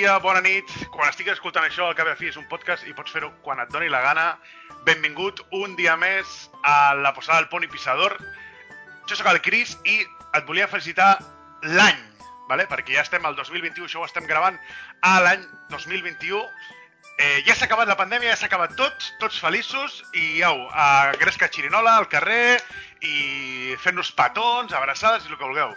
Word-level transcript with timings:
Dia, 0.00 0.16
bona 0.18 0.40
nit. 0.40 0.70
Quan 0.94 1.10
estiguis 1.10 1.34
escoltant 1.34 1.66
això, 1.66 1.84
al 1.90 1.96
cap 1.98 2.08
i 2.08 2.12
a 2.14 2.16
fi 2.16 2.30
és 2.30 2.36
un 2.40 2.46
podcast 2.48 2.86
i 2.88 2.94
pots 2.96 3.12
fer-ho 3.12 3.28
quan 3.44 3.58
et 3.60 3.68
doni 3.72 3.90
la 3.92 4.00
gana. 4.00 4.24
Benvingut 4.86 5.42
un 5.58 5.74
dia 5.76 5.92
més 6.00 6.48
a 6.64 6.94
la 6.96 7.12
posada 7.12 7.42
del 7.42 7.50
Poni 7.52 7.68
Pissador. 7.68 8.14
Jo 9.10 9.18
sóc 9.18 9.28
el 9.28 9.42
Cris 9.44 9.74
i 9.84 9.98
et 10.38 10.46
volia 10.48 10.70
felicitar 10.72 11.10
l'any, 11.68 12.00
vale? 12.48 12.64
perquè 12.70 12.96
ja 12.96 13.04
estem 13.04 13.28
al 13.28 13.36
2021, 13.36 13.90
això 13.90 14.00
ho 14.00 14.08
estem 14.08 14.24
gravant 14.30 14.56
a 15.04 15.12
l'any 15.26 15.44
2021. 15.74 16.40
Eh, 17.20 17.44
ja 17.44 17.52
s'ha 17.52 17.68
acabat 17.68 17.92
la 17.92 17.98
pandèmia, 18.00 18.32
ja 18.32 18.40
s'ha 18.40 18.48
acabat 18.48 18.72
tot, 18.80 19.12
tots 19.20 19.44
feliços 19.44 20.00
i 20.16 20.40
au, 20.48 20.64
a 20.72 21.12
gresca 21.20 21.52
xirinola 21.52 21.98
al 22.00 22.08
carrer 22.08 22.56
i 23.04 23.76
fent-nos 23.84 24.14
petons, 24.16 24.72
abraçades 24.72 25.28
i 25.28 25.34
el 25.34 25.36
que 25.36 25.44
vulgueu. 25.44 25.76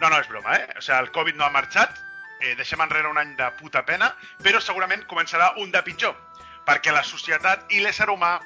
No, 0.00 0.08
no, 0.08 0.16
és 0.18 0.26
broma, 0.26 0.58
eh? 0.58 0.70
O 0.74 0.82
sigui, 0.82 0.98
el 0.98 1.14
Covid 1.14 1.38
no 1.38 1.46
ha 1.46 1.54
marxat, 1.54 2.02
eh, 2.40 2.54
deixem 2.56 2.80
enrere 2.80 3.08
un 3.08 3.20
any 3.20 3.36
de 3.38 3.50
puta 3.60 3.84
pena, 3.86 4.10
però 4.44 4.60
segurament 4.60 5.06
començarà 5.10 5.52
un 5.62 5.70
de 5.70 5.82
pitjor, 5.86 6.16
perquè 6.66 6.92
la 6.92 7.04
societat 7.06 7.72
i 7.76 7.80
l'ésser 7.84 8.08
humà 8.10 8.38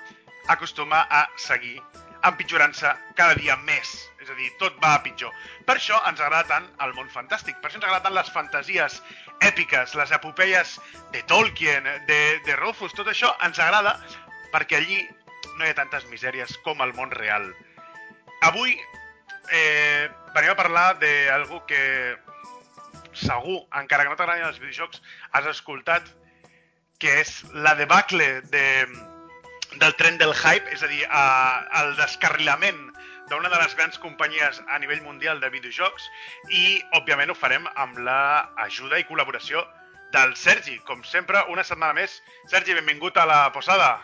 acostuma 0.53 1.07
a 1.11 1.25
seguir 1.41 1.79
empitjorant-se 2.25 2.91
cada 3.19 3.37
dia 3.37 3.57
més. 3.69 3.93
És 4.23 4.31
a 4.33 4.37
dir, 4.39 4.49
tot 4.61 4.77
va 4.83 4.95
a 4.97 5.03
pitjor. 5.05 5.33
Per 5.69 5.77
això 5.77 5.99
ens 6.09 6.21
agrada 6.21 6.49
tant 6.49 6.69
el 6.85 6.95
món 6.97 7.11
fantàstic, 7.13 7.59
per 7.61 7.69
això 7.69 7.81
ens 7.81 7.87
agrada 7.87 8.07
tant 8.07 8.17
les 8.17 8.31
fantasies 8.33 9.01
èpiques, 9.45 9.95
les 9.99 10.15
epopeies 10.17 10.79
de 11.13 11.23
Tolkien, 11.29 11.89
de, 12.09 12.21
de 12.47 12.57
Rufus, 12.57 12.97
tot 12.97 13.11
això 13.13 13.35
ens 13.45 13.61
agrada 13.61 13.99
perquè 14.55 14.81
allí 14.81 15.03
no 15.59 15.67
hi 15.67 15.73
ha 15.73 15.77
tantes 15.77 16.07
misèries 16.11 16.57
com 16.65 16.81
al 16.81 16.95
món 16.97 17.13
real. 17.13 17.51
Avui 18.49 18.73
eh, 19.51 20.09
venim 20.35 20.53
a 20.53 20.59
parlar 20.59 20.87
d'algú 21.01 21.61
que 21.69 21.83
segur, 23.19 23.63
encara 23.81 24.05
que 24.05 24.13
no 24.13 24.19
t'agradin 24.19 24.47
els 24.49 24.61
videojocs, 24.63 25.03
has 25.33 25.49
escoltat 25.51 26.11
que 27.03 27.21
és 27.21 27.33
la 27.67 27.75
debacle 27.79 28.27
de, 28.53 28.67
del 29.81 29.95
tren 30.01 30.19
del 30.19 30.35
hype, 30.35 30.71
és 30.73 30.83
a 30.83 30.91
dir, 30.91 31.03
a, 31.11 31.25
el 31.83 31.95
descarrilament 31.99 32.81
d'una 33.31 33.49
de 33.49 33.59
les 33.61 33.75
grans 33.77 33.99
companyies 33.99 34.61
a 34.69 34.79
nivell 34.79 35.03
mundial 35.05 35.41
de 35.41 35.51
videojocs 35.53 36.07
i, 36.51 36.83
òbviament, 36.99 37.33
ho 37.33 37.39
farem 37.39 37.67
amb 37.75 37.99
la 38.05 38.19
ajuda 38.67 39.01
i 39.01 39.07
col·laboració 39.09 39.65
del 40.15 40.37
Sergi. 40.39 40.77
Com 40.89 41.03
sempre, 41.09 41.43
una 41.51 41.65
setmana 41.67 41.97
més. 41.97 42.21
Sergi, 42.53 42.77
benvingut 42.77 43.17
a 43.19 43.27
la 43.29 43.41
posada. 43.55 43.97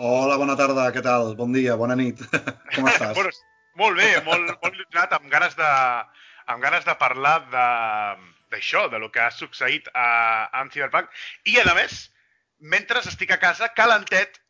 Hola, 0.00 0.38
bona 0.40 0.56
tarda, 0.56 0.88
què 0.94 1.02
tal? 1.04 1.34
Bon 1.36 1.52
dia, 1.52 1.76
bona 1.76 1.98
nit. 1.98 2.22
Com 2.76 2.88
estàs? 2.88 3.12
bueno, 3.18 3.34
molt 3.80 3.98
bé, 3.98 4.10
molt, 4.24 4.54
molt 4.62 4.76
il·lusionat, 4.76 5.12
amb 5.18 5.28
ganes 5.32 5.56
de, 5.58 5.70
amb 6.54 6.62
ganes 6.64 6.86
de 6.86 6.94
parlar 7.02 7.40
de 7.52 7.66
d'això, 8.52 8.86
de 8.92 9.00
lo 9.02 9.10
que 9.14 9.22
ha 9.24 9.30
succeït 9.34 9.90
a, 9.94 10.06
amb 10.62 10.72
Cyberpunk. 10.74 11.10
I, 11.50 11.58
a 11.62 11.74
més, 11.78 12.06
mentre 12.60 13.02
estic 13.04 13.34
a 13.34 13.40
casa, 13.42 13.72
calentet, 13.76 14.40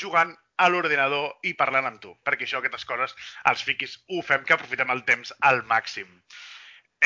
jugant 0.00 0.34
a 0.56 0.70
l'ordinador 0.70 1.46
i 1.46 1.54
parlant 1.58 1.88
amb 1.88 2.00
tu. 2.02 2.14
Perquè 2.26 2.46
això, 2.46 2.60
aquestes 2.60 2.86
coses, 2.88 3.14
els 3.50 3.62
fiquis 3.66 3.98
ho 4.10 4.22
fem, 4.26 4.44
que 4.46 4.54
aprofitem 4.56 4.92
el 4.94 5.04
temps 5.08 5.34
al 5.40 5.64
màxim. 5.70 6.10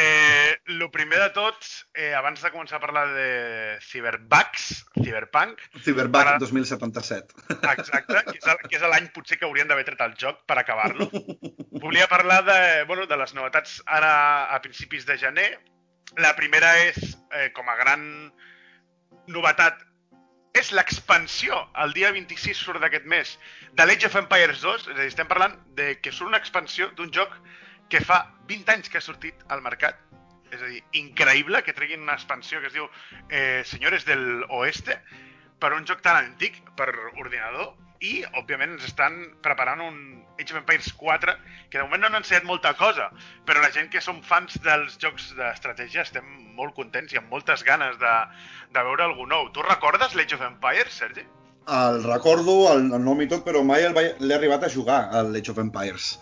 Eh, 0.00 0.60
lo 0.78 0.92
primer 0.94 1.19
de 1.19 1.31
tot, 1.34 1.56
eh, 1.94 2.12
abans 2.14 2.38
de 2.38 2.53
començar 2.54 2.76
a 2.76 2.82
parlar 2.84 3.08
de 3.16 3.78
Cyberbugs, 3.82 4.84
Cyberpunk... 4.94 5.64
Cyberpunk 5.82 6.14
para... 6.14 6.37
2077. 6.38 7.34
Exacte, 7.72 8.20
que 8.28 8.37
és, 8.37 8.47
el, 8.47 8.60
que 8.62 8.78
és 8.78 8.84
l'any 8.92 9.08
potser 9.16 9.41
que 9.41 9.48
haurien 9.48 9.66
d'haver 9.66 9.88
tret 9.88 10.04
el 10.06 10.14
joc 10.20 10.44
per 10.47 10.60
acabar-lo. 10.60 11.08
Volia 11.82 12.06
parlar 12.06 12.44
de, 12.47 12.60
bueno, 12.87 13.08
de 13.10 13.19
les 13.19 13.34
novetats 13.34 13.81
ara 13.98 14.12
a 14.54 14.60
principis 14.62 15.08
de 15.08 15.19
gener. 15.19 15.48
La 16.18 16.34
primera 16.34 16.72
és, 16.82 17.14
eh, 17.30 17.50
com 17.54 17.68
a 17.68 17.76
gran 17.78 18.02
novetat, 19.30 19.84
és 20.58 20.72
l'expansió, 20.74 21.58
el 21.84 21.92
dia 21.94 22.10
26 22.10 22.58
surt 22.58 22.82
d'aquest 22.82 23.06
mes, 23.06 23.36
de 23.78 23.86
l'Age 23.86 24.08
of 24.08 24.16
Empires 24.18 24.64
2, 24.64 24.88
és 24.88 24.96
a 24.96 24.98
dir, 24.98 25.06
estem 25.12 25.28
parlant 25.30 25.54
de 25.78 25.92
que 26.02 26.10
surt 26.10 26.32
una 26.32 26.40
expansió 26.42 26.88
d'un 26.98 27.12
joc 27.14 27.36
que 27.92 28.00
fa 28.02 28.18
20 28.50 28.74
anys 28.74 28.90
que 28.90 28.98
ha 28.98 29.04
sortit 29.04 29.44
al 29.48 29.62
mercat. 29.62 30.00
És 30.50 30.62
a 30.62 30.72
dir, 30.72 30.82
increïble 30.98 31.62
que 31.62 31.76
treguin 31.76 32.02
una 32.02 32.16
expansió 32.18 32.60
que 32.60 32.72
es 32.72 32.74
diu 32.74 32.88
eh, 33.28 33.62
Senyores 33.68 34.08
del 34.08 34.42
Oeste 34.48 34.98
per 35.60 35.74
un 35.76 35.86
joc 35.86 36.02
tan 36.02 36.18
antic, 36.24 36.58
per 36.74 36.88
ordinador, 37.20 37.76
i, 38.04 38.22
òbviament, 38.38 38.76
ens 38.76 38.86
estan 38.88 39.16
preparant 39.42 39.82
un 39.82 39.97
Age 40.38 40.54
of 40.54 40.60
Empires 40.60 40.92
4, 40.94 41.34
que 41.70 41.78
de 41.78 41.84
moment 41.84 42.04
no 42.04 42.10
han 42.10 42.20
ensenyat 42.20 42.47
molta 42.47 42.72
cosa, 42.78 43.09
però 43.48 43.62
la 43.62 43.72
gent 43.75 43.91
que 43.91 44.03
som 44.04 44.20
fans 44.22 44.54
dels 44.64 44.94
jocs 45.03 45.32
d'estratègia 45.38 46.04
estem 46.06 46.28
molt 46.58 46.76
contents 46.78 47.14
i 47.14 47.19
amb 47.19 47.32
moltes 47.34 47.64
ganes 47.66 47.98
de, 47.98 48.14
de 48.75 48.87
veure 48.91 49.08
algú 49.08 49.26
nou. 49.26 49.50
Tu 49.54 49.66
recordes 49.66 50.14
l'Age 50.14 50.38
of 50.38 50.47
Empires, 50.47 50.94
Sergi? 51.03 51.26
El 51.69 52.00
recordo, 52.06 52.54
el, 52.72 52.87
el 52.97 53.04
nom 53.04 53.20
i 53.20 53.28
tot, 53.28 53.42
però 53.44 53.64
mai 53.66 53.84
l'he 53.91 54.37
arribat 54.38 54.64
a 54.64 54.72
jugar, 54.72 55.03
l'Age 55.28 55.53
of 55.53 55.60
Empires. 55.60 56.14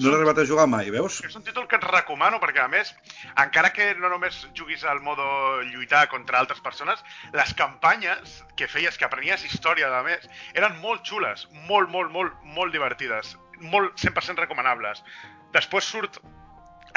No 0.00 0.08
l'he 0.08 0.16
arribat 0.16 0.38
a 0.40 0.46
jugar 0.48 0.64
mai, 0.70 0.88
veus? 0.94 1.18
És 1.26 1.34
un 1.36 1.42
títol 1.44 1.66
que 1.68 1.76
et 1.76 1.84
recomano 1.84 2.38
perquè, 2.40 2.62
a 2.62 2.70
més, 2.72 2.94
encara 3.42 3.68
que 3.76 3.90
no 4.00 4.08
només 4.08 4.38
juguis 4.56 4.84
al 4.88 5.02
modo 5.04 5.26
lluitar 5.68 6.06
contra 6.08 6.40
altres 6.40 6.62
persones, 6.64 7.02
les 7.36 7.52
campanyes 7.58 8.38
que 8.56 8.68
feies, 8.70 8.96
que 8.96 9.04
aprenies 9.04 9.44
història, 9.44 9.90
a 9.92 10.02
més, 10.06 10.24
eren 10.56 10.80
molt 10.80 11.04
xules, 11.04 11.44
molt, 11.68 11.92
molt, 11.92 12.08
molt, 12.16 12.38
molt 12.56 12.72
divertides, 12.72 13.36
molt 13.74 14.00
100% 14.00 14.40
recomanables. 14.40 15.04
Després 15.52 15.92
surt 15.92 16.16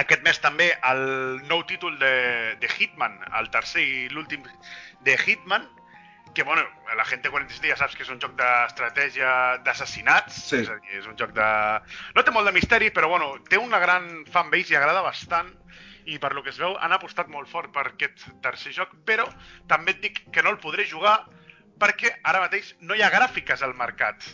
aquest 0.02 0.24
mes 0.26 0.40
també 0.42 0.72
el 0.90 1.04
nou 1.52 1.68
títol 1.70 2.00
de, 2.00 2.16
de 2.62 2.72
Hitman, 2.72 3.20
el 3.40 3.52
tercer 3.54 3.84
i 3.84 3.98
l'últim 4.16 4.48
de 5.04 5.18
Hitman, 5.20 5.68
que, 6.34 6.44
bueno, 6.44 6.64
la 6.98 7.06
gent 7.06 7.22
47 7.26 7.70
ja 7.70 7.78
saps 7.78 7.96
que 7.96 8.04
és 8.04 8.10
un 8.10 8.20
joc 8.22 8.34
d'estratègia 8.40 9.58
d'assassinats, 9.64 10.34
Sí. 10.50 10.62
és 10.64 10.70
a 10.70 10.76
dir, 10.80 11.00
és 11.00 11.08
un 11.08 11.18
joc 11.18 11.32
de... 11.34 11.48
No 12.16 12.24
té 12.24 12.32
molt 12.32 12.48
de 12.50 12.54
misteri, 12.56 12.90
però, 12.92 13.08
bueno, 13.10 13.36
té 13.50 13.58
una 13.58 13.80
gran 13.80 14.26
fanbase 14.32 14.74
i 14.74 14.78
agrada 14.78 15.02
bastant, 15.06 15.52
i 16.06 16.18
per 16.20 16.34
lo 16.34 16.44
que 16.44 16.50
es 16.50 16.58
veu 16.60 16.76
han 16.82 16.92
apostat 16.92 17.30
molt 17.32 17.48
fort 17.48 17.72
per 17.72 17.88
aquest 17.88 18.26
tercer 18.44 18.74
joc, 18.76 18.92
però 19.06 19.28
també 19.72 19.92
et 19.96 20.02
dic 20.02 20.24
que 20.34 20.44
no 20.44 20.50
el 20.52 20.58
podré 20.60 20.86
jugar 20.90 21.22
perquè 21.80 22.12
ara 22.24 22.42
mateix 22.44 22.76
no 22.82 22.96
hi 22.96 23.02
ha 23.02 23.12
gràfiques 23.12 23.62
al 23.64 23.74
mercat. 23.74 24.24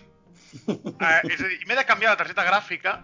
Eh, 0.49 1.21
és 1.29 1.39
a 1.39 1.47
dir, 1.47 1.59
m'he 1.69 1.75
de 1.77 1.83
canviar 1.85 2.09
la 2.15 2.17
targeta 2.17 2.43
gràfica 2.43 2.95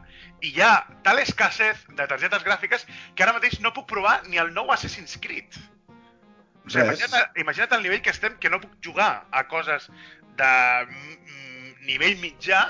i 0.41 0.50
hi 0.50 0.61
ha 0.66 0.84
tal 1.05 1.19
escassez 1.22 1.84
de 1.94 2.07
targetes 2.09 2.41
gràfiques 2.44 2.88
que 3.16 3.23
ara 3.23 3.35
mateix 3.38 3.59
no 3.61 3.72
puc 3.72 3.85
provar 3.88 4.23
ni 4.25 4.41
el 4.41 4.50
nou 4.51 4.72
Assassin's 4.73 5.13
Creed. 5.22 5.53
O 6.66 6.70
sigui, 6.70 6.86
imagina't, 6.88 7.38
imagina't 7.38 7.74
el 7.78 7.84
nivell 7.86 8.02
que 8.02 8.09
estem 8.09 8.38
que 8.42 8.50
no 8.50 8.59
puc 8.62 8.72
jugar 8.84 9.26
a 9.31 9.44
coses 9.48 9.90
de 10.40 10.52
nivell 11.86 12.18
mitjà 12.22 12.62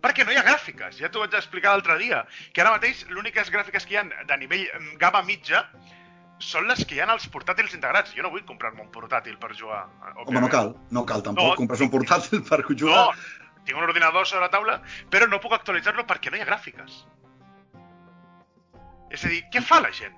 perquè 0.00 0.24
no 0.24 0.32
hi 0.32 0.38
ha 0.40 0.44
gràfiques. 0.46 0.96
Ja 1.00 1.10
t'ho 1.12 1.20
vaig 1.24 1.34
explicar 1.36 1.74
l'altre 1.74 1.98
dia, 2.00 2.22
que 2.54 2.62
ara 2.62 2.70
mateix 2.76 3.02
l'úniques 3.10 3.50
gràfiques 3.52 3.84
que 3.86 3.94
hi 3.94 3.98
ha 4.00 4.04
de 4.08 4.36
nivell 4.40 4.62
mm, 4.78 4.94
gamma 5.02 5.20
mitja 5.26 5.64
són 6.40 6.64
les 6.70 6.86
que 6.88 6.94
hi 6.96 7.00
ha 7.02 7.08
als 7.12 7.26
portàtils 7.28 7.74
integrats. 7.76 8.14
Jo 8.16 8.22
no 8.24 8.30
vull 8.32 8.46
comprar-me 8.48 8.80
un 8.86 8.88
portàtil 8.94 9.36
per 9.42 9.50
jugar. 9.58 9.82
Home, 10.24 10.40
no 10.40 10.48
cal, 10.48 10.72
no 10.90 11.02
cal 11.04 11.20
tampoc 11.26 11.50
No, 11.52 11.56
comprar 11.58 11.82
un 11.84 11.90
portàtil 11.92 12.40
per 12.48 12.62
No, 12.62 12.76
jugar. 12.84 13.04
tinc 13.66 13.76
un 13.76 13.84
ordinador 13.84 14.24
sobre 14.26 14.46
la 14.46 14.50
taula, 14.54 14.78
però 15.10 15.28
no 15.28 15.40
puc 15.42 15.52
actualitzar-lo 15.58 16.06
perquè 16.08 16.30
no 16.32 16.38
hi 16.38 16.46
ha 16.46 16.48
gràfiques. 16.48 17.02
És 19.10 19.24
a 19.26 19.28
dir, 19.28 19.42
què 19.52 19.60
fa 19.60 19.80
la 19.84 19.90
gent? 19.92 20.14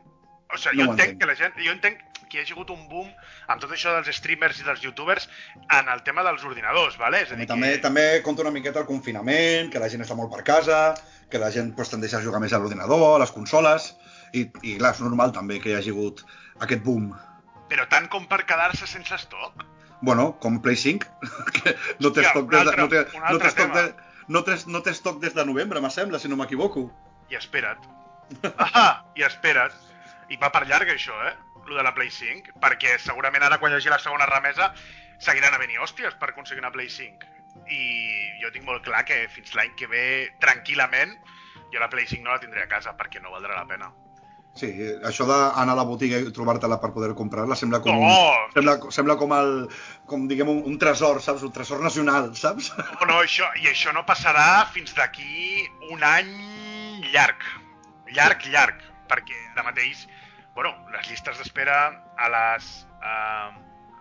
O 0.52 0.58
sigui, 0.60 0.78
No 0.78 0.92
jo 0.92 0.92
entenc. 0.92 1.18
que 1.18 1.26
la 1.26 1.34
gent, 1.34 1.54
jo 1.58 1.72
entenc 1.72 1.98
que 2.32 2.40
hi 2.40 2.46
ha 2.46 2.54
hagut 2.54 2.70
un 2.72 2.86
boom 2.88 3.08
amb 3.52 3.60
tot 3.60 3.72
això 3.76 3.92
dels 3.92 4.08
streamers 4.16 4.62
i 4.62 4.64
dels 4.64 4.80
youtubers 4.84 5.28
en 5.76 5.90
el 5.92 6.00
tema 6.06 6.24
dels 6.24 6.44
ordinadors, 6.48 6.96
vale? 7.00 7.20
És 7.26 7.34
a 7.34 7.36
dir, 7.36 7.46
també, 7.50 7.74
que... 7.74 7.82
també 7.84 8.04
compta 8.24 8.46
una 8.46 8.54
miqueta 8.54 8.80
el 8.80 8.88
confinament, 8.88 9.68
que 9.72 9.82
la 9.82 9.90
gent 9.92 10.04
està 10.06 10.16
molt 10.16 10.32
per 10.32 10.40
casa, 10.46 10.80
que 11.28 11.40
la 11.42 11.52
gent 11.52 11.74
pues, 11.76 11.92
tendeix 11.92 12.16
a 12.16 12.22
jugar 12.24 12.40
més 12.40 12.54
a 12.56 12.62
l'ordinador, 12.62 13.04
a 13.16 13.20
les 13.22 13.34
consoles, 13.36 13.92
i, 14.32 14.46
i 14.64 14.78
clar, 14.80 14.94
és 14.96 15.04
normal 15.04 15.36
també 15.36 15.60
que 15.60 15.72
hi 15.72 15.76
hagi 15.76 15.92
hagut 15.92 16.24
aquest 16.64 16.82
boom. 16.86 17.12
Però 17.68 17.86
tant 17.92 18.08
com 18.12 18.24
per 18.28 18.42
quedar-se 18.48 18.88
sense 18.88 19.14
estoc? 19.20 19.64
Bueno, 20.02 20.32
com 20.42 20.58
Play 20.64 20.80
5, 20.80 21.06
que 21.58 21.76
no 22.00 22.10
té 22.16 22.24
estoc 22.24 22.48
des 22.50 22.66
de, 22.66 22.76
no 22.80 22.88
té, 22.90 23.04
no 23.28 23.38
té 23.38 23.52
estoc 23.52 23.76
de, 23.76 23.86
no 24.32 24.44
té, 24.46 24.58
no 24.72 24.82
té 24.82 24.96
estoc 24.96 25.20
des 25.22 25.36
de 25.36 25.44
novembre, 25.46 25.84
me 25.84 25.92
sembla, 25.92 26.18
si 26.18 26.32
no 26.32 26.40
m'equivoco. 26.40 26.88
I 27.30 27.40
espera't. 27.40 27.90
Ah, 28.56 29.04
i 29.18 29.24
espera't. 29.26 29.74
I 30.32 30.38
va 30.40 30.48
per 30.54 30.62
llarga 30.64 30.94
això, 30.94 31.12
eh? 31.28 31.34
Lo 31.66 31.78
de 31.78 31.84
la 31.86 31.94
Play 31.94 32.10
5, 32.10 32.56
perquè 32.62 32.96
segurament 33.00 33.44
ara 33.46 33.58
quan 33.62 33.72
hi 33.72 33.78
hagi 33.78 33.92
la 33.92 34.00
segona 34.02 34.26
remesa 34.26 34.72
seguiran 35.22 35.54
havent-hi 35.54 35.78
hòsties 35.78 36.16
per 36.18 36.32
aconseguir 36.32 36.64
una 36.64 36.72
Play 36.74 36.90
5. 36.90 37.30
I 37.70 37.82
jo 38.42 38.50
tinc 38.52 38.66
molt 38.66 38.82
clar 38.84 39.04
que 39.06 39.24
fins 39.32 39.54
l'any 39.54 39.74
que 39.78 39.86
ve, 39.86 40.04
tranquil·lament, 40.42 41.14
jo 41.72 41.80
la 41.80 41.90
Play 41.92 42.08
5 42.10 42.24
no 42.24 42.34
la 42.34 42.42
tindré 42.42 42.64
a 42.64 42.70
casa 42.70 42.96
perquè 42.98 43.22
no 43.22 43.34
valdrà 43.34 43.54
la 43.56 43.68
pena. 43.68 43.92
Sí, 44.52 44.68
això 45.08 45.24
d'anar 45.24 45.72
a 45.72 45.76
la 45.78 45.84
botiga 45.88 46.18
i 46.20 46.32
trobar-te-la 46.36 46.76
per 46.80 46.90
poder 46.92 47.14
comprar-la 47.16 47.56
sembla 47.56 47.78
com, 47.80 48.02
No! 48.04 48.50
sembla, 48.52 48.74
sembla 48.92 49.16
com, 49.16 49.32
el, 49.32 49.52
com 50.10 50.26
diguem, 50.28 50.50
un, 50.52 50.58
un 50.68 50.74
tresor, 50.82 51.22
saps? 51.24 51.44
Un 51.46 51.54
tresor 51.56 51.80
nacional, 51.80 52.34
saps? 52.36 52.68
No, 52.76 53.06
no, 53.08 53.22
això, 53.22 53.48
i 53.62 53.70
això 53.70 53.94
no 53.96 54.04
passarà 54.08 54.66
fins 54.74 54.92
d'aquí 54.98 55.64
un 55.88 56.04
any 56.04 56.34
llarg. 57.14 57.46
Llarg, 58.12 58.44
llarg. 58.52 58.84
Perquè 59.08 59.38
ara 59.54 59.64
mateix, 59.70 60.04
bueno, 60.54 60.74
les 60.92 61.08
llistes 61.10 61.38
d'espera 61.38 61.76
a 62.18 62.28
les 62.32 62.68
eh, 63.02 63.50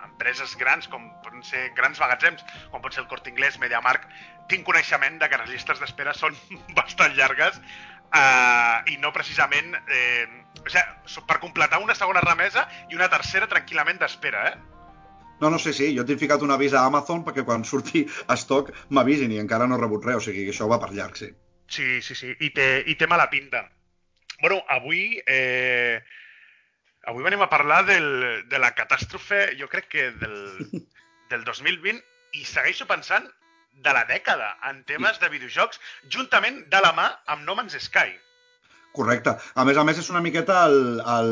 empreses 0.06 0.56
grans, 0.60 0.88
com 0.92 1.08
poden 1.24 1.44
ser 1.48 1.70
grans 1.78 2.02
magatzems, 2.02 2.44
com 2.72 2.84
pot 2.84 2.94
ser 2.96 3.06
el 3.06 3.10
Corte 3.12 3.32
Inglés, 3.32 3.60
MediaMarkt, 3.62 4.10
tinc 4.52 4.66
coneixement 4.68 5.20
de 5.22 5.30
que 5.32 5.40
les 5.42 5.54
llistes 5.54 5.80
d'espera 5.80 6.14
són 6.18 6.36
bastant 6.80 7.16
llargues 7.18 7.58
eh, 7.58 8.94
i 8.94 9.00
no 9.02 9.14
precisament... 9.16 9.76
Eh, 9.88 10.28
o 10.62 10.70
sigui, 10.70 11.24
per 11.26 11.40
completar 11.42 11.80
una 11.82 11.96
segona 11.98 12.22
remesa 12.22 12.68
i 12.92 12.98
una 12.98 13.08
tercera 13.10 13.48
tranquil·lament 13.50 14.02
d'espera, 14.02 14.44
eh? 14.52 14.82
No, 15.42 15.50
no 15.50 15.58
sé, 15.58 15.72
sí, 15.74 15.88
jo 15.96 16.04
t'he 16.06 16.20
ficat 16.22 16.44
un 16.46 16.52
avís 16.54 16.76
a 16.78 16.84
Amazon 16.86 17.24
perquè 17.26 17.42
quan 17.48 17.64
surti 17.66 18.04
estoc 18.30 18.70
m'avisin 18.94 19.32
i 19.34 19.40
encara 19.42 19.66
no 19.66 19.80
he 19.80 19.82
rebut 19.82 20.06
res, 20.06 20.20
o 20.20 20.26
sigui 20.28 20.44
que 20.46 20.54
això 20.54 20.68
va 20.70 20.78
per 20.84 20.92
llarg, 20.94 21.18
sí. 21.18 21.32
Sí, 21.72 21.88
sí, 22.06 22.18
sí, 22.20 22.36
i 22.44 22.52
té, 22.54 22.68
i 22.86 22.98
té 23.00 23.08
mala 23.08 23.30
pinta. 23.32 23.70
bueno, 24.42 24.60
avui... 24.70 25.22
Eh, 25.26 26.02
avui 27.10 27.24
venim 27.26 27.42
a 27.42 27.50
parlar 27.50 27.84
del, 27.88 28.08
de 28.50 28.60
la 28.62 28.74
catàstrofe, 28.78 29.56
jo 29.60 29.68
crec 29.72 29.88
que 29.92 30.10
del, 30.22 30.82
del 31.32 31.46
2020, 31.48 32.02
i 32.38 32.46
segueixo 32.48 32.86
pensant 32.90 33.26
de 33.82 33.94
la 33.96 34.04
dècada 34.06 34.52
en 34.70 34.84
temes 34.86 35.18
de 35.22 35.30
videojocs, 35.32 35.80
juntament 36.12 36.62
de 36.70 36.82
la 36.84 36.92
mà 36.98 37.08
amb 37.34 37.48
No 37.48 37.56
Man's 37.58 37.78
Sky. 37.82 38.12
Correcte. 38.92 39.38
A 39.56 39.64
més 39.64 39.78
a 39.80 39.86
més, 39.88 39.98
és 40.02 40.10
una 40.12 40.20
miqueta 40.22 40.66
el, 40.68 41.00
el, 41.08 41.32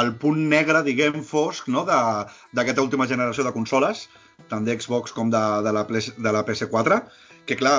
el 0.00 0.12
punt 0.18 0.40
negre, 0.50 0.82
diguem, 0.82 1.20
fosc, 1.24 1.68
no?, 1.70 1.84
de- 1.86 2.26
d'aquesta 2.58 2.82
última 2.82 3.06
generació 3.06 3.46
de 3.46 3.52
consoles, 3.54 4.08
tant 4.50 4.66
d'Xbox 4.66 5.14
com 5.14 5.30
de, 5.30 5.42
de, 5.62 5.72
la, 5.78 5.84
de 5.86 6.32
la 6.34 6.42
PS4, 6.48 6.98
que, 7.46 7.56
clar, 7.60 7.76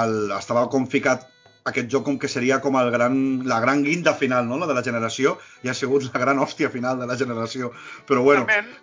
el, 0.00 0.16
estava 0.38 0.64
com 0.72 0.88
ficat 0.88 1.28
aquest 1.66 1.90
joc 1.92 2.06
com 2.06 2.18
que 2.22 2.30
seria 2.30 2.60
com 2.62 2.78
el 2.80 2.90
gran, 2.94 3.18
la 3.48 3.60
gran 3.64 3.82
guinda 3.84 4.14
final, 4.14 4.46
no?, 4.48 4.58
la 4.62 4.68
de 4.70 4.76
la 4.78 4.84
generació, 4.86 5.36
i 5.66 5.70
ha 5.70 5.74
sigut 5.74 6.08
la 6.12 6.22
gran 6.22 6.38
hòstia 6.42 6.70
final 6.70 7.00
de 7.02 7.08
la 7.10 7.18
generació. 7.18 7.72
Però, 8.08 8.22
bueno, 8.26 8.46
Realment, 8.46 8.74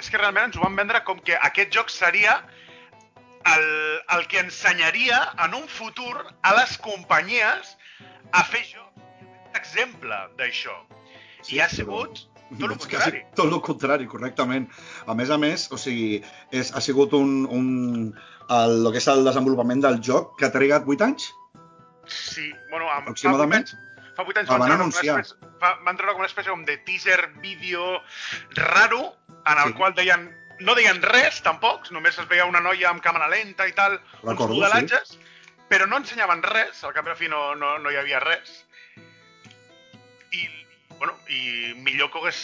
és 0.00 0.10
que 0.10 0.20
realment 0.20 0.48
ens 0.48 0.58
ho 0.58 0.64
van 0.64 0.76
vendre 0.78 1.02
com 1.06 1.20
que 1.22 1.36
aquest 1.48 1.72
joc 1.74 1.92
seria 1.92 2.38
el, 3.52 3.66
el 4.16 4.26
que 4.32 4.40
ensenyaria 4.40 5.20
en 5.46 5.54
un 5.60 5.66
futur 5.68 6.14
a 6.42 6.54
les 6.58 6.76
companyies 6.82 7.74
a 8.32 8.44
fer 8.48 8.64
joc. 8.72 8.90
Exemple 9.54 10.16
d'això. 10.38 10.74
Sí, 11.44 11.58
I 11.58 11.60
ha 11.62 11.68
sigut 11.70 12.24
tot 12.60 12.70
el 12.70 12.78
contrari. 12.80 13.22
Tot 13.38 13.52
el 13.52 13.62
contrari, 13.68 14.08
correctament. 14.10 14.66
A 15.06 15.14
més 15.18 15.30
a 15.30 15.38
més, 15.40 15.68
o 15.72 15.78
sigui, 15.80 16.22
és, 16.50 16.72
ha 16.74 16.82
sigut 16.84 17.14
un, 17.16 17.44
un, 17.46 17.68
el, 18.48 18.76
el 18.80 18.92
que 18.92 19.02
és 19.02 19.08
el 19.12 19.24
desenvolupament 19.28 19.84
del 19.84 20.00
joc 20.04 20.34
que 20.40 20.48
ha 20.48 20.54
trigat 20.54 20.88
8 20.88 21.10
anys? 21.12 21.30
Sí, 22.06 22.52
bueno, 22.70 22.90
amb, 22.90 23.08
Aproximadament. 23.08 23.68
Fa 23.68 23.74
8 23.74 23.80
anys, 23.82 24.16
fa 24.16 24.22
8 24.22 24.38
anys 24.38 24.48
van, 24.48 24.58
van 24.60 24.68
treure 24.68 24.82
anunciar. 24.82 25.18
Espècie, 25.20 25.52
fa, 25.60 25.74
van 25.84 25.96
treure 25.96 26.12
com 26.14 26.20
una 26.22 26.28
espècie 26.30 26.50
com 26.52 26.64
de 26.64 26.76
teaser 26.86 27.20
vídeo 27.42 28.02
raro 28.54 29.16
en 29.46 29.58
el 29.58 29.72
Sí. 29.72 29.74
qual 29.74 29.94
deien 29.94 30.28
no 30.60 30.74
deien 30.76 31.00
res, 31.02 31.42
tampoc, 31.42 31.90
només 31.90 32.16
es 32.18 32.28
veia 32.28 32.44
una 32.46 32.60
noia 32.60 32.88
amb 32.90 33.02
càmera 33.02 33.26
lenta 33.28 33.66
i 33.66 33.72
tal, 33.74 33.96
uns 34.22 34.38
modelatges, 34.38 35.18
però 35.68 35.88
no 35.88 35.96
ensenyaven 35.98 36.42
res, 36.46 36.84
al 36.84 36.92
cap 36.94 37.04
i 37.06 37.10
a 37.10 37.12
la 37.12 37.18
fi 37.18 37.28
no, 37.28 37.56
no, 37.58 37.78
no 37.82 37.90
hi 37.90 37.96
havia 37.98 38.20
res. 38.22 38.60
I, 40.30 40.48
bueno, 40.98 41.16
i 41.28 41.74
millor 41.82 42.10
que 42.12 42.18
hagués 42.22 42.38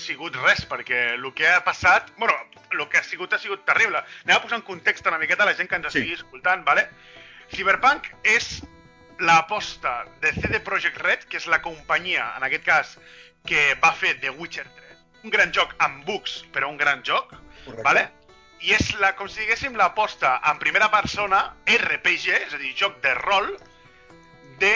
sigut 0.00 0.34
res, 0.40 0.64
perquè 0.66 1.14
el 1.18 1.28
que 1.36 1.48
ha 1.48 1.60
passat... 1.64 2.10
bueno, 2.16 2.34
el 2.72 2.88
que 2.88 2.98
ha 2.98 3.04
sigut 3.04 3.32
ha 3.34 3.38
sigut 3.38 3.64
terrible. 3.66 4.00
Anem 4.24 4.36
a 4.38 4.42
posar 4.42 4.58
en 4.58 4.64
context 4.64 5.06
una 5.06 5.18
miqueta 5.18 5.42
a 5.44 5.46
la 5.46 5.54
gent 5.54 5.68
que 5.68 5.76
ens 5.76 5.92
Sí. 5.92 5.98
estigui 5.98 6.14
escoltant, 6.16 6.64
¿vale? 6.64 6.88
Cyberpunk 7.52 8.08
és 8.24 8.62
l'aposta 9.20 10.04
de 10.20 10.32
CD 10.36 10.60
Projekt 10.64 11.00
Red, 11.04 11.26
que 11.28 11.38
és 11.40 11.46
la 11.50 11.60
companyia, 11.62 12.30
en 12.38 12.46
aquest 12.46 12.64
cas, 12.66 12.94
que 13.46 13.74
va 13.82 13.92
fer 13.96 14.16
The 14.20 14.32
Witcher 14.36 14.66
3. 14.66 15.02
Un 15.24 15.34
gran 15.34 15.52
joc 15.52 15.74
amb 15.84 16.04
bugs, 16.08 16.40
però 16.54 16.70
un 16.72 16.80
gran 16.80 17.04
joc, 17.04 17.34
Correcte. 17.64 17.84
¿vale? 17.84 18.06
I 18.60 18.74
és 18.76 18.92
la, 19.00 19.14
com 19.16 19.28
si 19.28 19.40
diguéssim 19.40 19.76
l'aposta 19.76 20.34
en 20.50 20.58
primera 20.60 20.90
persona, 20.92 21.44
RPG, 21.68 22.32
és 22.48 22.56
a 22.56 22.60
dir, 22.60 22.74
joc 22.76 22.98
de 23.04 23.14
rol, 23.20 23.54
de 24.60 24.74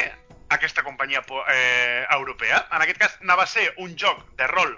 aquesta 0.55 0.85
companyia 0.85 1.20
eh, 1.52 2.05
europea. 2.17 2.64
En 2.73 2.85
aquest 2.85 3.00
cas, 3.00 3.19
anava 3.25 3.44
a 3.44 3.50
ser 3.50 3.67
un 3.85 3.96
joc 4.00 4.23
de 4.38 4.49
rol 4.49 4.73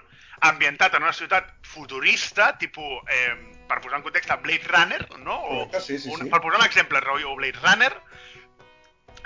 ambientat 0.47 0.93
en 0.95 1.03
una 1.03 1.13
ciutat 1.15 1.49
futurista, 1.65 2.51
tipus, 2.59 2.99
eh, 3.11 3.33
per 3.67 3.79
posar 3.81 3.99
en 3.99 4.03
context, 4.03 4.31
Blade 4.43 4.67
Runner, 4.67 5.01
no? 5.19 5.39
O, 5.39 5.47
Correcte, 5.67 5.81
sí, 5.81 5.99
sí, 5.99 6.11
un, 6.11 6.23
sí. 6.23 6.29
Per 6.31 6.41
posar 6.41 6.59
un 6.59 6.65
exemple, 6.65 7.01
rotllo 7.03 7.35
Blade 7.35 7.59
Runner, 7.63 7.93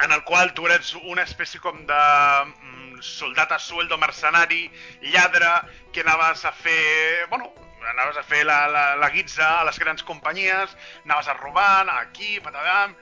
en 0.03 0.11
el 0.11 0.23
qual 0.23 0.53
tu 0.53 0.65
eres 0.67 0.93
una 0.95 1.23
espècie 1.23 1.61
com 1.61 1.83
de 1.85 2.03
mm, 2.45 3.01
soldat 3.01 3.51
a 3.51 3.59
sueldo 3.59 3.97
mercenari, 3.97 4.69
lladre, 5.01 5.51
que 5.93 6.01
anaves 6.01 6.45
a 6.45 6.51
fer... 6.51 7.27
Bueno, 7.29 7.51
anaves 7.89 8.17
a 8.17 8.23
fer 8.23 8.45
la, 8.45 8.67
la, 8.69 8.85
la 8.95 9.09
guitza 9.09 9.59
a 9.59 9.65
les 9.65 9.79
grans 9.79 10.03
companyies, 10.03 10.75
anaves 11.05 11.27
a 11.27 11.37
robar, 11.39 11.87
aquí, 11.99 12.39
patadam... 12.39 12.95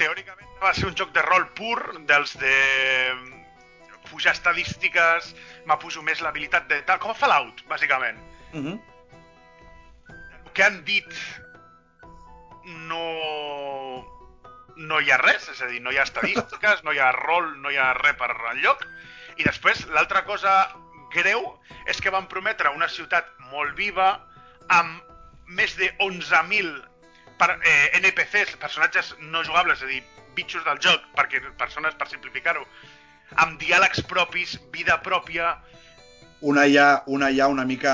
Teòricament 0.00 0.48
va 0.62 0.72
ser 0.74 0.86
un 0.88 0.96
joc 0.96 1.12
de 1.12 1.22
rol 1.22 1.44
pur, 1.58 1.78
dels 2.08 2.32
de 2.40 2.56
pujar 4.08 4.32
estadístiques, 4.36 5.32
m'apujo 5.68 6.02
més 6.04 6.22
l'habilitat 6.24 6.68
de 6.70 6.80
tal, 6.88 7.00
com 7.02 7.12
a 7.12 7.18
Fallout, 7.18 7.64
bàsicament 7.68 8.20
Uh 8.52 8.60
-huh. 8.60 8.80
el 10.44 10.52
que 10.52 10.62
han 10.62 10.84
dit 10.84 11.08
no 12.64 13.00
no 14.88 15.00
hi 15.00 15.10
ha 15.12 15.18
res, 15.20 15.48
és 15.52 15.60
a 15.62 15.68
dir, 15.70 15.80
no 15.82 15.92
hi 15.92 15.98
ha 16.00 16.06
estadístiques, 16.06 16.82
no 16.86 16.92
hi 16.92 17.00
ha 17.02 17.12
rol, 17.16 17.52
no 17.62 17.70
hi 17.70 17.78
ha 17.80 17.92
res 17.98 18.18
per 18.20 18.30
enlloc. 18.52 18.84
I 19.38 19.46
després, 19.48 19.86
l'altra 19.94 20.24
cosa 20.28 20.54
greu 21.14 21.44
és 21.90 22.00
que 22.00 22.12
van 22.12 22.28
prometre 22.28 22.72
una 22.74 22.88
ciutat 22.88 23.28
molt 23.52 23.76
viva 23.76 24.14
amb 24.72 25.02
més 25.52 25.76
de 25.76 25.90
11.000 26.00 26.72
per, 27.38 27.50
eh, 27.58 28.00
NPCs, 28.00 28.56
personatges 28.62 29.14
no 29.20 29.44
jugables, 29.44 29.82
és 29.82 29.84
a 29.84 29.90
dir, 29.90 30.02
bitxos 30.36 30.64
del 30.64 30.80
joc, 30.80 31.04
perquè 31.16 31.42
persones, 31.60 31.94
per 31.98 32.08
simplificar-ho, 32.08 32.64
amb 33.44 33.60
diàlegs 33.60 34.02
propis, 34.08 34.58
vida 34.72 35.00
pròpia, 35.04 35.56
Una 36.42 36.64
ja, 36.66 37.04
una 37.06 37.28
ja 37.30 37.46
una 37.46 37.62
mica 37.64 37.92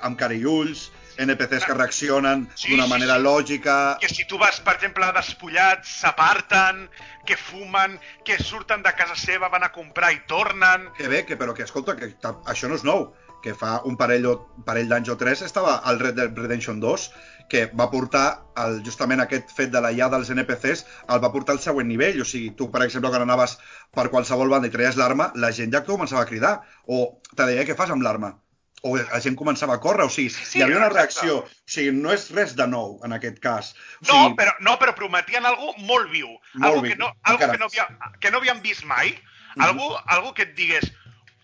amb 0.00 0.16
cara 0.16 0.32
i 0.32 0.46
ulls, 0.48 0.86
NPCs 1.20 1.66
que 1.68 1.76
reaccionen 1.76 2.46
Sí, 2.54 2.72
d'una 2.72 2.86
sí, 2.86 2.92
manera 2.94 3.16
sí. 3.18 3.24
lògica... 3.26 3.78
que 4.00 4.08
si 4.08 4.26
tu 4.26 4.38
vas, 4.40 4.60
per 4.64 4.76
exemple, 4.78 5.08
despullats, 5.16 5.96
s'aparten, 6.02 6.86
que 7.26 7.36
fumen, 7.36 7.98
que 8.24 8.38
surten 8.42 8.84
de 8.86 8.92
casa 8.98 9.16
seva, 9.16 9.48
van 9.52 9.64
a 9.66 9.72
comprar 9.72 10.12
i 10.16 10.22
tornen... 10.30 10.88
Que 10.96 11.08
bé, 11.12 11.24
que, 11.28 11.36
però 11.40 11.54
que 11.56 11.66
escolta, 11.68 11.96
que 11.96 12.14
això 12.48 12.70
no 12.70 12.78
és 12.80 12.86
nou, 12.86 13.10
que 13.42 13.54
fa 13.56 13.80
un 13.88 13.96
parell, 14.00 14.26
o, 14.28 14.34
parell 14.66 14.88
d'anys 14.88 15.12
o 15.12 15.16
tres 15.20 15.42
estava 15.42 15.78
al 15.88 16.00
Red 16.00 16.18
Dead 16.18 16.36
Redemption 16.36 16.80
2, 16.80 17.06
que 17.50 17.64
va 17.74 17.88
portar 17.90 18.26
el, 18.62 18.78
justament 18.86 19.24
aquest 19.24 19.50
fet 19.56 19.72
de 19.74 19.80
la 19.82 19.90
IA 19.96 20.10
dels 20.12 20.30
NPCs, 20.30 20.84
el 21.10 21.22
va 21.24 21.32
portar 21.34 21.56
al 21.56 21.64
següent 21.64 21.88
nivell. 21.90 22.20
O 22.22 22.28
sigui, 22.28 22.52
tu, 22.56 22.68
per 22.70 22.84
exemple, 22.86 23.10
quan 23.10 23.24
anaves 23.26 23.56
per 23.96 24.08
qualsevol 24.12 24.52
banda 24.52 24.70
i 24.70 24.74
treies 24.74 25.00
l'arma, 25.00 25.32
la 25.34 25.50
gent 25.56 25.74
ja 25.74 25.82
començava 25.86 26.22
a 26.22 26.30
cridar, 26.30 26.60
o 26.86 27.02
te 27.34 27.48
deia 27.48 27.66
què 27.66 27.76
fas 27.78 27.90
amb 27.90 28.06
l'arma, 28.06 28.36
o 28.82 28.96
la 28.96 29.20
gent 29.20 29.36
començava 29.36 29.74
a 29.74 29.80
córrer, 29.80 30.06
o 30.06 30.10
sigui, 30.10 30.30
Sí, 30.30 30.44
sí, 30.44 30.58
hi 30.58 30.62
havia 30.62 30.76
una 30.78 30.86
exacte. 30.86 31.00
reacció. 31.00 31.38
O 31.44 31.70
sigui, 31.74 31.90
no 31.96 32.12
és 32.12 32.30
res 32.32 32.54
de 32.56 32.66
nou 32.66 32.98
en 33.04 33.12
aquest 33.12 33.38
cas. 33.44 33.74
O 34.00 34.06
No, 34.06 34.12
sigui, 34.14 34.36
però, 34.38 34.54
no, 34.60 34.78
però 34.80 34.94
prometien 34.94 35.44
algo 35.46 35.74
molt 35.78 36.10
viu. 36.10 36.28
Molt 36.54 36.64
algo 36.70 36.80
viu, 36.82 36.92
que 36.92 36.98
no, 36.98 37.12
algo 37.22 37.50
que 37.50 37.58
no, 37.58 37.66
havia, 37.66 37.88
que 38.20 38.30
no 38.30 38.38
havíem 38.38 38.62
vist 38.62 38.84
mai. 38.84 39.12
Mhm. 39.56 39.64
algo, 39.66 39.98
algo 40.06 40.32
que 40.32 40.42
et 40.42 40.54
digués 40.54 40.92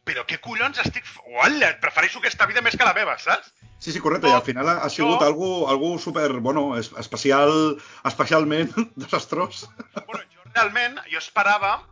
però 0.07 0.23
què 0.25 0.39
collons 0.41 0.79
estic... 0.79 1.03
Uala, 1.35 1.73
prefereixo 1.83 2.21
aquesta 2.21 2.47
vida 2.47 2.61
més 2.63 2.77
que 2.79 2.85
la 2.87 2.93
meva, 2.95 3.17
saps? 3.19 3.49
Sí, 3.81 3.91
sí, 3.93 3.99
correcte, 4.01 4.29
No, 4.29 4.35
i 4.35 4.37
al 4.37 4.43
final 4.47 4.69
ha, 4.71 4.77
ha 4.87 4.89
sigut 4.89 5.19
no. 5.21 5.27
algo, 5.27 5.49
algo 5.69 5.99
super, 5.99 6.31
bueno, 6.41 6.77
es- 6.79 6.93
especial, 7.01 7.77
especialment 8.05 8.71
desastrós. 8.97 9.67
Bueno, 10.07 10.23
jo 10.33 10.47
realment, 10.55 11.01
jo 11.11 11.19
esperava 11.19 11.83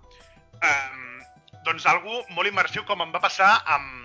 eh, 0.63 1.27
doncs 1.67 1.85
algo 1.91 2.23
molt 2.31 2.49
immersiu 2.49 2.85
com 2.87 3.03
em 3.03 3.13
va 3.13 3.21
passar 3.21 3.51
amb, 3.67 4.04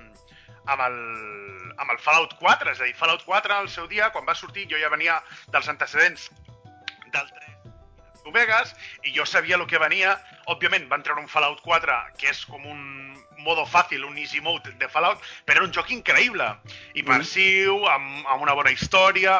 amb, 0.70 0.86
el, 0.86 0.98
amb 1.78 1.94
el 1.96 2.00
Fallout 2.04 2.38
4. 2.40 2.74
És 2.74 2.82
a 2.82 2.88
dir, 2.88 2.96
Fallout 2.98 3.26
4 3.28 3.58
al 3.58 3.70
seu 3.74 3.90
dia, 3.92 4.12
quan 4.16 4.28
va 4.30 4.38
sortir, 4.38 4.68
jo 4.72 4.80
ja 4.82 4.92
venia 4.94 5.20
dels 5.54 5.70
antecedents 5.72 6.30
del 7.10 7.26
3 7.26 7.48
New 8.26 8.36
Vegas 8.36 8.76
i 9.08 9.14
jo 9.16 9.26
sabia 9.26 9.58
el 9.58 9.66
que 9.66 9.82
venia. 9.82 10.18
Òbviament 10.54 10.86
van 10.92 11.02
treure 11.06 11.24
un 11.24 11.32
Fallout 11.32 11.64
4 11.66 11.96
que 12.22 12.30
és 12.30 12.44
com 12.46 12.66
un, 12.70 12.84
modo 13.40 13.66
fàcil, 13.66 14.04
un 14.06 14.18
easy 14.18 14.42
mode 14.42 14.74
de 14.80 14.88
Fallout, 14.92 15.22
però 15.46 15.60
era 15.60 15.68
un 15.68 15.74
joc 15.76 15.92
increïble. 15.96 16.48
Immersiu, 17.00 17.78
amb, 17.88 18.26
amb 18.28 18.46
una 18.46 18.56
bona 18.58 18.74
història... 18.76 19.40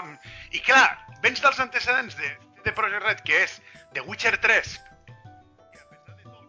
I 0.56 0.62
clar, 0.66 0.88
vens 1.24 1.42
dels 1.44 1.60
antecedents 1.62 2.16
de, 2.18 2.32
de 2.66 2.74
Project 2.76 3.06
Red, 3.06 3.24
que 3.28 3.44
és 3.44 3.60
The 3.94 4.06
Witcher 4.08 4.38
3, 4.42 4.76
que 5.74 5.82
a 5.84 5.88
pesar 5.92 6.16
de 6.16 6.24
tot, 6.24 6.48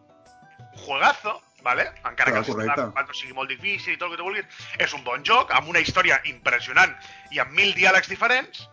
un 0.71 0.85
juegazo, 0.87 1.35
¿vale? 1.63 1.89
encara 1.99 2.31
Clar, 2.31 2.33
que 2.33 2.39
el 2.39 2.45
sistema 2.45 2.75
de 2.75 2.83
combat 2.83 3.09
no 3.09 3.17
sigui 3.17 3.37
molt 3.37 3.51
difícil 3.53 3.95
i 3.95 3.99
tot 4.01 4.09
el 4.09 4.17
que 4.17 4.21
tu 4.23 4.29
vulguis, 4.29 4.61
és 4.79 4.95
un 4.97 5.05
bon 5.07 5.25
joc, 5.27 5.55
amb 5.57 5.69
una 5.73 5.83
història 5.85 6.21
impressionant 6.33 6.95
i 7.31 7.41
amb 7.43 7.53
mil 7.57 7.75
diàlegs 7.77 8.11
diferents, 8.11 8.67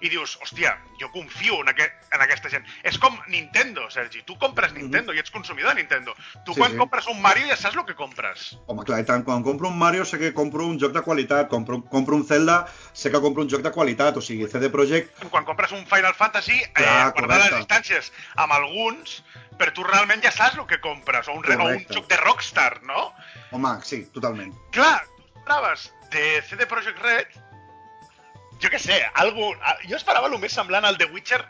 i 0.00 0.08
dius, 0.12 0.36
hòstia, 0.42 0.74
jo 1.00 1.10
confio 1.12 1.60
en, 1.62 1.68
aquest, 1.72 1.92
en 2.12 2.20
aquesta 2.20 2.50
gent. 2.52 2.64
És 2.84 2.98
com 2.98 3.16
Nintendo, 3.28 3.88
Sergi. 3.90 4.22
Tu 4.28 4.36
compres 4.38 4.72
Nintendo 4.76 5.14
i 5.14 5.18
ets 5.22 5.30
consumidor 5.30 5.74
de 5.74 5.80
Nintendo. 5.82 6.14
Tu 6.44 6.52
Sí, 6.54 6.60
quan 6.60 6.72
sí. 6.72 6.76
compres 6.78 7.06
un 7.08 7.20
Mario 7.22 7.46
ja 7.48 7.56
saps 7.56 7.76
el 7.76 7.84
que 7.84 7.94
compres. 7.94 8.56
Home, 8.66 8.84
clar, 8.84 9.00
i 9.00 9.04
tant, 9.08 9.24
quan 9.24 9.42
compro 9.42 9.68
un 9.68 9.78
Mario 9.78 10.04
sé 10.04 10.18
que 10.18 10.32
compro 10.34 10.66
un 10.66 10.78
joc 10.80 10.92
de 10.92 11.02
qualitat, 11.02 11.48
compro, 11.48 11.82
compro 11.84 12.16
un 12.16 12.24
Zelda 12.26 12.66
sé 12.92 13.10
que 13.10 13.20
compro 13.20 13.42
un 13.42 13.48
joc 13.50 13.62
de 13.62 13.72
qualitat, 13.72 14.16
o 14.16 14.20
sigui, 14.20 14.46
CD 14.48 14.68
Projekt 14.70 15.24
Quan 15.30 15.44
compres 15.44 15.72
un 15.72 15.86
Final 15.86 16.14
Fantasy, 16.14 16.60
eh, 16.60 16.70
Clar, 16.74 17.12
guardar 17.12 17.38
les 17.38 17.50
correcte. 17.50 17.58
distàncies 17.64 18.12
amb 18.36 18.52
alguns, 18.52 19.22
però 19.58 19.72
tu 19.72 19.82
realment 19.84 20.22
ja 20.22 20.30
saps 20.30 20.58
el 20.58 20.66
que 20.66 20.80
compres, 20.80 21.28
o 21.28 21.32
un, 21.32 21.42
re- 21.42 21.56
o 21.56 21.60
un 21.64 21.64
Correcte. 21.72 21.94
joc 21.94 22.08
de 22.08 22.16
Rockstar, 22.16 22.82
no? 22.82 23.12
Home, 23.52 23.78
sí, 23.82 24.04
totalment. 24.12 24.52
Clar, 24.72 25.02
tu 25.46 25.92
de 26.10 26.42
CD 26.48 26.66
Projekt 26.66 26.98
Red, 27.02 27.26
jo 28.62 28.70
què 28.72 28.78
sé, 28.80 29.00
algo, 29.14 29.52
jo 29.88 29.96
esperava 29.96 30.28
el 30.30 30.38
més 30.42 30.52
semblant 30.56 30.84
al 30.88 30.96
The 30.98 31.08
Witcher, 31.12 31.42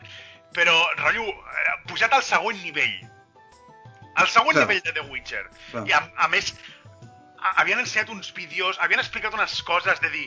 però, 0.57 0.75
rotllo, 1.03 1.27
eh, 1.29 1.75
pujat 1.91 2.13
al 2.17 2.23
següent 2.25 2.63
nivell. 2.65 2.97
Al 4.17 4.29
següent 4.33 4.57
Clar. 4.57 4.65
nivell 4.67 4.83
de 4.83 4.93
The 4.97 5.05
Witcher. 5.11 5.45
Clar. 5.71 5.85
I 5.89 5.93
a, 5.93 6.01
a 6.25 6.29
més, 6.33 6.55
a, 7.37 7.53
havien 7.61 7.83
ensenyat 7.83 8.09
uns 8.15 8.33
vídeos, 8.35 8.79
havien 8.81 9.01
explicat 9.03 9.35
unes 9.37 9.59
coses 9.63 10.01
de 10.01 10.11
dir, 10.15 10.27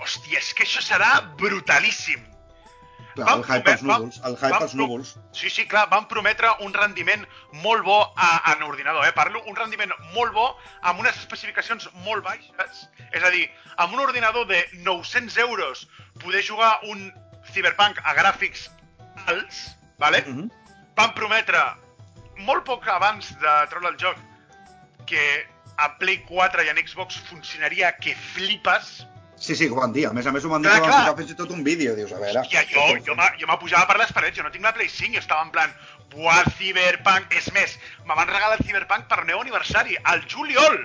hòstia, 0.00 0.40
és 0.40 0.52
que 0.56 0.64
això 0.66 0.82
serà 0.82 1.12
brutalíssim. 1.38 2.26
Clar, 3.14 3.26
Vam 3.26 3.40
el 3.40 3.44
hype 3.44 3.62
promet- 3.64 3.70
als 3.72 3.82
núvols, 3.82 4.18
el 4.24 4.36
hype 4.38 4.58
als 4.62 4.74
núvols. 4.78 5.08
Sí, 5.34 5.50
sí, 5.50 5.64
clar, 5.68 5.88
van 5.90 6.06
prometre 6.08 6.50
un 6.66 6.72
rendiment 6.74 7.24
molt 7.64 7.82
bo 7.84 7.96
a, 8.16 8.28
en 8.52 8.62
ordinador, 8.62 9.04
eh? 9.06 9.12
Parlo 9.12 9.42
un 9.50 9.56
rendiment 9.58 9.90
molt 10.14 10.32
bo 10.32 10.44
amb 10.82 11.00
unes 11.02 11.18
especificacions 11.18 11.88
molt 12.06 12.22
baixes. 12.24 12.84
És 13.10 13.22
a 13.26 13.30
dir, 13.34 13.48
amb 13.82 13.94
un 13.94 14.04
ordinador 14.04 14.46
de 14.46 14.62
900 14.86 15.36
euros 15.42 15.88
poder 16.22 16.42
jugar 16.46 16.78
un 16.88 17.12
Cyberpunk 17.52 17.98
a 18.04 18.14
gràfics 18.14 18.68
alts, 19.26 19.76
vale? 19.98 20.22
Mhm. 20.26 20.50
van 20.96 21.14
prometre 21.16 21.60
molt 22.44 22.64
poc 22.64 22.86
abans 22.88 23.30
de 23.40 23.52
treure 23.70 23.88
el 23.88 23.96
joc 23.96 24.16
que 25.06 25.22
a 25.80 25.96
Play 25.98 26.18
4 26.28 26.62
i 26.64 26.68
en 26.68 26.76
Xbox 26.86 27.16
funcionaria 27.28 27.96
que 27.96 28.14
flipes. 28.34 29.06
Sí, 29.40 29.56
sí, 29.56 29.68
ho 29.68 29.76
van 29.78 29.92
dir. 29.94 30.04
A 30.06 30.12
més 30.12 30.26
a 30.26 30.32
més 30.32 30.44
ho 30.44 30.50
van 30.50 30.60
dir 30.60 30.68
Clar, 30.68 30.80
que 30.82 30.88
van 30.90 31.00
posar 31.06 31.16
fins 31.16 31.30
i 31.32 31.36
tot 31.38 31.50
un 31.50 31.62
vídeo. 31.64 31.94
Dius, 31.96 32.12
a 32.12 32.18
veure... 32.20 32.42
Hòstia, 32.42 32.66
jo, 32.68 32.84
jo, 33.06 33.14
me- 33.16 33.30
jo 33.40 33.46
m'apujava 33.48 33.86
per 33.88 33.96
les 34.02 34.12
parets, 34.12 34.36
jo 34.36 34.42
no 34.44 34.50
tinc 34.52 34.64
la 34.64 34.74
Play 34.76 34.88
5, 34.92 35.14
jo 35.16 35.20
estava 35.24 35.42
en 35.46 35.50
plan, 35.54 35.72
buah, 36.12 36.44
Cyberpunk, 36.58 37.32
és 37.32 37.48
més, 37.56 37.78
me 38.04 38.14
van 38.14 38.28
regalar 38.28 38.58
el 38.58 38.66
Cyberpunk 38.66 39.08
per 39.08 39.24
meu 39.24 39.40
aniversari, 39.40 39.96
al 40.04 40.20
juliol, 40.28 40.76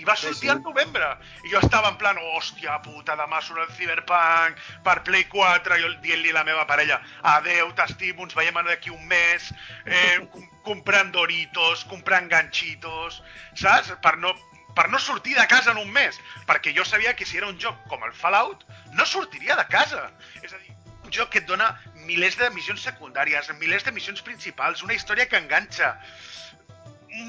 i 0.00 0.04
va 0.08 0.16
Sí, 0.16 0.26
sortir 0.28 0.48
sí. 0.48 0.52
al 0.54 0.62
novembre. 0.64 1.06
I 1.44 1.52
jo 1.52 1.60
estava 1.60 1.90
en 1.92 1.98
plan, 2.00 2.18
hòstia 2.34 2.78
puta, 2.84 3.16
demà 3.20 3.40
surt 3.44 3.62
el 3.66 3.72
Cyberpunk 3.76 4.60
per 4.86 5.00
Play 5.06 5.26
4, 5.32 5.78
jo 5.82 5.92
dient-li 6.04 6.32
a 6.32 6.38
la 6.40 6.44
meva 6.48 6.66
parella, 6.68 7.00
adeu, 7.36 7.72
t'estimo, 7.76 8.24
ens 8.24 8.36
veiem 8.38 8.60
d'aquí 8.66 8.92
un 8.94 9.04
mes, 9.10 9.50
eh, 9.86 10.20
com 10.32 10.46
comprant 10.70 11.12
Doritos, 11.12 11.84
comprant 11.90 12.28
ganchitos, 12.32 13.22
saps? 13.58 13.92
Per 14.04 14.16
no, 14.20 14.34
per 14.76 14.88
no 14.92 14.98
sortir 15.02 15.34
de 15.36 15.46
casa 15.50 15.72
en 15.72 15.80
un 15.82 15.90
mes, 15.92 16.18
perquè 16.48 16.74
jo 16.76 16.84
sabia 16.84 17.14
que 17.16 17.26
si 17.26 17.38
era 17.40 17.48
un 17.48 17.58
joc 17.58 17.76
com 17.88 18.04
el 18.04 18.12
Fallout, 18.12 18.64
no 18.92 19.06
sortiria 19.06 19.56
de 19.56 19.66
casa. 19.72 20.10
És 20.42 20.52
a 20.52 20.58
dir, 20.58 20.76
un 21.04 21.12
joc 21.12 21.32
que 21.32 21.40
et 21.42 21.48
dona 21.48 21.72
milers 22.06 22.36
de 22.38 22.50
missions 22.54 22.84
secundàries, 22.86 23.50
milers 23.58 23.84
de 23.84 23.92
missions 23.92 24.22
principals, 24.22 24.84
una 24.86 24.94
història 24.94 25.28
que 25.28 25.40
enganxa, 25.40 25.94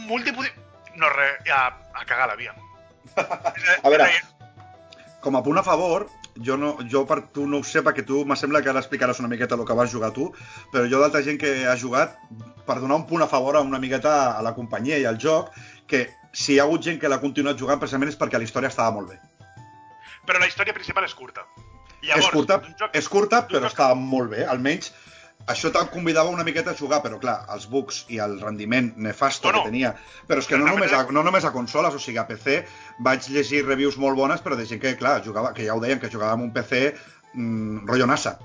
múltiples... 0.07 0.51
No, 0.95 1.09
res, 1.09 1.37
ja, 1.47 1.67
a 1.95 2.05
cagar 2.05 2.27
la 2.27 2.35
via. 2.35 2.53
A 3.83 3.89
veure, 3.89 4.07
com 5.21 5.35
a 5.37 5.41
punt 5.43 5.57
a 5.59 5.63
favor, 5.63 6.07
jo, 6.41 6.55
no, 6.57 6.77
jo 6.89 7.03
per 7.09 7.19
tu 7.35 7.45
no 7.47 7.59
ho 7.61 7.63
sé, 7.67 7.81
perquè 7.85 8.03
tu 8.07 8.23
me 8.25 8.35
sembla 8.39 8.61
que 8.63 8.69
ara 8.71 8.81
explicaràs 8.81 9.19
una 9.21 9.29
miqueta 9.31 9.55
el 9.57 9.65
que 9.67 9.75
vas 9.77 9.91
jugar 9.91 10.11
tu, 10.15 10.29
però 10.73 10.87
jo 10.89 10.99
d'altra 11.01 11.21
gent 11.25 11.37
que 11.41 11.51
ha 11.67 11.75
jugat, 11.77 12.15
per 12.65 12.79
donar 12.79 12.97
un 13.01 13.05
punt 13.09 13.21
a 13.25 13.27
favor 13.29 13.57
a 13.57 13.61
una 13.65 13.79
miqueta 13.79 14.37
a 14.37 14.41
la 14.45 14.53
companyia 14.55 14.97
i 15.01 15.05
al 15.05 15.17
joc, 15.21 15.51
que 15.87 16.07
si 16.31 16.53
hi 16.55 16.59
ha 16.59 16.63
hagut 16.63 16.81
gent 16.85 16.99
que 17.01 17.09
l'ha 17.11 17.19
continuat 17.21 17.59
jugant 17.59 17.79
precisament 17.81 18.09
és 18.13 18.17
perquè 18.17 18.39
la 18.39 18.47
història 18.47 18.71
estava 18.71 18.91
molt 18.95 19.11
bé. 19.11 19.19
Però 20.25 20.39
la 20.39 20.47
història 20.47 20.73
principal 20.73 21.03
és 21.05 21.13
curta. 21.17 21.45
és 22.01 22.27
curta, 22.33 22.61
joc- 22.79 22.95
és 22.97 23.07
curta 23.09 23.43
però 23.47 23.59
joc- 23.59 23.71
estava 23.73 23.93
molt 23.95 24.31
bé. 24.31 24.45
Almenys 24.49 24.93
això 25.49 25.71
te'n 25.73 25.89
convidava 25.93 26.29
una 26.29 26.43
miqueta 26.47 26.73
a 26.73 26.77
jugar, 26.77 27.01
però 27.03 27.19
clar, 27.21 27.37
els 27.53 27.67
bugs 27.71 28.03
i 28.13 28.19
el 28.23 28.39
rendiment 28.41 28.91
nefasto 28.97 29.47
Bueno, 29.47 29.63
que 29.63 29.71
tenia. 29.71 29.93
Però 30.27 30.43
és 30.43 30.49
que 30.49 30.59
no 30.59 30.67
només, 30.67 30.93
a, 30.93 31.03
no 31.11 31.23
només 31.23 31.45
a 31.45 31.53
consoles, 31.55 31.95
o 31.95 32.01
sigui, 32.01 32.19
a 32.21 32.27
PC 32.29 32.61
vaig 32.99 33.29
llegir 33.33 33.63
reviews 33.65 33.97
molt 33.97 34.17
bones, 34.17 34.43
però 34.45 34.57
de 34.59 34.67
gent 34.69 34.81
que, 34.81 34.95
clar, 34.99 35.19
jugava, 35.25 35.53
que 35.57 35.65
ja 35.67 35.75
ho 35.75 35.81
deien, 35.83 35.99
que 35.99 36.11
jugava 36.11 36.37
amb 36.37 36.47
un 36.49 36.53
PC 36.55 36.83
mmm, 37.33 37.87
rotllo 37.87 38.09
NASA. 38.11 38.37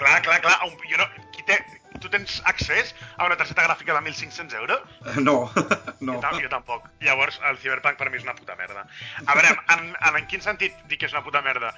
Clar, 0.00 0.18
clar, 0.24 0.40
clar. 0.42 0.58
Un, 0.66 0.74
jo 0.88 0.98
no, 0.98 1.06
qui 1.34 1.44
té, 1.46 1.58
tu 2.00 2.10
tens 2.12 2.40
accés 2.50 2.94
a 3.16 3.26
una 3.28 3.36
targeta 3.38 3.66
gràfica 3.66 3.94
de 3.94 4.00
1.500 4.00 4.56
euros? 4.58 4.80
No, 5.20 5.36
no. 6.06 6.18
Jo, 6.18 6.32
jo 6.40 6.50
tampoc. 6.50 6.88
Llavors, 7.04 7.38
el 7.50 7.60
Cyberpunk 7.62 8.00
per 8.00 8.10
mi 8.10 8.18
és 8.18 8.26
una 8.26 8.34
puta 8.38 8.56
merda. 8.58 8.86
A 9.26 9.36
veure, 9.38 9.54
en, 9.76 9.92
en, 9.92 10.18
en 10.18 10.26
quin 10.30 10.42
sentit 10.44 10.74
dic 10.88 11.04
que 11.04 11.10
és 11.10 11.14
una 11.14 11.22
puta 11.26 11.44
merda? 11.44 11.74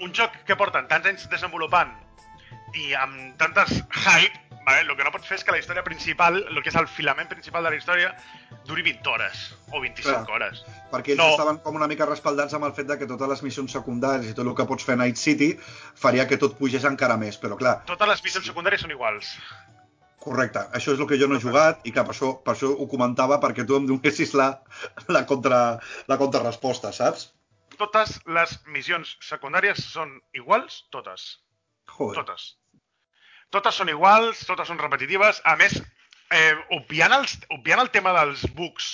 Un 0.00 0.14
joc 0.16 0.34
que 0.48 0.56
porten 0.56 0.88
tants 0.88 1.10
anys 1.10 1.28
desenvolupant 1.32 1.92
i 2.74 2.94
amb 2.94 3.36
tantes 3.38 3.70
hype, 3.90 4.38
vale? 4.66 4.80
el 4.86 4.96
que 4.96 5.04
no 5.04 5.10
pots 5.12 5.26
fer 5.28 5.36
és 5.40 5.44
que 5.44 5.52
la 5.52 5.58
història 5.58 5.82
principal, 5.84 6.36
el 6.48 6.62
que 6.62 6.70
és 6.70 6.76
el 6.78 6.86
filament 6.88 7.28
principal 7.28 7.64
de 7.66 7.70
la 7.74 7.76
història, 7.76 8.12
duri 8.68 8.82
20 8.86 9.10
hores 9.10 9.40
o 9.72 9.80
25 9.80 10.02
Clar. 10.08 10.22
hores. 10.36 10.62
Perquè 10.92 11.12
ells 11.16 11.18
No. 11.22 11.30
estaven 11.34 11.58
com 11.64 11.74
una 11.76 11.88
mica 11.90 12.06
respaldats 12.06 12.54
amb 12.54 12.64
el 12.68 12.72
fet 12.76 12.86
de 12.86 12.98
que 12.98 13.06
totes 13.10 13.28
les 13.28 13.42
missions 13.42 13.72
secundàries 13.74 14.30
i 14.30 14.34
tot 14.34 14.46
el 14.46 14.54
que 14.54 14.64
pots 14.66 14.84
fer 14.84 14.94
a 14.94 15.00
Night 15.02 15.16
City 15.16 15.52
faria 15.94 16.26
que 16.28 16.36
tot 16.38 16.56
pugés 16.58 16.84
encara 16.84 17.16
més, 17.16 17.38
però 17.40 17.56
clar, 17.58 17.82
Totes 17.86 18.08
les 18.08 18.22
missions 18.24 18.46
secundàries 18.46 18.80
són 18.80 18.90
iguals. 18.94 19.36
correcte, 20.22 20.60
això 20.72 20.92
és 20.94 21.00
el 21.00 21.06
que 21.10 21.18
jo 21.18 21.26
no 21.26 21.34
he 21.34 21.40
jugat 21.42 21.80
i 21.84 21.90
clar, 21.90 22.04
per 22.06 22.14
això, 22.14 22.28
per 22.44 22.54
això 22.54 22.68
ho 22.70 22.86
comentava 22.86 23.40
perquè 23.42 23.66
tu 23.66 23.74
em 23.76 23.86
donessis 23.88 24.34
la, 24.38 24.62
la, 25.08 25.24
contra, 25.26 25.80
la 26.06 26.16
contrarresposta, 26.16 26.92
saps? 26.92 27.32
Totes 27.76 28.20
les 28.30 28.52
missions 28.70 29.16
secundàries 29.20 29.82
són 29.82 30.20
iguals, 30.38 30.84
totes. 30.94 31.40
Joder. 31.90 32.22
Totes. 32.22 32.56
Totes 33.52 33.76
són 33.76 33.90
iguals, 33.92 34.44
totes 34.48 34.70
són 34.70 34.80
repetitives. 34.80 35.42
A 35.44 35.56
més, 35.60 35.76
eh, 36.32 36.54
obviant, 36.78 37.12
els, 37.18 37.36
obviant 37.52 37.82
el 37.82 37.90
tema 37.94 38.14
dels 38.16 38.46
bugs, 38.56 38.92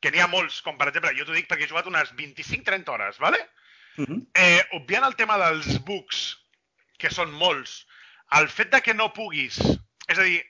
que 0.00 0.12
n'hi 0.12 0.22
ha 0.22 0.30
molts, 0.30 0.60
com 0.64 0.78
per 0.78 0.88
exemple, 0.88 1.12
jo 1.18 1.26
t'ho 1.26 1.36
dic 1.36 1.48
perquè 1.50 1.66
he 1.66 1.72
jugat 1.72 1.90
unes 1.90 2.12
25-30 2.18 2.94
hores, 2.94 3.18
¿vale? 3.18 3.40
Uh 3.98 4.06
-huh. 4.06 4.20
Eh, 4.34 4.62
obviant 4.78 5.04
el 5.04 5.16
tema 5.16 5.36
dels 5.38 5.82
bugs, 5.84 6.38
que 6.98 7.10
són 7.10 7.32
molts, 7.32 7.86
el 8.38 8.48
fet 8.48 8.70
de 8.70 8.80
que 8.80 8.94
no 8.94 9.12
puguis... 9.12 9.58
És 10.10 10.18
a 10.18 10.22
dir, 10.22 10.40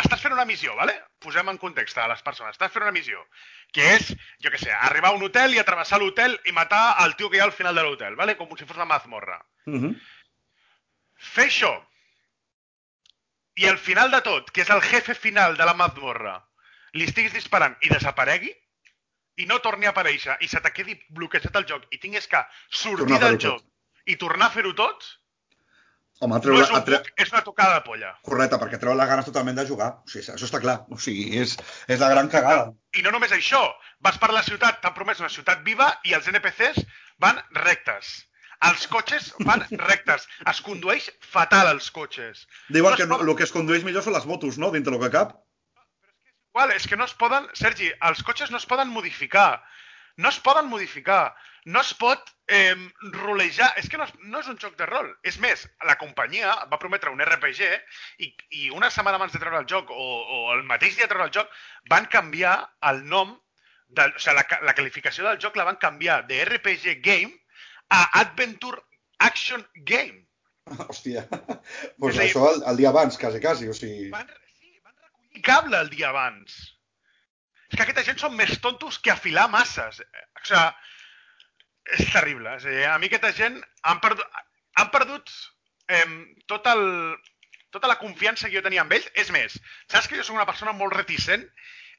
estàs 0.00 0.20
fent 0.20 0.32
una 0.32 0.46
missió, 0.48 0.74
¿vale? 0.76 0.94
Posem 1.18 1.48
en 1.48 1.58
context 1.58 1.98
a 1.98 2.08
les 2.08 2.22
persones. 2.22 2.54
Estàs 2.56 2.72
fent 2.72 2.82
una 2.82 2.92
missió, 2.92 3.20
que 3.72 3.84
és, 3.96 4.14
jo 4.40 4.50
què 4.50 4.58
sé, 4.58 4.72
arribar 4.72 5.10
a 5.10 5.18
un 5.18 5.22
hotel 5.22 5.54
i 5.54 5.58
atravessar 5.58 5.98
l'hotel 6.00 6.38
i 6.44 6.52
matar 6.52 6.96
el 7.04 7.16
tio 7.16 7.28
que 7.28 7.36
hi 7.36 7.40
ha 7.40 7.44
al 7.44 7.52
final 7.52 7.74
de 7.74 7.82
l'hotel, 7.82 8.16
¿vale? 8.16 8.36
Com 8.36 8.48
si 8.56 8.64
fos 8.64 8.76
una 8.76 8.88
mazmorra. 8.88 9.44
Uh 9.66 9.74
-huh. 9.74 9.94
Fer 11.16 11.46
això 11.48 11.89
i 13.60 13.68
al 13.68 13.78
final 13.78 14.10
de 14.10 14.22
tot, 14.24 14.50
que 14.54 14.64
és 14.64 14.72
el 14.72 14.80
jefe 14.88 15.14
final 15.14 15.56
de 15.58 15.68
la 15.68 15.76
mazmorra, 15.76 16.38
li 16.96 17.06
estiguis 17.08 17.34
disparant 17.36 17.76
i 17.84 17.92
desaparegui 17.92 18.50
i 19.40 19.46
no 19.48 19.60
torni 19.64 19.88
a 19.88 19.94
aparèixer 19.94 20.36
i 20.44 20.48
se 20.48 20.60
te 20.64 20.72
quedi 20.72 20.96
bloquejat 21.16 21.56
el 21.60 21.66
joc 21.68 21.84
i 21.92 22.00
tinguis 22.00 22.28
que 22.30 22.40
sortir 22.82 23.18
del 23.18 23.36
fer-ho 23.36 23.42
joc 23.46 24.12
i 24.12 24.16
tornar 24.20 24.48
a 24.48 24.54
fer-ho 24.56 24.72
tot, 24.76 25.04
Home, 26.20 26.36
no 26.44 26.56
és 26.60 26.72
un 26.76 26.82
tre... 26.84 26.98
és 27.16 27.30
una 27.32 27.40
tocada 27.44 27.78
de 27.78 27.84
polla. 27.86 28.10
Correcte, 28.28 28.58
perquè 28.60 28.76
treu 28.80 28.92
les 28.96 29.08
ganes 29.08 29.24
totalment 29.24 29.56
de 29.56 29.62
jugar. 29.68 29.86
O 30.04 30.10
sigui, 30.12 30.26
això 30.34 30.48
està 30.50 30.58
clar. 30.60 30.74
O 30.92 30.98
sigui, 31.00 31.22
és, 31.40 31.54
és 31.88 32.02
la 32.02 32.10
gran 32.12 32.28
cagada. 32.28 32.66
I 32.92 33.04
no 33.06 33.12
només 33.14 33.32
això, 33.32 33.62
vas 34.04 34.18
per 34.20 34.28
la 34.34 34.42
ciutat, 34.44 34.82
t'han 34.82 34.92
promès 34.98 35.22
una 35.24 35.32
ciutat 35.32 35.62
viva 35.64 35.86
i 36.04 36.12
els 36.18 36.28
NPCs 36.28 36.84
van 37.24 37.40
rectes. 37.62 38.12
Els 38.68 38.86
cotxes 38.92 39.30
van 39.48 39.62
rectes. 39.80 40.26
Es 40.50 40.60
condueix 40.64 41.08
fatal 41.24 41.70
els 41.72 41.90
cotxes. 41.94 42.46
Diuen 42.68 42.92
No 42.92 42.98
que 42.98 43.06
no, 43.08 43.20
el 43.24 43.36
que 43.36 43.46
es 43.48 43.54
condueix 43.54 43.86
millor 43.86 44.04
són 44.04 44.16
les 44.16 44.26
motos, 44.28 44.58
no? 44.60 44.68
Dintre 44.74 44.92
el 44.96 45.00
que 45.04 45.12
cap. 45.14 45.38
Igual, 46.50 46.74
és 46.76 46.88
que 46.90 46.98
no 46.98 47.06
es 47.08 47.14
poden... 47.16 47.46
Sergi, 47.56 47.88
els 48.08 48.20
cotxes 48.26 48.50
no 48.52 48.60
es 48.60 48.66
poden 48.68 48.92
modificar. 48.92 49.62
No 50.20 50.28
es 50.28 50.40
poden 50.44 50.68
modificar. 50.68 51.32
No 51.64 51.80
es 51.80 51.94
pot 51.96 52.32
eh, 52.52 52.76
rolejar. 53.16 53.70
És 53.80 53.88
que 53.88 54.00
no 54.00 54.04
és, 54.08 54.14
no 54.20 54.44
és 54.44 54.52
un 54.52 54.60
joc 54.60 54.76
de 54.76 54.88
rol. 54.90 55.08
És 55.24 55.40
més, 55.40 55.64
la 55.88 55.96
companyia 56.00 56.52
va 56.68 56.80
prometre 56.82 57.12
un 57.14 57.22
RPG 57.24 57.68
i, 58.26 58.32
i 58.60 58.70
una 58.76 58.90
setmana 58.92 59.20
abans 59.20 59.32
de 59.32 59.40
treure 59.40 59.62
el 59.62 59.68
joc, 59.70 59.92
o, 59.94 60.08
o 60.20 60.40
el 60.56 60.66
mateix 60.68 60.98
dia 60.98 61.06
de 61.06 61.14
treure 61.14 61.30
el 61.30 61.36
joc, 61.38 61.52
van 61.88 62.10
canviar 62.12 62.58
el 62.90 63.06
nom 63.08 63.38
de, 63.88 64.04
o 64.04 64.20
sigui, 64.20 64.36
la, 64.36 64.44
la 64.68 64.76
qualificació 64.76 65.24
del 65.26 65.40
joc 65.42 65.56
la 65.56 65.68
van 65.70 65.80
canviar 65.80 66.24
de 66.28 66.44
RPG 66.44 67.00
Game 67.00 67.38
a 67.90 68.00
Adventure 68.20 68.80
Action 69.18 69.64
Game. 69.86 70.26
Hòstia. 70.88 71.26
pues 71.98 72.16
dir- 72.16 72.26
això 72.28 72.44
el, 72.54 72.62
el 72.70 72.76
dia 72.80 72.90
abans, 72.92 73.18
quasi, 73.18 73.40
quasi. 73.42 73.68
O 73.68 73.74
sigui... 73.76 74.10
Van, 74.14 74.28
sí, 74.58 74.76
van 74.84 74.94
recollir 74.96 75.42
cable 75.46 75.80
el 75.84 75.90
dia 75.92 76.10
abans. 76.12 76.60
És 77.70 77.76
que 77.78 77.84
aquesta 77.84 78.04
gent 78.06 78.18
són 78.22 78.34
més 78.38 78.56
tontos 78.62 78.98
que 78.98 79.12
afilar 79.14 79.48
masses. 79.50 80.00
O 80.02 80.44
sigui, 80.46 80.62
és 81.98 82.06
terrible. 82.12 82.54
És 82.58 82.66
a 82.66 82.76
dir, 82.76 82.86
a 82.86 82.98
mi 83.02 83.10
aquesta 83.10 83.32
gent 83.34 83.58
han 83.86 84.00
perdut, 84.02 84.40
han 84.78 84.90
perdut 84.94 85.30
eh, 85.90 86.06
tot 86.50 86.66
el, 86.70 86.82
tota 87.74 87.90
la 87.90 87.98
confiança 87.98 88.48
que 88.48 88.58
jo 88.58 88.64
tenia 88.66 88.84
amb 88.84 88.94
ells. 88.94 89.10
És 89.18 89.30
més, 89.34 89.58
saps 89.90 90.06
que 90.10 90.18
jo 90.18 90.26
soc 90.26 90.38
una 90.38 90.46
persona 90.48 90.74
molt 90.76 90.94
reticent 90.98 91.46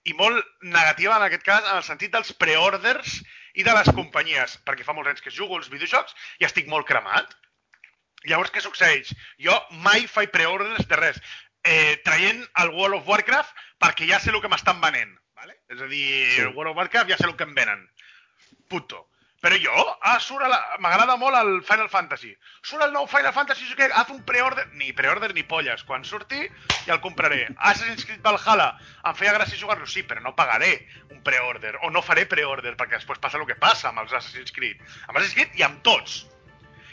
i 0.08 0.16
molt 0.18 0.40
negativa 0.64 1.18
en 1.20 1.28
aquest 1.28 1.44
cas 1.46 1.68
en 1.68 1.78
el 1.78 1.86
sentit 1.86 2.14
dels 2.16 2.32
preorders 2.40 3.20
i 3.56 3.64
de 3.64 3.74
les 3.74 3.90
companyies, 3.96 4.58
perquè 4.66 4.84
fa 4.88 4.94
molts 4.94 5.10
anys 5.10 5.22
que 5.22 5.32
jugo 5.34 5.58
als 5.58 5.70
videojocs 5.70 6.14
i 6.40 6.46
estic 6.46 6.68
molt 6.72 6.88
cremat. 6.88 7.36
Llavors, 8.24 8.52
què 8.54 8.62
succeeix? 8.62 9.14
Jo 9.42 9.56
mai 9.84 10.06
faig 10.08 10.30
preorders 10.32 10.88
de 10.88 10.96
res, 11.00 11.18
eh, 11.64 11.98
traient 12.06 12.44
el 12.62 12.70
World 12.70 13.00
of 13.02 13.08
Warcraft 13.08 13.56
perquè 13.82 14.08
ja 14.10 14.20
sé 14.20 14.30
el 14.32 14.42
que 14.42 14.50
m'estan 14.52 14.80
venent. 14.82 15.18
Vale? 15.36 15.56
És 15.70 15.82
a 15.82 15.88
dir, 15.88 16.26
Sí. 16.30 16.36
sí. 16.36 16.42
el 16.42 16.54
World 16.54 16.72
of 16.72 16.78
Warcraft 16.78 17.10
ja 17.10 17.18
sé 17.18 17.26
el 17.26 17.36
que 17.36 17.44
em 17.44 17.56
venen. 17.56 17.88
Puto. 18.70 19.08
Però 19.42 19.58
jo, 19.58 19.74
ah, 20.06 20.20
surt 20.22 20.46
la... 20.46 20.58
m'agrada 20.84 21.16
molt 21.18 21.34
el 21.40 21.50
Final 21.66 21.88
Fantasy. 21.90 22.30
Surt 22.62 22.86
el 22.86 22.92
nou 22.94 23.08
Final 23.10 23.34
Fantasy, 23.34 23.66
què, 23.78 23.88
haz 23.90 24.12
un 24.14 24.20
preorder... 24.28 24.68
Ni 24.78 24.92
preorder 24.94 25.32
ni 25.34 25.42
polles. 25.42 25.82
Quan 25.88 26.06
surti, 26.06 26.44
ja 26.86 26.94
el 26.94 27.02
compraré. 27.02 27.48
Assassin's 27.58 28.06
Creed 28.06 28.22
Valhalla, 28.26 28.68
em 29.10 29.18
feia 29.18 29.34
gràcia 29.34 29.58
jugar-lo, 29.58 29.90
sí, 29.90 30.06
però 30.06 30.22
no 30.22 30.36
pagaré 30.38 30.76
un 31.10 31.24
preorder. 31.26 31.74
O 31.82 31.90
no 31.90 32.06
faré 32.06 32.28
preorder, 32.30 32.76
perquè 32.78 33.00
després 33.00 33.24
passa 33.24 33.42
el 33.42 33.48
que 33.50 33.58
passa 33.58 33.90
amb 33.90 34.04
els 34.04 34.14
Assassin's 34.14 34.54
Creed. 34.54 34.78
Amb 35.08 35.18
Assassin's 35.18 35.40
Creed 35.40 35.58
i 35.58 35.66
amb 35.66 35.82
tots. 35.90 36.22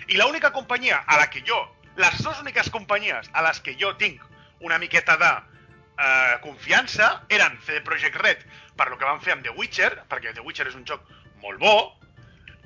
I 0.09 0.17
l'única 0.17 0.55
companyia 0.57 1.03
a 1.05 1.21
la 1.21 1.29
que 1.29 1.45
jo, 1.45 1.61
les 2.01 2.17
dues 2.25 2.41
úniques 2.41 2.73
companyies 2.73 3.29
a 3.37 3.45
les 3.45 3.61
que 3.61 3.77
jo 3.77 3.93
tinc 4.01 4.25
una 4.65 4.81
miqueta 4.81 5.21
de 5.21 5.31
eh, 5.37 6.41
confiança 6.41 7.13
eren 7.29 7.61
CD 7.67 7.85
Projekt 7.85 8.17
Red 8.25 8.49
per 8.79 8.89
lo 8.89 8.97
que 8.97 9.05
van 9.05 9.21
fer 9.21 9.37
amb 9.37 9.45
The 9.45 9.53
Witcher, 9.53 9.93
perquè 10.09 10.33
The 10.33 10.49
Witcher 10.49 10.71
és 10.71 10.79
un 10.79 10.89
joc 10.89 11.05
molt 11.43 11.61
bo, 11.61 11.77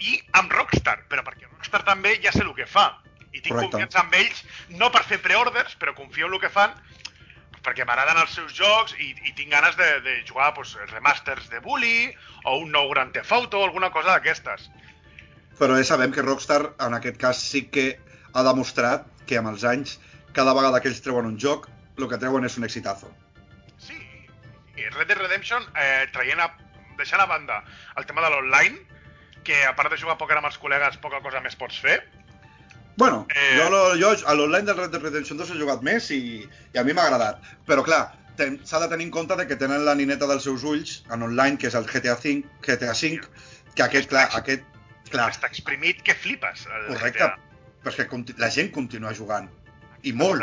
i 0.02 0.18
amb 0.38 0.52
Rockstar, 0.52 0.98
però 1.10 1.24
perquè 1.26 1.48
Rockstar 1.48 1.82
també 1.86 2.16
ja 2.24 2.32
sé 2.34 2.42
el 2.44 2.54
que 2.56 2.66
fa. 2.66 2.90
I 3.32 3.40
tinc 3.40 3.54
Correcte. 3.54 3.78
confiança 3.78 4.02
en 4.04 4.16
ells, 4.18 4.42
no 4.76 4.90
per 4.92 5.04
fer 5.08 5.18
preorders, 5.24 5.76
però 5.80 5.94
confio 5.96 6.28
en 6.28 6.36
el 6.36 6.42
que 6.42 6.50
fan, 6.52 6.74
perquè 7.62 7.86
m'agraden 7.86 8.18
els 8.20 8.34
seus 8.34 8.52
jocs 8.56 8.94
i, 8.98 9.12
i 9.24 9.32
tinc 9.38 9.52
ganes 9.54 9.78
de, 9.78 9.88
de 10.04 10.18
jugar 10.28 10.52
pues, 10.56 10.74
remasters 10.90 11.48
de 11.52 11.62
Bully 11.64 12.10
o 12.44 12.58
un 12.64 12.72
nou 12.74 12.90
Grand 12.90 13.14
Theft 13.14 13.32
Auto 13.32 13.62
o 13.62 13.68
alguna 13.68 13.92
cosa 13.94 14.16
d'aquestes. 14.16 14.68
Però 15.58 15.76
ja 15.78 15.86
sabem 15.86 16.12
que 16.12 16.24
Rockstar, 16.26 16.74
en 16.82 16.98
aquest 16.98 17.20
cas, 17.22 17.38
sí 17.38 17.64
que 17.70 17.92
ha 18.32 18.42
demostrat 18.44 19.06
que 19.28 19.38
amb 19.38 19.52
els 19.52 19.64
anys, 19.68 19.98
cada 20.36 20.54
vegada 20.56 20.80
que 20.82 20.90
ells 20.90 21.02
treuen 21.04 21.28
un 21.28 21.38
joc, 21.38 21.68
el 21.98 22.08
que 22.10 22.18
treuen 22.18 22.44
és 22.48 22.56
un 22.58 22.66
exitazo. 22.66 23.10
Sí, 23.78 23.98
i 24.76 24.88
Red 24.88 25.06
Dead 25.12 25.20
Redemption, 25.20 25.64
eh, 25.76 26.08
traient 26.14 26.40
a, 26.42 26.48
deixant 26.98 27.22
a 27.22 27.28
banda 27.30 27.62
el 28.00 28.08
tema 28.08 28.24
de 28.24 28.32
l'online, 28.32 28.80
que 29.44 29.64
a 29.64 29.74
part 29.76 29.90
de 29.90 29.98
jugar 30.00 30.14
a 30.16 30.18
pòquer 30.18 30.36
amb 30.38 30.46
els 30.50 30.58
col·legues, 30.60 30.98
poca 31.02 31.20
cosa 31.24 31.40
més 31.40 31.56
pots 31.56 31.78
fer. 31.80 32.00
Bueno, 32.96 33.26
Eh. 33.34 33.56
jo, 33.58 33.70
lo- 33.70 33.96
jo 33.96 34.10
a 34.26 34.34
l'online 34.34 34.66
del 34.66 34.76
Red 34.76 34.90
Dead 34.90 35.02
Redemption 35.02 35.38
2 35.38 35.50
he 35.50 35.58
jugat 35.58 35.80
més 35.82 36.10
i, 36.10 36.48
i 36.74 36.78
a 36.78 36.84
mi 36.84 36.92
m'ha 36.92 37.06
agradat. 37.06 37.40
Però 37.66 37.82
clar, 37.82 38.12
s'ha 38.64 38.80
de 38.80 38.88
tenir 38.88 39.06
en 39.06 39.10
compte 39.10 39.36
de 39.36 39.46
que 39.46 39.56
tenen 39.56 39.84
la 39.84 39.94
nineta 39.94 40.26
dels 40.26 40.44
seus 40.44 40.62
ulls 40.64 41.02
en 41.10 41.22
online, 41.22 41.56
que 41.58 41.68
és 41.68 41.74
el 41.74 41.86
GTA 41.86 42.16
V, 42.16 42.44
GTA 42.60 42.92
V 42.92 43.20
que 43.74 43.82
aquest, 43.82 44.08
clar, 44.10 44.28
aquest, 44.36 44.62
clar, 45.10 45.30
Està 45.32 45.46
exprimit 45.48 46.02
que 46.02 46.14
flipes. 46.14 46.66
El 46.66 46.94
correcte, 46.96 47.18
GTA. 47.24 47.38
perquè 47.82 48.36
la 48.38 48.50
gent 48.50 48.70
continua 48.72 49.14
jugant. 49.14 49.48
I 50.02 50.12
molt. 50.12 50.42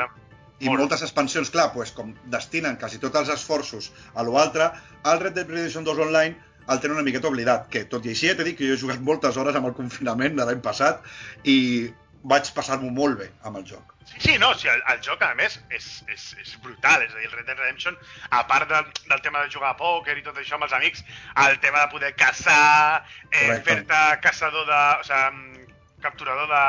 I 0.59 0.65
Molt. 0.65 0.79
moltes 0.79 1.01
expansions, 1.03 1.49
clar, 1.51 1.71
pues, 1.71 1.91
com 1.95 2.13
destinen 2.25 2.75
quasi 2.75 2.97
tots 2.99 3.15
els 3.15 3.29
esforços 3.29 3.93
a 4.13 4.23
l'altre, 4.23 4.71
el 5.05 5.19
Red 5.21 5.33
Dead 5.33 5.47
Redemption 5.47 5.85
2 5.85 5.97
Online 5.99 6.35
el 6.69 6.79
tenen 6.79 6.97
una 6.97 7.03
miqueta 7.05 7.27
oblidat, 7.27 7.69
que 7.73 7.85
tot 7.89 8.05
i 8.05 8.11
així 8.13 8.29
he 8.29 8.35
de 8.37 8.43
dir 8.47 8.55
que 8.57 8.67
jo 8.67 8.75
he 8.75 8.81
jugat 8.81 8.99
moltes 9.01 9.37
hores 9.37 9.55
amb 9.57 9.67
el 9.71 9.73
confinament 9.77 10.35
de 10.37 10.45
l'any 10.45 10.61
passat 10.61 11.01
i 11.43 11.89
vaig 12.29 12.49
passar-m'ho 12.53 12.89
molt 12.91 13.17
bé 13.21 13.29
amb 13.47 13.57
el 13.61 13.63
joc. 13.65 13.93
Sí, 14.09 14.17
sí, 14.25 14.33
no, 14.41 14.49
sí, 14.57 14.67
el, 14.67 14.81
el 14.91 14.99
joc, 15.05 15.21
a 15.23 15.33
més, 15.37 15.59
és, 15.69 15.85
és, 16.11 16.23
és 16.41 16.55
brutal. 16.63 17.03
És 17.05 17.13
a 17.13 17.19
dir, 17.21 17.27
el 17.29 17.35
Red 17.37 17.45
Dead 17.47 17.59
Redemption, 17.61 17.95
a 18.35 18.41
part 18.49 18.67
del, 18.69 18.87
del 19.07 19.21
tema 19.21 19.43
de 19.45 19.51
jugar 19.53 19.69
a 19.75 19.77
pòquer 19.79 20.17
i 20.17 20.23
tot 20.25 20.37
això 20.41 20.57
amb 20.57 20.65
els 20.67 20.73
amics, 20.73 21.03
el 21.45 21.59
tema 21.63 21.85
de 21.85 21.91
poder 21.93 22.11
caçar, 22.17 23.05
eh, 23.31 23.59
fer-te 23.63 24.01
caçador 24.25 24.65
de... 24.67 24.81
O 24.99 25.07
sigui, 25.07 25.65
capturador 25.99 26.47
de... 26.47 26.59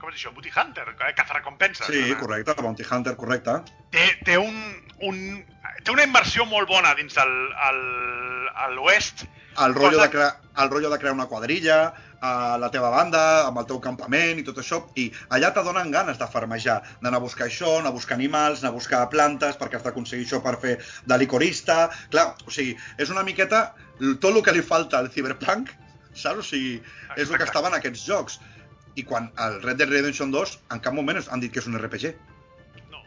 Com 0.00 0.08
diu 0.10 0.16
això? 0.16 0.30
Booty 0.32 0.48
Hunter, 0.48 0.86
eh? 0.96 1.10
cazarrecompenses. 1.16 1.86
Sí, 1.86 1.98
Eh, 2.10 2.16
correcte, 2.16 2.54
el 2.56 2.62
Bounty 2.64 2.86
Hunter, 2.90 3.16
correcte. 3.20 3.56
té, 3.92 4.06
té, 4.24 4.38
un, 4.40 4.56
un, 5.04 5.18
té 5.84 5.92
una 5.92 6.06
inversió 6.08 6.46
molt 6.48 6.68
bona 6.72 6.94
dins 6.96 7.16
el- 7.20 7.52
el- 7.68 8.74
l'oest. 8.78 9.26
El 9.64 9.74
rotllo, 9.74 10.00
de 10.02 10.10
crear, 10.10 10.40
el 10.62 10.70
rotllo 10.70 10.90
de 10.90 10.98
crear 10.98 11.14
una 11.14 11.26
quadrilla, 11.26 11.78
a 12.20 12.58
la 12.58 12.70
teva 12.74 12.90
banda, 12.90 13.20
amb 13.46 13.60
el 13.60 13.66
teu 13.68 13.78
campament 13.82 14.40
i 14.40 14.44
tot 14.46 14.58
això, 14.58 14.80
i 14.98 15.06
allà 15.34 15.52
te 15.54 15.62
donen 15.66 15.90
ganes 15.94 16.18
de 16.18 16.26
farmejar, 16.30 16.80
d'anar 17.02 17.20
a 17.20 17.22
buscar 17.22 17.46
això, 17.46 17.76
anar 17.78 17.92
a 17.92 17.96
buscar 17.96 18.16
animals, 18.18 18.62
anar 18.62 18.72
a 18.72 18.76
buscar 18.78 19.04
plantes, 19.12 19.58
perquè 19.60 19.78
has 19.78 19.84
d'aconseguir 19.86 20.26
això 20.26 20.40
per 20.42 20.56
fer 20.62 20.78
de 21.06 21.18
licorista... 21.18 21.88
Clar, 22.10 22.32
o 22.46 22.50
sigui, 22.54 22.74
és 22.98 23.10
una 23.14 23.22
miqueta 23.26 23.68
tot 24.20 24.30
el 24.32 24.42
que 24.42 24.54
li 24.56 24.62
falta 24.66 24.98
al 24.98 25.10
Cyberpunk, 25.14 25.70
saps? 26.14 26.42
O 26.42 26.46
sigui, 26.50 26.80
és 27.16 27.30
el 27.30 27.38
que 27.38 27.46
estava 27.46 27.70
en 27.70 27.78
aquests 27.78 28.04
jocs. 28.06 28.40
I 28.98 29.04
quan 29.06 29.30
el 29.38 29.60
Red 29.62 29.78
Dead 29.78 29.90
Redemption 29.90 30.34
2, 30.34 30.58
en 30.74 30.82
cap 30.82 30.94
moment 30.94 31.22
han 31.22 31.42
dit 31.42 31.54
que 31.54 31.62
és 31.62 31.70
un 31.70 31.78
RPG. 31.78 32.14
No. 32.90 33.04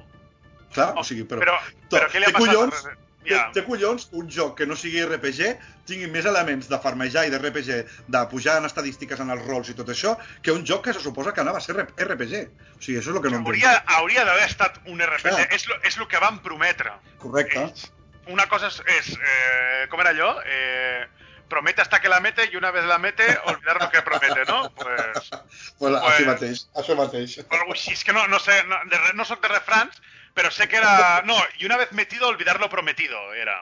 Clar, 0.72 0.94
o 0.96 1.04
sigui, 1.04 1.28
però... 1.28 1.44
però, 1.44 1.58
però 1.92 2.12
què 2.12 2.24
li 2.24 2.30
ha 2.30 2.36
passat? 2.36 2.48
collons, 2.48 2.86
a- 2.88 3.11
Ja. 3.28 3.52
té 3.54 3.62
collons 3.66 4.08
un 4.18 4.30
joc 4.34 4.56
que 4.58 4.66
no 4.66 4.76
sigui 4.76 5.04
RPG 5.06 5.52
tingui 5.86 6.08
més 6.10 6.26
elements 6.26 6.68
de 6.72 6.80
farmejar 6.82 7.26
i 7.28 7.30
de 7.30 7.38
RPG, 7.38 7.78
de 8.08 8.22
pujar 8.32 8.58
en 8.58 8.66
estadístiques 8.66 9.20
en 9.20 9.30
els 9.30 9.46
rols 9.46 9.70
i 9.70 9.76
tot 9.78 9.90
això, 9.94 10.16
que 10.42 10.52
un 10.56 10.66
joc 10.66 10.86
que 10.86 10.94
se 10.94 11.02
suposa 11.04 11.34
que 11.34 11.42
anava 11.42 11.58
a 11.60 11.62
ser 11.62 11.76
RPG. 11.78 12.34
O 12.78 12.82
sigui, 12.82 12.98
això 13.00 13.12
és 13.12 13.16
el 13.16 13.22
que 13.22 13.30
no 13.30 13.42
entenc. 13.42 13.48
Hauria, 13.48 13.74
hauria 14.00 14.26
d'haver 14.26 14.46
estat 14.50 14.80
un 14.88 15.02
RPG. 15.02 15.30
Clar. 15.36 15.48
És, 15.54 15.68
lo, 15.68 15.78
és 15.84 15.98
el 15.98 16.08
que 16.08 16.20
van 16.24 16.40
prometre. 16.42 16.94
Correcte. 17.22 17.60
Ells. 17.68 17.92
Una 18.32 18.46
cosa 18.48 18.68
és, 18.70 18.80
és 18.98 19.12
eh, 19.18 19.88
com 19.90 20.00
era 20.02 20.12
allò? 20.14 20.36
Eh, 20.46 21.08
promete 21.52 21.82
hasta 21.82 22.00
que 22.00 22.08
la 22.08 22.22
mete 22.24 22.46
i 22.52 22.56
una 22.56 22.72
vez 22.72 22.86
la 22.86 22.98
mete, 22.98 23.26
olvidar 23.52 23.82
lo 23.82 23.90
que 23.92 24.02
promete, 24.02 24.46
no? 24.48 24.70
Pues, 24.74 25.30
Pues, 25.32 25.76
Pues- 25.80 26.02
Així 26.14 26.26
mateix, 26.30 26.62
això 26.78 26.96
mateix. 26.96 27.38
algo 27.50 27.74
així. 27.74 27.92
És 27.98 28.04
que 28.08 28.14
no, 28.14 28.28
no 28.32 28.40
sé, 28.40 28.56
no, 28.70 28.78
de, 28.88 29.00
no 29.18 29.26
soc 29.26 29.42
de 29.44 29.50
refrans, 29.52 30.00
però 30.36 30.52
sé 30.52 30.68
que 30.70 30.80
era... 30.80 31.22
No, 31.28 31.36
i 31.60 31.66
una 31.68 31.78
vez 31.78 31.92
metido, 31.98 32.28
olvidar 32.28 32.60
lo 32.60 32.70
prometido, 32.70 33.34
era. 33.34 33.62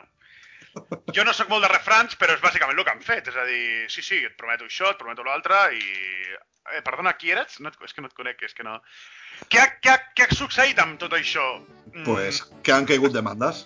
Jo 1.15 1.25
no 1.25 1.33
sóc 1.33 1.49
molt 1.49 1.65
de 1.65 1.71
refrans, 1.71 2.15
però 2.19 2.35
és 2.35 2.43
bàsicament 2.43 2.77
el 2.77 2.85
que 2.85 2.93
han 2.93 3.01
fet. 3.05 3.31
És 3.31 3.37
a 3.37 3.45
dir, 3.47 3.63
sí, 3.91 4.03
sí, 4.05 4.21
et 4.25 4.37
prometo 4.37 4.67
això, 4.69 4.93
et 4.93 5.01
prometo 5.01 5.25
l'altre, 5.25 5.63
i... 5.75 6.37
Eh, 6.69 6.83
perdona, 6.85 7.15
qui 7.17 7.31
eres? 7.33 7.57
No 7.63 7.71
et, 7.71 7.79
és 7.81 7.95
que 7.95 8.03
no 8.03 8.11
et 8.11 8.15
conec, 8.17 8.43
és 8.45 8.53
que 8.53 8.65
no... 8.67 8.77
Què 9.49 9.61
ha, 9.61 9.67
què, 9.81 9.93
ha, 9.95 9.97
què 10.13 10.27
ha 10.27 10.37
succeït 10.37 10.79
amb 10.83 10.99
tot 11.01 11.15
això? 11.17 11.45
Mm, 11.93 12.05
Pues 12.05 12.43
que 12.63 12.75
han 12.75 12.87
caigut 12.89 13.15
demandes. 13.15 13.65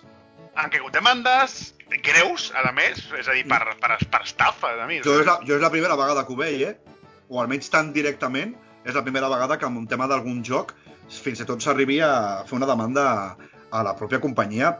Han 0.54 0.70
caigut 0.72 0.94
demandes 0.94 1.74
greus, 2.06 2.48
a 2.56 2.70
més, 2.72 3.02
és 3.18 3.28
a 3.28 3.34
dir, 3.36 3.44
per, 3.50 3.60
per, 3.82 3.98
per 4.10 4.22
estafa, 4.24 4.72
a 4.80 4.86
mi. 4.88 5.02
Jo 5.04 5.18
és, 5.20 5.26
la, 5.28 5.36
jo 5.44 5.58
és 5.58 5.62
la 5.62 5.72
primera 5.74 5.98
vegada 6.00 6.24
que 6.24 6.32
ho 6.32 6.38
veig, 6.38 6.62
eh? 6.70 7.02
O 7.28 7.42
almenys 7.42 7.68
tan 7.72 7.92
directament, 7.92 8.54
és 8.84 8.96
la 8.96 9.02
primera 9.04 9.28
vegada 9.32 9.58
que 9.58 9.68
amb 9.68 9.80
un 9.80 9.86
tema 9.90 10.08
d'algun 10.08 10.42
joc 10.46 10.72
fins 11.08 11.40
i 11.40 11.44
tot 11.48 11.62
s'arribi 11.62 12.00
a 12.00 12.44
fer 12.48 12.56
una 12.56 12.66
demanda 12.66 13.36
a 13.70 13.82
la 13.82 13.94
pròpia 13.96 14.20
companyia 14.20 14.78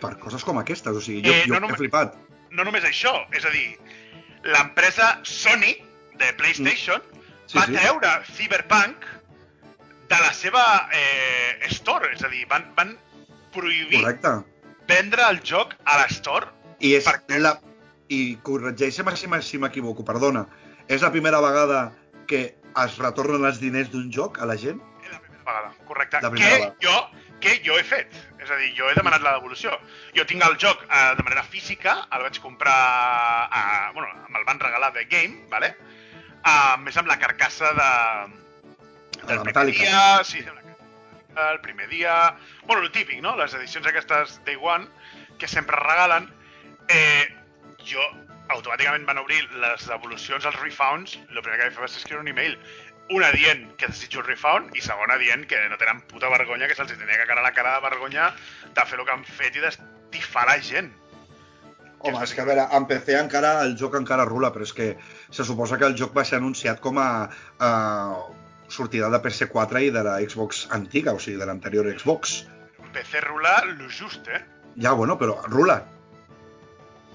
per 0.00 0.16
coses 0.18 0.44
com 0.44 0.58
aquestes. 0.58 0.92
O 0.96 1.00
sigui, 1.00 1.22
jo, 1.26 1.32
Eh, 1.32 1.42
jo 1.46 1.52
no 1.54 1.56
he 1.58 1.60
només- 1.60 1.78
flipat. 1.78 2.14
no 2.50 2.64
només 2.64 2.84
això, 2.84 3.26
és 3.32 3.44
a 3.44 3.50
dir, 3.50 3.78
l'empresa 4.44 5.20
Sony 5.22 5.76
de 6.18 6.32
PlayStation 6.36 7.00
Sí, 7.46 7.58
va 7.58 7.66
sí. 7.66 7.72
treure 7.74 8.08
Cyberpunk 8.36 9.04
de 10.08 10.16
la 10.20 10.32
seva 10.32 10.88
eh, 10.92 11.58
store, 11.70 12.12
és 12.14 12.22
a 12.24 12.28
dir, 12.28 12.46
van, 12.48 12.72
van 12.76 12.96
prohibir 13.52 14.00
Correcte. 14.00 14.44
vendre 14.88 15.22
el 15.30 15.40
joc 15.42 15.74
a 15.84 15.98
l'store. 16.04 16.46
I 16.80 16.94
és 16.94 17.04
Per 17.04 17.20
què? 17.26 17.38
la... 17.40 17.60
I 18.10 18.36
corregeix-me 18.42 19.14
si 19.16 19.26
m- 19.26 19.42
si 19.42 19.58
m'equivoco, 19.58 20.04
perdona. 20.04 20.46
És 20.88 21.02
la 21.02 21.10
primera 21.12 21.38
vegada 21.40 21.92
que 22.26 22.56
es 22.84 22.96
retornen 22.98 23.44
els 23.44 23.60
diners 23.60 23.90
d'un 23.92 24.10
joc 24.10 24.40
a 24.40 24.46
la 24.46 24.56
gent? 24.56 24.80
La 25.50 25.60
vegada, 25.60 25.86
correcte. 25.88 26.22
La 26.22 26.30
primera 26.30 26.50
que 26.50 26.62
vegada. 26.64 26.76
jo, 26.84 27.38
que 27.40 27.56
jo 27.66 27.78
he 27.78 27.84
fet. 27.84 28.16
És 28.40 28.50
a 28.50 28.56
dir, 28.60 28.72
jo 28.78 28.88
he 28.88 28.96
demanat 28.98 29.24
la 29.26 29.36
devolució. 29.38 29.76
Jo 30.16 30.26
tinc 30.28 30.44
el 30.46 30.56
joc 30.62 30.82
eh, 30.86 31.02
de 31.18 31.26
manera 31.26 31.44
física, 31.44 31.96
el 32.16 32.26
vaig 32.26 32.40
comprar, 32.40 32.76
a, 33.50 33.90
bueno, 33.96 34.08
me'l 34.28 34.46
van 34.48 34.62
regalar 34.62 34.92
de 34.96 35.04
Game, 35.10 35.44
vale? 35.52 35.74
Uh, 36.40 36.78
més 36.80 36.96
amb 36.96 37.10
la 37.10 37.18
carcassa 37.20 37.74
de, 37.76 37.88
la 39.20 39.26
del 39.28 39.42
primer 39.42 39.50
metàl·lica. 39.50 39.84
dia, 39.84 40.24
sí, 40.24 40.40
amb 40.40 40.54
la 40.54 40.62
carcassa 40.62 40.70
el 41.50 41.60
primer 41.60 41.88
dia... 41.88 42.36
Bueno, 42.66 42.82
el 42.82 42.90
típic, 42.92 43.20
no? 43.22 43.36
Les 43.36 43.54
edicions 43.54 43.86
aquestes 43.86 44.40
Day 44.44 44.56
One, 44.60 44.86
que 45.38 45.48
sempre 45.48 45.76
regalen. 45.76 46.28
Eh, 46.88 47.26
jo 47.86 48.02
automàticament 48.50 49.06
van 49.06 49.20
obrir 49.22 49.44
les 49.62 49.86
devolucions 49.86 50.46
als 50.46 50.58
refounds, 50.60 51.16
el 51.30 51.42
primer 51.42 51.58
que 51.58 51.68
vaig 51.68 51.76
fer 51.76 51.84
va 51.84 51.90
ser 51.90 52.02
escriure 52.02 52.24
un 52.24 52.32
email. 52.32 52.56
Una 53.10 53.32
dient 53.34 53.64
que 53.76 53.88
desitjo 53.90 54.22
refund 54.22 54.76
i 54.78 54.82
segona 54.84 55.16
dient 55.18 55.46
que 55.50 55.58
no 55.68 55.76
tenen 55.80 56.00
puta 56.06 56.28
vergonya, 56.30 56.68
que 56.70 56.76
se'ls 56.78 56.92
tenia 56.94 57.16
que 57.18 57.26
cagar 57.26 57.42
la 57.42 57.52
cara 57.56 57.72
de 57.76 57.84
vergonya 57.88 58.28
de 58.76 58.84
fer 58.86 58.98
el 59.00 59.06
que 59.08 59.14
han 59.16 59.24
fet 59.26 59.56
i 59.58 59.64
d'estifar 59.64 60.44
la 60.46 60.58
gent. 60.62 60.92
Home, 62.00 62.22
és 62.24 62.32
que 62.32 62.40
a 62.40 62.46
veure, 62.48 62.62
en 62.78 62.86
PC 62.88 63.16
encara 63.18 63.50
el 63.64 63.74
joc 63.76 63.96
encara 63.98 64.24
rula, 64.24 64.52
però 64.54 64.64
és 64.64 64.72
que 64.72 64.86
se 65.30 65.44
suposa 65.44 65.76
que 65.76 65.84
el 65.90 65.98
joc 65.98 66.14
va 66.16 66.24
ser 66.24 66.38
anunciat 66.38 66.78
com 66.80 66.96
a, 67.02 67.08
a 67.60 67.70
sortida 68.72 69.10
de 69.12 69.20
PS4 69.26 69.82
i 69.84 69.90
de 69.92 70.04
la 70.06 70.14
Xbox 70.22 70.62
antiga, 70.72 71.12
o 71.12 71.20
sigui, 71.20 71.36
de 71.42 71.50
l'anterior 71.50 71.90
Xbox. 71.92 72.44
PC 72.94 73.20
rula 73.26 73.58
lo 73.66 73.90
just, 73.90 74.28
eh? 74.28 74.40
Ja, 74.80 74.92
bueno, 74.92 75.18
però 75.18 75.36
rula, 75.50 75.82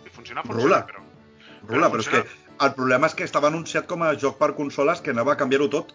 I 0.06 0.10
funciona, 0.10 0.44
funciona, 0.44 0.62
Rula. 0.62 0.86
però... 0.86 1.02
rula, 1.72 1.90
però 1.90 2.04
és 2.04 2.10
que. 2.12 2.22
El 2.62 2.74
problema 2.76 3.10
és 3.10 3.16
que 3.18 3.26
estava 3.28 3.50
anunciat 3.52 3.88
com 3.90 4.04
a 4.06 4.14
joc 4.20 4.38
per 4.40 4.54
consoles 4.56 5.02
que 5.04 5.12
anava 5.12 5.34
a 5.34 5.40
canviar-ho 5.40 5.68
tot. 5.72 5.92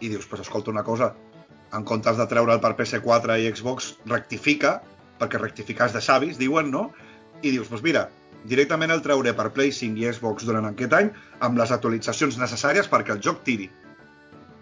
I 0.00 0.08
dius, 0.12 0.26
pues 0.30 0.42
escolta 0.44 0.70
una 0.70 0.84
cosa, 0.86 1.12
en 1.76 1.84
comptes 1.84 2.16
de 2.18 2.26
treure'l 2.30 2.62
per 2.62 2.72
PS4 2.78 3.36
i 3.42 3.50
Xbox, 3.50 3.94
rectifica, 4.10 4.78
perquè 5.20 5.40
rectificar 5.40 5.90
és 5.90 5.96
de 5.96 6.02
savis, 6.04 6.38
diuen, 6.40 6.70
no? 6.72 6.88
I 7.42 7.50
dius, 7.50 7.68
pues 7.68 7.82
mira, 7.84 8.06
directament 8.48 8.94
el 8.94 9.02
trauré 9.04 9.34
per 9.36 9.50
Play 9.56 9.74
5 9.76 10.00
i 10.00 10.08
Xbox 10.12 10.46
durant 10.48 10.68
aquest 10.70 10.96
any 10.96 11.10
amb 11.46 11.60
les 11.60 11.74
actualitzacions 11.76 12.38
necessàries 12.40 12.88
perquè 12.88 13.16
el 13.16 13.24
joc 13.26 13.42
tiri. 13.48 13.68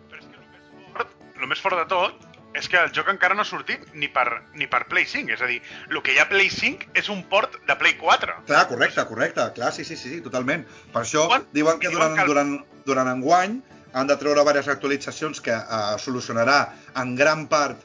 Però 0.09 0.23
és 0.23 0.27
que 0.27 0.41
el 0.41 0.49
més 0.49 0.97
fort, 0.97 1.15
el 1.37 1.53
més 1.53 1.67
fort 1.67 1.83
de 1.83 1.87
tot 1.93 2.28
és 2.59 2.69
que 2.69 2.79
el 2.81 2.91
joc 2.95 3.09
encara 3.13 3.37
no 3.39 3.45
ha 3.45 3.49
sortit 3.49 3.85
ni 3.95 4.09
per, 4.13 4.27
ni 4.59 4.67
per 4.71 4.83
Play 4.91 5.07
5. 5.07 5.33
És 5.37 5.43
a 5.45 5.49
dir, 5.51 5.61
el 5.89 6.01
que 6.03 6.15
hi 6.15 6.19
ha 6.19 6.27
a 6.27 6.31
Play 6.31 6.51
5 6.51 6.91
és 6.99 7.09
un 7.13 7.23
port 7.31 7.57
de 7.69 7.77
Play 7.79 7.95
4. 8.01 8.35
Clar, 8.51 8.65
correcte, 8.71 9.05
correcte, 9.11 9.47
clar, 9.57 9.73
sí, 9.73 9.85
sí, 9.85 9.97
sí, 9.97 10.15
sí 10.17 10.21
totalment. 10.25 10.67
Per 10.93 11.03
això 11.05 11.27
Quan- 11.31 11.47
diuen 11.55 11.79
que 11.79 11.89
diuen 11.93 12.15
durant, 12.15 12.17
que 12.19 12.27
durant, 12.31 12.55
durant 12.89 13.13
enguany 13.15 13.61
han 13.95 14.07
de 14.11 14.17
treure 14.21 14.43
diverses 14.43 14.69
actualitzacions 14.75 15.41
que 15.41 15.55
eh, 15.55 15.83
solucionarà 16.03 16.59
en 17.01 17.15
gran 17.17 17.47
part 17.49 17.85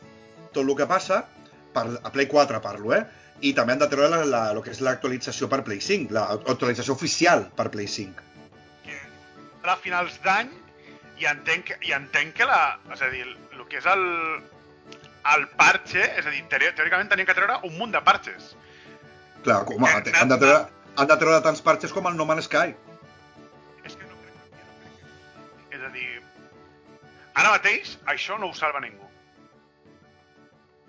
tot 0.54 0.64
el 0.66 0.76
que 0.78 0.88
passa, 0.90 1.24
per, 1.74 1.86
a 2.04 2.12
Play 2.14 2.28
4 2.30 2.60
parlo, 2.62 2.94
eh? 2.94 3.04
I 3.44 3.54
també 3.58 3.74
han 3.74 3.80
de 3.82 3.88
treure 3.92 4.10
la, 4.12 4.24
la, 4.26 4.42
el 4.54 4.62
que 4.64 4.72
és 4.72 4.82
l'actualització 4.86 5.50
per 5.52 5.64
Play 5.66 5.82
5, 5.82 6.14
l'actualització 6.14 6.94
oficial 6.94 7.48
per 7.58 7.70
Play 7.74 7.88
5. 7.88 8.30
que 9.64 9.70
a 9.72 9.78
finals 9.80 10.20
d'any 10.24 10.50
i 11.22 11.26
entenc, 11.30 11.72
i 11.88 11.94
entenc 11.96 12.34
que 12.36 12.46
la... 12.46 12.78
És 12.94 13.02
a 13.02 13.10
dir, 13.10 13.24
el 13.56 13.66
que 13.72 13.80
és 13.80 13.86
el, 13.88 14.04
el 15.32 15.48
parche, 15.60 16.04
és 16.20 16.26
a 16.28 16.34
dir, 16.34 16.44
teòricament 16.52 17.10
tenien 17.12 17.28
que 17.30 17.36
treure 17.38 17.60
un 17.68 17.78
munt 17.78 17.94
de 17.96 18.02
parches. 18.04 18.54
Clar, 19.44 19.64
home, 19.68 19.90
Eh, 19.90 20.14
han 20.20 20.32
de 20.32 20.38
treure, 20.40 20.60
han 20.98 21.08
de 21.08 21.18
treure 21.20 21.42
tants 21.46 21.62
parxes 21.62 21.94
com 21.96 22.08
el 22.08 22.16
No 22.20 22.26
Man's 22.26 22.50
Sky. 22.50 22.76
És 23.84 23.96
que 23.96 24.08
no 24.08 24.20
crec 24.20 24.36
que... 24.36 25.08
no 25.08 25.78
És 25.78 25.84
a 25.84 25.92
dir, 25.96 26.08
ara 27.34 27.56
mateix 27.58 27.98
això 28.16 28.40
no 28.40 28.52
ho 28.52 28.54
salva 28.58 28.84
ningú. 28.84 29.10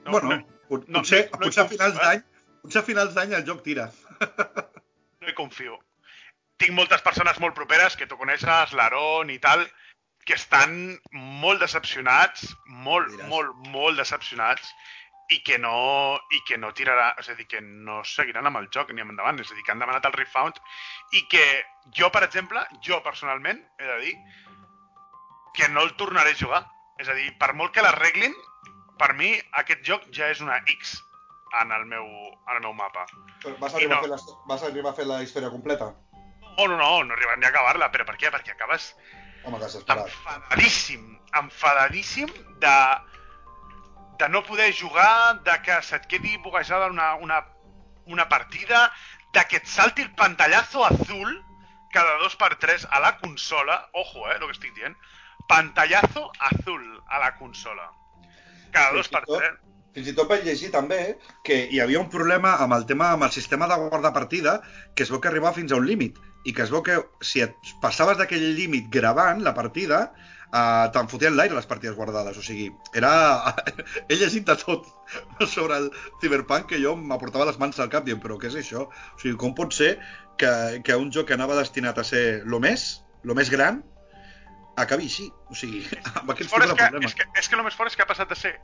No, 0.05 0.13
bueno, 0.13 0.29
no, 0.29 0.37
no, 0.37 1.01
potser, 1.01 1.29
no 1.33 1.41
hi 1.41 1.49
potser 1.49 1.65
a 1.65 1.69
finals 1.71 1.97
eh? 1.97 2.05
d'any 2.05 2.25
potser 2.65 2.81
a 2.81 2.87
finals 2.87 3.15
d'any 3.17 3.35
el 3.37 3.45
joc 3.47 3.63
tira. 3.65 3.91
no 4.21 5.29
hi 5.29 5.37
confio. 5.37 5.79
Tinc 6.61 6.73
moltes 6.77 7.03
persones 7.05 7.41
molt 7.43 7.57
properes 7.57 7.97
que 7.99 8.07
tu 8.09 8.17
coneixes, 8.21 8.73
l'Aaron 8.79 9.33
i 9.35 9.39
tal, 9.43 9.65
que 10.25 10.37
estan 10.39 10.99
molt 11.13 11.61
decepcionats, 11.61 12.47
molt, 12.67 13.11
Diràs. 13.13 13.29
molt, 13.29 13.57
molt 13.73 14.01
decepcionats, 14.01 14.75
i 15.33 15.41
que 15.45 15.57
no 15.59 16.19
i 16.37 16.41
que 16.49 16.59
no 16.61 16.73
tirarà, 16.77 17.15
és 17.21 17.31
a 17.33 17.37
dir, 17.39 17.47
que 17.49 17.61
no 17.61 18.03
seguiran 18.05 18.47
amb 18.47 18.61
el 18.61 18.69
joc 18.73 18.93
ni 18.93 19.05
endavant, 19.05 19.41
és 19.41 19.51
a 19.51 19.55
dir, 19.57 19.65
que 19.65 19.73
han 19.73 19.81
demanat 19.81 20.05
el 20.05 20.17
refund 20.17 20.61
i 21.17 21.25
que 21.33 21.45
jo, 21.97 22.11
per 22.13 22.25
exemple, 22.27 22.61
jo 22.85 23.01
personalment, 23.05 23.63
he 23.81 23.89
de 23.89 23.99
dir, 24.05 24.15
que 25.57 25.69
no 25.73 25.85
el 25.87 25.95
tornaré 25.97 26.35
a 26.35 26.41
jugar. 26.41 26.65
És 27.01 27.09
a 27.09 27.17
dir, 27.17 27.31
per 27.41 27.55
molt 27.59 27.73
que 27.75 27.83
l'arreglin, 27.83 28.35
per 29.01 29.15
mi 29.19 29.33
aquest 29.63 29.83
joc 29.87 30.05
ja 30.15 30.29
és 30.31 30.43
una 30.45 30.61
X 30.77 30.95
en 31.63 31.73
el 31.75 31.87
meu, 31.91 32.07
en 32.07 32.57
el 32.57 32.63
meu 32.63 32.75
mapa. 32.77 33.07
Vas 33.61 33.75
arribar 33.75 33.99
arribar, 33.99 33.99
a 33.99 34.03
fer 34.03 34.13
la, 34.13 34.39
vas 34.51 34.63
arribar 34.69 34.93
a 34.93 34.99
fer 34.99 35.07
la 35.09 35.21
història 35.23 35.51
completa? 35.51 35.93
No, 36.55 36.69
no, 36.69 36.77
no, 36.79 36.91
no 37.03 37.17
arriben 37.17 37.41
ni 37.41 37.49
a 37.49 37.51
acabar-la, 37.51 37.91
però 37.91 38.07
per 38.07 38.17
què? 38.21 38.31
Perquè 38.35 38.55
acabes 38.55 38.93
Home, 39.45 39.59
desesperat. 39.61 40.07
enfadadíssim, 40.09 41.19
enfadadíssim 41.41 42.27
de, 42.61 42.77
de 44.19 44.29
no 44.29 44.43
poder 44.43 44.73
jugar, 44.75 45.43
de 45.45 45.57
que 45.63 45.83
se't 45.83 46.07
quedi 46.07 46.37
buguejada 46.39 46.87
una, 46.87 47.15
una, 47.17 47.45
una 48.07 48.29
partida, 48.29 48.91
de 49.33 49.45
que 49.51 49.57
et 49.57 49.67
salti 49.67 50.03
el 50.03 50.15
pantallazo 50.15 50.85
azul 50.87 51.43
cada 51.93 52.17
dos 52.19 52.35
per 52.37 52.57
tres 52.59 52.87
a 52.91 52.99
la 53.01 53.19
consola, 53.19 53.89
ojo, 53.93 54.29
eh, 54.31 54.39
lo 54.41 54.47
que 54.47 54.53
estic 54.57 54.75
dient, 54.75 54.97
pantallazo 55.49 56.31
azul 56.41 56.83
a 57.07 57.19
la 57.19 57.37
consola. 57.37 57.91
Cada 58.73 58.91
Fins 58.91 58.97
dos 58.97 59.09
per 59.09 59.25
tot- 59.27 59.39
tres. 59.39 59.61
Fins 59.95 60.09
i 60.11 60.15
tot 60.17 60.27
vaig 60.27 60.43
llegir 60.43 60.73
també 60.75 61.19
que 61.47 61.69
hi 61.71 61.79
havia 61.79 62.01
un 62.01 62.09
problema 62.11 62.57
amb 62.65 62.75
el 62.75 62.83
tema 62.87 63.13
amb 63.15 63.23
el 63.23 63.31
sistema 63.31 63.69
de 63.71 63.77
guardar 63.79 64.11
partida 64.13 64.57
que 64.97 65.05
es 65.05 65.11
veu 65.13 65.21
que 65.21 65.29
arribava 65.31 65.55
fins 65.55 65.71
a 65.71 65.77
un 65.79 65.87
límit 65.87 66.19
i 66.45 66.53
que 66.53 66.65
es 66.65 66.73
veu 66.73 66.83
que 66.85 67.01
si 67.25 67.43
et 67.45 67.75
passaves 67.83 68.19
d'aquell 68.21 68.45
límit 68.57 68.91
gravant 68.93 69.41
la 69.45 69.55
partida 69.57 70.01
eh, 70.55 70.87
te'n 70.95 71.09
fotien 71.11 71.37
l'aire 71.37 71.57
les 71.57 71.69
partides 71.71 71.97
guardades 71.97 72.39
o 72.41 72.45
sigui, 72.45 72.69
era... 72.95 73.13
he 74.09 74.19
llegit 74.21 74.47
de 74.49 74.57
tot 74.61 74.87
sobre 75.49 75.81
el 75.81 75.91
Cyberpunk 76.21 76.69
que 76.73 76.83
jo 76.83 76.95
m'aportava 77.01 77.49
les 77.49 77.59
mans 77.63 77.81
al 77.81 77.91
cap 77.93 78.07
dient 78.07 78.23
però 78.23 78.39
què 78.41 78.53
és 78.53 78.61
això? 78.61 78.87
O 78.89 79.23
sigui, 79.23 79.37
com 79.41 79.57
pot 79.57 79.75
ser 79.77 79.97
que, 80.41 80.53
que 80.85 81.01
un 81.01 81.11
joc 81.15 81.31
que 81.31 81.39
anava 81.39 81.59
destinat 81.59 81.99
a 81.99 82.07
ser 82.07 82.25
lo 82.45 82.61
més, 82.63 82.87
lo 83.25 83.37
més 83.39 83.51
gran 83.53 83.83
acabi 84.77 85.09
així? 85.09 85.29
O 85.51 85.59
sigui, 85.59 85.85
amb 86.21 86.33
aquests 86.35 86.53
tipus 86.53 86.71
de 86.71 86.79
que, 86.79 86.89
problemes. 86.89 87.13
és, 87.13 87.19
que, 87.19 87.29
és 87.41 87.51
que 87.51 87.59
el 87.59 87.67
més 87.67 87.77
fort 87.79 87.93
és 87.93 87.99
que 87.99 88.05
ha 88.07 88.11
passat 88.11 88.31
de 88.31 88.39
ser 88.39 88.55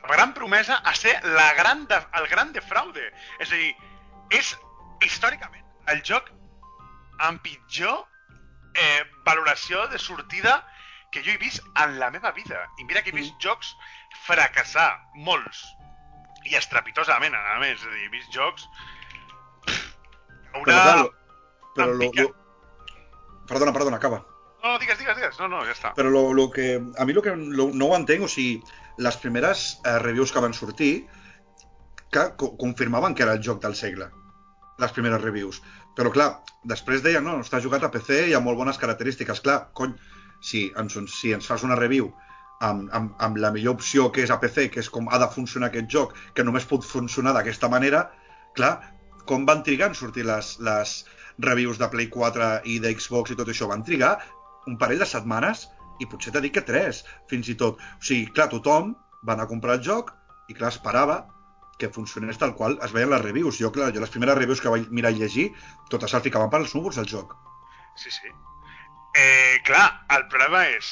la 0.00 0.16
gran 0.16 0.34
promesa 0.34 0.80
a 0.84 0.94
ser 0.96 1.14
la 1.36 1.52
gran 1.58 1.86
de, 1.90 1.98
el 2.18 2.28
gran 2.32 2.52
defraude. 2.56 3.10
És 3.42 3.52
a 3.52 3.56
dir, 3.58 3.72
és 4.36 4.54
històricament 5.06 5.64
el 5.90 6.02
joc 6.06 6.28
amb 7.28 7.42
pitjor 7.44 8.06
eh, 8.74 9.02
valoració 9.26 9.86
de 9.92 9.98
sortida 9.98 10.60
que 11.10 11.22
jo 11.26 11.32
he 11.34 11.38
vist 11.42 11.60
en 11.82 11.98
la 11.98 12.10
meva 12.14 12.30
vida. 12.32 12.64
I 12.78 12.84
mira 12.86 13.02
que 13.02 13.10
he 13.10 13.16
vist 13.16 13.34
Mm. 13.34 13.40
jocs 13.42 13.74
fracassar, 14.26 15.00
molts. 15.14 15.64
I 16.46 16.54
estrepitosament, 16.56 17.34
a 17.34 17.58
més. 17.60 17.80
És 17.80 17.86
a 17.86 17.90
dir, 17.90 18.04
he 18.06 18.12
vist 18.14 18.30
jocs... 18.32 18.66
Però, 20.50 20.62
Una... 20.62 20.72
clar, 20.72 20.98
lo- 20.98 21.12
però 21.76 21.92
lo. 21.94 22.34
Perdona, 23.50 23.72
perdona, 23.72 23.96
acaba. 23.98 24.24
No, 24.62 24.72
no, 24.74 24.78
digues, 24.78 24.98
digues, 24.98 25.16
digues. 25.16 25.38
No, 25.40 25.48
no, 25.48 25.64
ja 25.66 25.72
està. 25.74 25.92
Però 25.96 26.10
lo, 26.12 26.32
lo 26.36 26.50
que, 26.50 26.80
a 26.98 27.04
mi 27.06 27.12
lo 27.16 27.22
que 27.22 27.34
lo, 27.34 27.70
no 27.74 27.86
ho 27.90 27.96
entenc, 27.96 28.24
o 28.26 28.28
sigui, 28.28 28.60
les 28.98 29.16
primeres 29.16 29.80
eh, 29.84 29.98
reviews 29.98 30.32
que 30.32 30.42
van 30.44 30.54
sortir 30.54 31.08
que 32.12 32.24
co 32.36 32.56
confirmaven 32.58 33.14
que 33.14 33.22
era 33.22 33.32
el 33.38 33.42
joc 33.42 33.62
del 33.62 33.74
segle. 33.78 34.10
Les 34.78 34.92
primeres 34.92 35.20
reviews. 35.22 35.62
Però 35.98 36.12
clar, 36.14 36.30
després 36.72 37.02
deien, 37.04 37.24
no, 37.26 37.38
està 37.44 37.60
jugat 37.62 37.84
a 37.84 37.90
PC 37.92 38.26
i 38.30 38.34
amb 38.36 38.46
molt 38.48 38.58
bones 38.60 38.78
característiques. 38.80 39.42
Clar, 39.44 39.58
cony, 39.76 39.94
si 40.40 40.68
ens, 40.80 40.96
si 41.14 41.32
ens 41.36 41.48
fas 41.50 41.64
una 41.66 41.78
review 41.78 42.10
amb, 42.60 42.88
amb, 42.96 43.12
amb 43.18 43.40
la 43.40 43.50
millor 43.54 43.78
opció 43.78 44.08
que 44.12 44.24
és 44.24 44.32
a 44.32 44.38
PC, 44.40 44.68
que 44.72 44.82
és 44.84 44.90
com 44.92 45.08
ha 45.08 45.20
de 45.20 45.28
funcionar 45.34 45.70
aquest 45.70 45.88
joc, 45.92 46.14
que 46.34 46.44
només 46.46 46.68
pot 46.68 46.86
funcionar 46.86 47.34
d'aquesta 47.36 47.70
manera, 47.72 48.04
clar, 48.56 48.74
com 49.28 49.46
van 49.48 49.64
trigar 49.66 49.90
en 49.90 49.98
sortir 49.98 50.26
les, 50.28 50.54
les 50.66 50.94
reviews 51.40 51.80
de 51.80 51.88
Play 51.92 52.10
4 52.12 52.50
i 52.68 52.78
de 52.84 52.92
Xbox 52.96 53.32
i 53.32 53.38
tot 53.40 53.50
això? 53.52 53.68
Van 53.70 53.84
trigar 53.86 54.16
un 54.68 54.76
parell 54.80 55.00
de 55.00 55.08
setmanes 55.08 55.66
i 56.00 56.08
potser 56.08 56.32
t'he 56.32 56.44
dit 56.44 56.54
que 56.54 56.64
tres, 56.64 57.04
fins 57.30 57.48
i 57.52 57.56
tot. 57.60 57.80
O 57.80 58.04
sigui, 58.04 58.30
clar, 58.36 58.48
tothom 58.52 58.94
va 59.26 59.36
anar 59.36 59.48
a 59.48 59.52
comprar 59.52 59.78
el 59.78 59.84
joc 59.84 60.12
i, 60.48 60.56
clar, 60.56 60.72
esperava 60.72 61.22
que 61.80 61.90
funcionés 61.92 62.38
tal 62.38 62.54
qual 62.58 62.78
es 62.84 62.92
veien 62.96 63.10
les 63.10 63.22
reviews. 63.24 63.58
Jo, 63.58 63.72
clar, 63.74 63.90
jo 63.94 64.02
les 64.04 64.12
primeres 64.12 64.38
reviews 64.38 64.60
que 64.62 64.72
vaig 64.72 64.88
mirar 64.94 65.12
i 65.16 65.22
llegir, 65.22 65.50
totes 65.92 66.14
el 66.14 66.24
ficaven 66.26 66.52
per 66.52 66.60
als 66.62 66.76
núvols, 66.76 67.00
el 67.00 67.08
joc. 67.10 67.34
Sí, 67.96 68.12
sí. 68.14 68.32
Eh, 69.16 69.58
clar, 69.66 69.86
el 70.16 70.26
problema 70.28 70.66
és... 70.76 70.90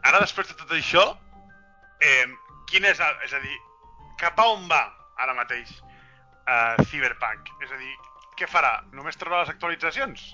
Ara, 0.00 0.22
després 0.24 0.48
de 0.48 0.56
tot 0.56 0.72
això, 0.74 1.04
eh, 2.00 2.26
quin 2.70 2.88
és 2.88 3.00
el... 3.04 3.18
És 3.26 3.36
a 3.36 3.40
dir, 3.44 3.56
cap 4.20 4.40
a 4.40 4.48
on 4.56 4.66
va 4.70 4.82
ara 5.20 5.36
mateix 5.36 5.70
eh, 5.70 6.84
Cyberpunk? 6.88 7.52
És 7.64 7.72
a 7.72 7.80
dir, 7.80 7.92
què 8.40 8.48
farà? 8.50 8.78
Només 8.96 9.18
trobarà 9.20 9.44
les 9.44 9.54
actualitzacions? 9.54 10.30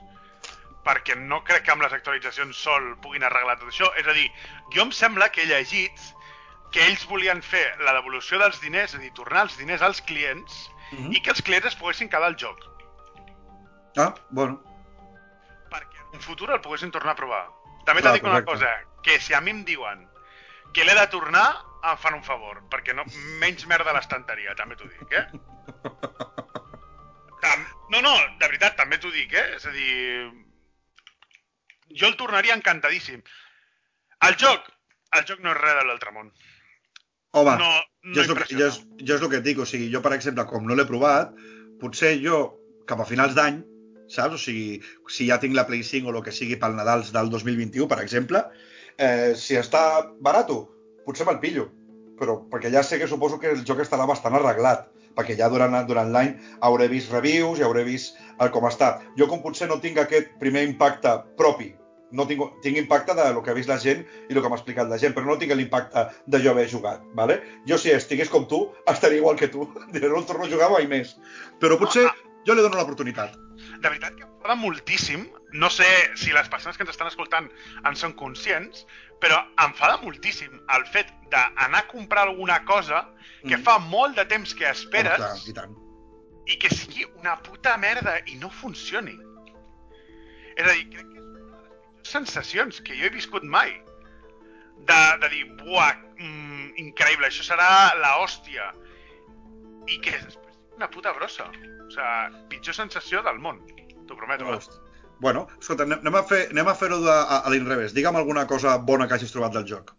Perquè 0.87 1.16
no 1.18 1.40
crec 1.46 1.66
que 1.66 1.74
amb 1.74 1.83
les 1.83 1.94
actualitzacions 1.96 2.59
sol 2.62 2.92
puguin 3.02 3.26
arreglar 3.26 3.59
tot 3.59 3.72
això. 3.72 3.90
És 3.98 4.07
a 4.07 4.14
dir, 4.14 4.29
jo 4.74 4.87
em 4.87 4.94
sembla 4.94 5.29
que 5.35 5.42
he 5.42 5.50
llegit 5.50 6.12
que 6.72 6.85
ells 6.87 7.07
volien 7.09 7.42
fer 7.42 7.64
la 7.81 7.92
devolució 7.96 8.38
dels 8.38 8.61
diners, 8.61 8.92
és 8.94 8.98
a 8.98 9.02
dir, 9.02 9.12
tornar 9.14 9.42
els 9.46 9.57
diners 9.59 9.83
als 9.83 10.00
clients, 10.02 10.70
Mhm. 10.92 11.12
i 11.14 11.20
que 11.22 11.31
els 11.31 11.42
clients 11.42 11.66
es 11.66 11.74
poguessin 11.76 12.09
quedar 12.09 12.24
al 12.31 12.37
joc. 12.37 12.59
Ah, 13.96 14.14
bueno. 14.31 14.62
perquè 15.70 15.98
en 16.00 16.07
un 16.16 16.20
futur 16.20 16.50
el 16.52 16.61
poguessin 16.61 16.90
tornar 16.92 17.12
a 17.12 17.16
provar. 17.16 17.48
També 17.85 18.00
t'he 18.02 18.09
Clar, 18.09 18.14
dit 18.14 18.24
una 18.24 18.44
cosa, 18.44 18.68
que 19.02 19.18
si 19.20 19.35
a 19.35 19.40
mi 19.40 19.50
em 19.50 19.64
diuen 19.64 20.09
que 20.72 20.85
l'he 20.85 20.94
de 20.94 21.07
tornar, 21.09 21.57
em 21.83 21.96
fan 21.98 22.14
un 22.14 22.22
favor, 22.24 22.62
perquè 22.70 22.94
no, 22.94 23.05
menys 23.40 23.66
merda 23.66 23.90
a 23.90 23.94
l'estanteria, 23.94 24.55
també 24.55 24.76
t'ho 24.76 24.87
dic, 24.88 25.12
eh? 25.12 25.26
Tam, 27.42 27.66
No, 27.90 28.00
no, 28.02 28.14
de 28.38 28.46
veritat, 28.46 28.76
també 28.76 28.98
t'ho 28.98 29.11
dic, 29.11 29.33
eh? 29.33 29.55
És 29.57 29.66
a 29.66 29.70
dir... 29.70 30.31
Jo 31.94 32.07
el 32.09 32.16
tornaria 32.16 32.55
encantadíssim. 32.55 33.22
El 34.26 34.35
joc, 34.37 34.66
el 35.12 35.24
joc 35.29 35.40
no 35.44 35.52
és 35.52 35.59
res 35.61 35.74
de 35.79 35.85
l'altre 35.87 36.11
món. 36.12 36.33
Home, 37.37 37.57
No, 37.61 37.70
jo, 38.14 38.22
és 38.22 38.29
no 38.31 38.37
que, 38.38 38.46
jo, 38.53 38.66
és, 38.70 38.79
jo 39.03 39.16
és 39.18 39.22
el 39.22 39.33
que 39.33 39.40
et 39.42 39.46
dic, 39.46 39.59
o 39.61 39.66
sigui, 39.68 39.90
jo, 39.92 40.01
per 40.05 40.14
exemple, 40.16 40.46
com 40.49 40.64
no 40.64 40.77
l'he 40.79 40.87
provat, 40.88 41.35
potser 41.83 42.14
jo, 42.22 42.44
cap 42.88 43.03
a 43.03 43.09
finals 43.09 43.35
d'any, 43.37 43.61
saps? 44.12 44.38
O 44.38 44.40
sigui, 44.40 44.81
si 45.12 45.29
ja 45.29 45.40
tinc 45.42 45.57
la 45.57 45.66
Play 45.68 45.85
5 45.85 46.09
o 46.09 46.14
el 46.14 46.25
que 46.25 46.35
sigui 46.35 46.57
pel 46.61 46.77
Nadals 46.79 47.12
del 47.14 47.29
2021, 47.33 47.88
per 47.90 48.01
exemple, 48.05 48.44
eh, 48.96 49.35
si 49.37 49.59
està 49.61 49.83
barato, 50.25 50.62
potser 51.07 51.27
me'l 51.29 51.42
pillo. 51.42 51.68
Però 52.16 52.38
perquè 52.49 52.70
ja 52.72 52.83
sé 52.87 52.96
que 52.96 53.09
suposo 53.11 53.40
que 53.42 53.53
el 53.53 53.64
joc 53.68 53.83
estarà 53.85 54.07
bastant 54.09 54.38
arreglat, 54.38 54.87
perquè 55.16 55.37
ja 55.37 55.51
durant, 55.53 55.75
durant 55.88 56.12
l'any 56.12 56.33
hauré 56.64 56.88
vist 56.92 57.12
reviews 57.12 57.61
i 57.61 57.66
hauré 57.66 57.85
vist 57.85 58.16
el 58.40 58.53
com 58.55 58.64
està. 58.68 58.96
Jo 59.20 59.29
com 59.29 59.42
potser 59.44 59.68
no 59.68 59.81
tinc 59.83 60.01
aquest 60.01 60.33
primer 60.40 60.64
impacte 60.68 61.12
propi, 61.37 61.75
no 62.12 62.27
tinc, 62.27 62.42
tinc 62.62 62.77
impacte 62.79 63.14
de 63.14 63.33
lo 63.35 63.42
que 63.42 63.51
ha 63.51 63.55
vist 63.57 63.69
la 63.69 63.79
gent 63.83 64.05
i 64.29 64.35
el 64.35 64.42
que 64.42 64.49
m'ha 64.49 64.57
explicat 64.59 64.88
la 64.88 64.99
gent, 64.99 65.14
però 65.14 65.27
no 65.27 65.38
tinc 65.38 65.53
l'impacte 65.55 66.07
de 66.27 66.42
jo 66.42 66.51
haver 66.53 66.69
jugat, 66.71 67.03
¿vale? 67.14 67.40
Jo 67.66 67.79
si 67.79 67.90
estigués 67.90 68.31
com 68.31 68.47
tu, 68.47 68.73
estaria 68.92 69.19
igual 69.19 69.37
que 69.37 69.49
tu. 69.49 69.66
No 69.66 70.19
el 70.19 70.27
torno 70.27 70.45
a 70.45 70.51
jugar 70.51 70.71
mai 70.71 70.87
més. 70.87 71.16
Però 71.61 71.79
potser 71.79 72.07
jo 72.47 72.55
li 72.55 72.62
dono 72.62 72.77
l'oportunitat. 72.79 73.35
De 73.81 73.88
veritat 73.88 74.14
que 74.14 74.25
m'agrada 74.25 74.55
moltíssim. 74.61 75.27
No 75.57 75.71
sé 75.71 75.87
si 76.16 76.33
les 76.35 76.49
persones 76.53 76.77
que 76.77 76.83
ens 76.85 76.90
estan 76.92 77.09
escoltant 77.09 77.47
en 77.88 77.97
són 77.97 78.12
conscients, 78.19 78.85
però 79.23 79.38
em 79.64 79.73
fada 79.79 79.97
moltíssim 80.03 80.53
el 80.75 80.85
fet 80.92 81.09
d'anar 81.33 81.81
a 81.81 81.87
comprar 81.88 82.27
alguna 82.29 82.59
cosa 82.64 83.07
que 83.47 83.57
Mm. 83.57 83.62
fa 83.64 83.79
molt 83.79 84.16
de 84.16 84.25
temps 84.27 84.53
que 84.55 84.69
esperes 84.69 85.19
Home, 85.19 85.29
clar, 85.31 85.49
i 85.49 85.53
tant. 85.55 85.77
i 86.47 86.57
que 86.59 86.69
sigui 86.75 87.07
una 87.19 87.37
puta 87.42 87.77
merda 87.79 88.19
i 88.27 88.37
no 88.37 88.51
funcioni. 88.51 89.16
És 90.57 90.66
a 90.66 90.73
dir, 90.73 90.88
crec 90.90 91.07
que 91.12 91.15
sensacions 92.16 92.81
que 92.81 92.96
jo 92.96 93.07
he 93.07 93.12
viscut 93.12 93.44
mai. 93.44 93.74
De, 94.88 94.98
de 95.22 95.29
dir, 95.33 95.44
buah, 95.61 95.92
mm, 96.16 96.72
increïble, 96.83 97.29
això 97.29 97.44
serà 97.46 97.68
la 98.00 98.14
hòstia. 98.22 98.70
I 99.87 100.00
que 100.02 100.16
sigui 100.18 100.76
una 100.76 100.88
puta 100.90 101.12
brossa. 101.16 101.46
O 101.50 101.90
sigui, 101.92 102.42
pitjor 102.52 102.74
sensació 102.79 103.22
del 103.26 103.38
món. 103.42 103.61
T'ho 104.09 104.16
prometo. 104.18 104.46
Hosti. 104.57 104.79
Bueno, 105.20 105.46
escolta, 105.61 105.87
anem 105.88 106.14
a 106.18 106.22
fer- 106.29 106.48
anem 106.52 106.68
a 106.68 106.74
fer-ho 106.76 106.98
fer 107.05 107.12
a, 107.16 107.40
a 107.46 107.50
l'inrevés. 107.52 107.94
Digue'm 107.96 108.16
alguna 108.20 108.46
cosa 108.46 108.76
bona 108.79 109.07
que 109.09 109.16
hagis 109.16 109.33
trobat 109.33 109.55
del 109.57 109.64
joc. 109.68 109.94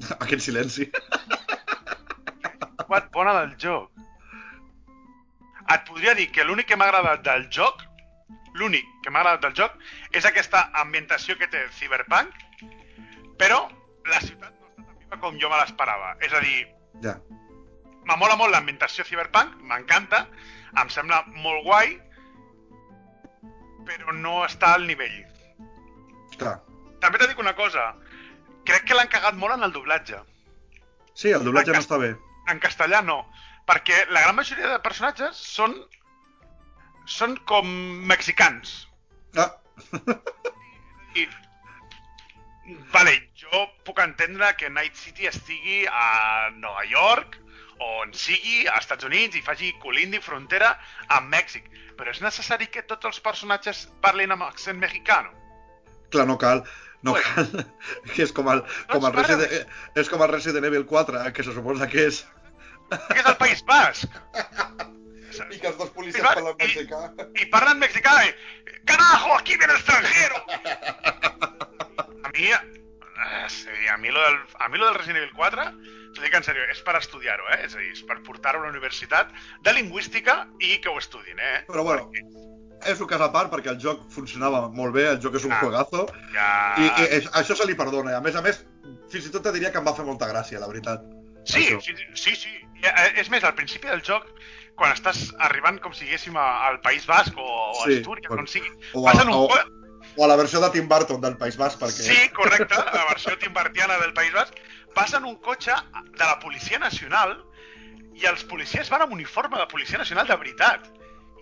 Aquest 0.24 0.46
silenci. 0.46 0.88
What 2.88 3.10
bona 3.12 3.34
del 3.40 3.54
joc. 3.60 3.90
Et 5.74 5.82
podria 5.88 6.14
dir 6.14 6.28
que 6.30 6.44
l'únic 6.46 6.68
que 6.70 6.76
m'ha 6.78 6.86
agradat 6.88 7.24
del 7.26 7.48
joc, 7.50 7.82
l'únic 8.54 8.86
que 9.06 9.12
m'ha 9.14 9.22
agradat 9.22 9.44
del 9.46 9.54
joc, 9.54 9.76
és 10.18 10.26
aquesta 10.26 10.64
ambientació 10.82 11.36
que 11.38 11.46
té 11.52 11.62
Cyberpunk, 11.78 12.34
però 13.38 13.60
la 14.10 14.18
ciutat 14.24 14.50
no 14.58 14.66
està 14.66 14.82
tan 14.82 14.98
viva 14.98 15.20
com 15.22 15.38
jo 15.38 15.50
me 15.52 15.60
l'esperava. 15.60 16.16
És 16.26 16.34
a 16.34 16.40
dir, 16.42 16.66
Ja. 17.04 17.14
m'amola 18.08 18.36
molt 18.36 18.50
l'ambientació 18.52 19.04
Cyberpunk, 19.06 19.60
m'encanta, 19.62 20.26
em 20.82 20.90
sembla 20.90 21.22
molt 21.28 21.62
guai, 21.64 21.96
però 23.86 24.12
no 24.14 24.40
està 24.44 24.74
al 24.74 24.86
nivell. 24.86 25.18
Clar. 26.36 26.56
També 27.00 27.18
t'he 27.18 27.28
dic 27.30 27.38
una 27.38 27.54
cosa, 27.54 27.94
crec 28.66 28.84
que 28.88 28.94
l'han 28.98 29.08
cagat 29.12 29.34
molt 29.38 29.54
en 29.54 29.62
el 29.62 29.72
doblatge. 29.72 30.18
Sí, 31.14 31.30
el 31.30 31.44
doblatge 31.44 31.72
no 31.72 31.78
està 31.78 31.98
bé. 32.02 32.16
En 32.50 32.58
castellà 32.60 33.02
no, 33.04 33.20
perquè 33.66 34.08
la 34.10 34.22
gran 34.22 34.34
majoria 34.36 34.68
de 34.74 34.78
personatges 34.82 35.36
són 35.36 35.76
són 37.06 37.36
com 37.46 37.66
mexicans. 38.10 38.85
Ah, 39.36 39.50
I, 41.16 41.26
vale, 42.92 43.16
jo 43.38 43.66
puc 43.86 44.00
entendre 44.04 44.52
que 44.60 44.70
Night 44.72 44.96
City 44.98 45.28
estigui 45.30 45.84
a 45.86 46.50
Nova 46.56 46.84
York 46.90 47.38
o 47.78 47.90
on 48.02 48.12
sigui, 48.16 48.64
als 48.66 48.86
Estats 48.86 49.04
Units, 49.04 49.36
i 49.36 49.44
faci 49.44 49.74
colindi 49.82 50.20
frontera 50.24 50.72
amb 51.12 51.28
Mèxic. 51.32 51.68
Però 51.96 52.12
és 52.12 52.22
necessari 52.24 52.68
que 52.72 52.84
tots 52.88 53.08
els 53.08 53.20
personatges 53.20 53.86
parlin 54.04 54.32
amb 54.32 54.46
accent 54.48 54.80
mexicano? 54.80 55.32
clar, 56.10 56.26
no 56.26 56.38
cal. 56.38 56.64
No 57.02 57.12
Ui. 57.12 57.20
cal. 57.20 57.66
Que 58.14 58.24
és 58.24 58.32
com 58.32 58.48
el, 58.48 58.64
com 58.92 59.04
el, 59.04 59.12
Doncs 59.12 59.20
Resident, 59.20 59.72
és 60.00 60.08
com 60.12 60.24
el 60.24 60.32
Resident 60.32 60.68
Evil 60.70 60.86
4, 60.88 61.24
que 61.36 61.44
se 61.44 61.56
suposa 61.56 61.88
que 61.92 62.08
és... 62.08 62.24
Que 62.90 63.20
és 63.20 63.26
el 63.26 63.36
País 63.40 63.64
Basc. 63.66 64.20
I 65.50 65.58
que 65.60 65.68
els 65.68 65.78
dos 65.78 65.90
policies 65.90 66.22
Clar, 66.22 66.34
parlen 66.34 66.54
i- 66.58 66.64
mexicà. 66.64 67.00
y 67.34 67.46
parlan 67.46 67.78
mexicano. 67.78 68.18
y, 68.26 68.34
¡Carajo! 68.86 69.36
¡Aquí 69.38 69.56
viene 69.56 69.72
el 69.72 69.78
extranjero! 69.80 70.36
A 72.24 72.28
mi, 72.34 72.44
eh, 72.46 73.48
sí, 73.48 73.68
a 73.92 73.96
mi 73.96 74.10
lo 74.10 74.20
del, 74.22 74.36
a 74.58 74.68
mi 74.68 74.78
lo 74.78 74.86
del 74.86 74.94
Resident 74.94 75.18
Evil 75.24 75.34
4, 75.34 75.62
t'ho 76.14 76.22
dic 76.22 76.34
en 76.34 76.44
sèrio, 76.46 76.64
és 76.72 76.80
per 76.86 76.94
estudiar-ho, 76.98 77.44
eh? 77.54 77.60
És 77.66 77.74
a 77.76 77.80
dir, 77.82 77.90
és 77.92 78.02
per 78.08 78.20
portar-ho 78.26 78.60
a 78.62 78.66
la 78.66 78.70
universitat 78.72 79.32
de 79.62 79.72
lingüística 79.76 80.46
i 80.60 80.78
que 80.80 80.88
ho 80.92 80.98
estudin, 80.98 81.38
eh? 81.38 81.64
Però 81.68 81.82
bueno, 81.84 82.10
és 82.86 83.00
un 83.00 83.08
cas 83.10 83.20
a 83.24 83.30
part 83.32 83.50
perquè 83.52 83.72
el 83.74 83.80
joc 83.82 84.06
funcionava 84.12 84.66
molt 84.72 84.94
bé, 84.94 85.06
el 85.14 85.20
joc 85.20 85.36
és 85.40 85.44
un 85.48 85.52
Ah. 85.52 85.60
juegazo, 85.60 86.06
Ja... 86.32 86.48
i, 86.78 86.86
i, 86.86 87.04
i 87.18 87.28
això 87.40 87.56
se 87.56 87.66
li 87.66 87.74
perdona. 87.74 88.12
I 88.12 88.14
a 88.20 88.20
més 88.24 88.36
a 88.36 88.42
més, 88.42 88.62
fins 89.10 89.26
i 89.26 89.30
tot 89.34 89.42
te 89.42 89.52
diria 89.52 89.72
que 89.72 89.78
em 89.78 89.86
va 89.86 89.94
fer 89.96 90.04
molta 90.04 90.28
gràcia, 90.30 90.60
la 90.60 90.68
veritat. 90.68 91.02
Sí, 91.46 91.62
Això. 91.66 91.80
sí, 91.80 91.94
sí, 92.14 92.34
sí. 92.36 92.54
I, 92.82 92.86
eh, 92.86 93.12
És 93.22 93.30
més, 93.30 93.44
al 93.44 93.54
principi 93.54 93.88
del 93.88 94.02
joc, 94.02 94.26
quan 94.76 94.92
estàs 94.92 95.30
arribant, 95.40 95.80
com 95.80 95.94
si 95.96 96.04
diguéssim, 96.04 96.36
a- 96.36 96.66
al 96.68 96.80
País 96.84 97.06
Basc 97.08 97.32
o, 97.36 97.42
o 97.46 97.82
a 97.82 97.86
Sí, 97.86 97.98
Astúries, 97.98 98.30
o- 98.30 98.34
on 98.38 98.46
sigui, 98.46 98.70
o 98.94 99.02
a- 99.08 99.12
passen 99.12 99.28
un... 99.28 99.34
o- 99.34 99.48
O 100.16 100.24
a 100.24 100.28
la 100.28 100.36
versió 100.36 100.60
de 100.62 100.70
Tim 100.70 100.86
Burton 100.88 101.20
del 101.20 101.36
País 101.36 101.56
Basc, 101.58 101.76
perquè... 101.80 102.04
Sí, 102.06 102.28
correcte, 102.32 102.74
la 102.74 103.04
versió 103.10 103.36
timbartiana 103.38 103.98
del 103.98 104.14
País 104.14 104.32
Basc, 104.32 104.54
passen 104.94 105.24
un 105.28 105.34
cotxe 105.44 105.72
de 105.72 106.24
la 106.24 106.38
Policia 106.40 106.78
Nacional 106.78 107.34
i 108.16 108.24
els 108.24 108.44
policies 108.48 108.88
van 108.88 109.02
amb 109.04 109.12
uniforme 109.12 109.58
de 109.58 109.66
Policia 109.68 109.98
Nacional 109.98 110.26
de 110.26 110.36
veritat. 110.36 110.86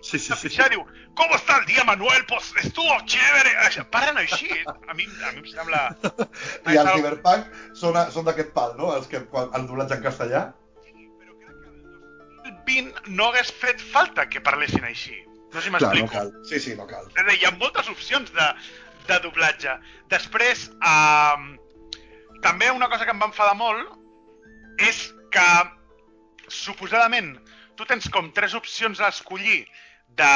sí, 0.01 0.19
sí. 0.19 0.33
Sí. 0.49 0.61
diu, 0.69 0.83
¿Cómo 1.15 1.35
está 1.35 1.57
el 1.59 1.65
día, 1.65 1.83
Manuel? 1.85 2.25
Pues 2.27 2.51
estuvo 2.61 2.91
chévere. 3.05 3.51
Parlen 3.91 4.17
així. 4.17 4.49
A 4.67 4.93
mi, 4.93 5.05
a 5.23 5.31
mi 5.31 5.39
em 5.39 5.45
sembla... 5.47 5.95
I 6.67 6.75
el 6.75 6.87
Això- 6.87 6.95
Cyberpunk 6.97 7.45
són, 7.79 7.95
són 8.11 8.25
d'aquest 8.27 8.51
pal, 8.51 8.75
no? 8.77 8.91
Els 8.97 9.07
que, 9.07 9.23
quan, 9.31 9.49
el 9.55 9.67
doblatge 9.67 9.95
en 9.95 10.03
castellà. 10.03 10.41
2020 12.65 13.13
no 13.17 13.29
hagués 13.29 13.51
fet 13.53 13.81
falta 13.93 14.27
que 14.29 14.41
parlessin 14.41 14.83
així. 14.87 15.15
No 15.53 15.61
sé 15.61 15.69
si 15.69 15.71
Clar, 15.71 15.81
no 15.81 15.85
m'explico. 15.85 16.11
cal. 16.11 16.31
Sí, 16.49 16.59
sí, 16.59 16.75
no 16.75 16.87
cal. 16.89 17.05
És 17.15 17.27
dir, 17.29 17.37
hi 17.39 17.47
ha 17.47 17.53
moltes 17.59 17.89
opcions 17.91 18.31
de, 18.35 18.47
de 19.07 19.19
doblatge. 19.23 19.77
Després, 20.11 20.67
um, 20.81 21.53
també 22.43 22.71
una 22.71 22.89
cosa 22.91 23.05
que 23.05 23.13
em 23.15 23.21
va 23.21 23.29
enfadar 23.31 23.55
molt 23.55 24.81
és 24.83 25.07
que, 25.31 25.47
suposadament, 26.51 27.35
tu 27.75 27.87
tens 27.87 28.09
com 28.11 28.31
tres 28.35 28.53
opcions 28.57 28.99
a 28.99 29.09
escollir 29.13 29.63
de, 30.19 30.35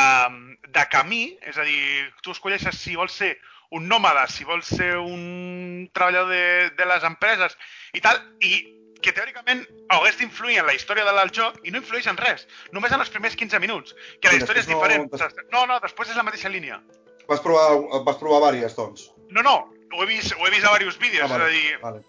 de 0.68 0.86
camí, 0.92 1.38
és 1.48 1.58
a 1.58 1.66
dir, 1.68 2.10
tu 2.24 2.32
escolleixes 2.36 2.80
si 2.80 2.96
vols 3.00 3.16
ser 3.16 3.36
un 3.76 3.86
nòmada, 3.88 4.26
si 4.32 4.48
vols 4.48 4.68
ser 4.80 4.96
un 4.98 5.88
treballador 5.94 6.32
de, 6.34 6.70
de 6.78 6.88
les 6.90 7.06
empreses 7.06 7.56
i 7.94 8.02
tal, 8.02 8.18
i 8.42 8.79
que 9.02 9.14
teòricament 9.16 9.66
hagués 9.90 10.18
d'influir 10.20 10.60
en 10.60 10.66
la 10.68 10.74
història 10.76 11.06
del 11.08 11.32
joc 11.32 11.60
i 11.64 11.72
no 11.72 11.80
influeix 11.80 12.08
en 12.12 12.18
res, 12.18 12.46
només 12.76 12.92
en 12.92 13.00
els 13.00 13.10
primers 13.10 13.36
15 13.40 13.60
minuts, 13.64 13.96
que 14.22 14.28
la 14.30 14.36
història 14.40 14.60
és 14.62 14.68
no- 14.68 14.76
diferent. 14.76 15.12
No, 15.52 15.66
no, 15.66 15.80
després 15.80 16.10
és 16.10 16.16
la 16.20 16.24
mateixa 16.28 16.50
línia. 16.50 16.82
Vas 17.30 17.40
provar, 17.46 18.04
vas 18.04 18.18
provar 18.18 18.42
vàries, 18.50 18.76
doncs. 18.76 19.10
No, 19.30 19.42
no, 19.46 19.56
ho 19.94 20.04
he 20.04 20.08
vist, 20.08 20.34
ho 20.38 20.46
he 20.48 20.52
vist 20.52 20.66
a 20.66 20.74
diversos 20.78 21.00
vídeos, 21.00 21.30
Ah, 21.32 21.38
vale, 21.38 21.46
és 21.46 21.50
a 21.50 21.58
dir, 21.58 21.80
vale. 21.82 22.04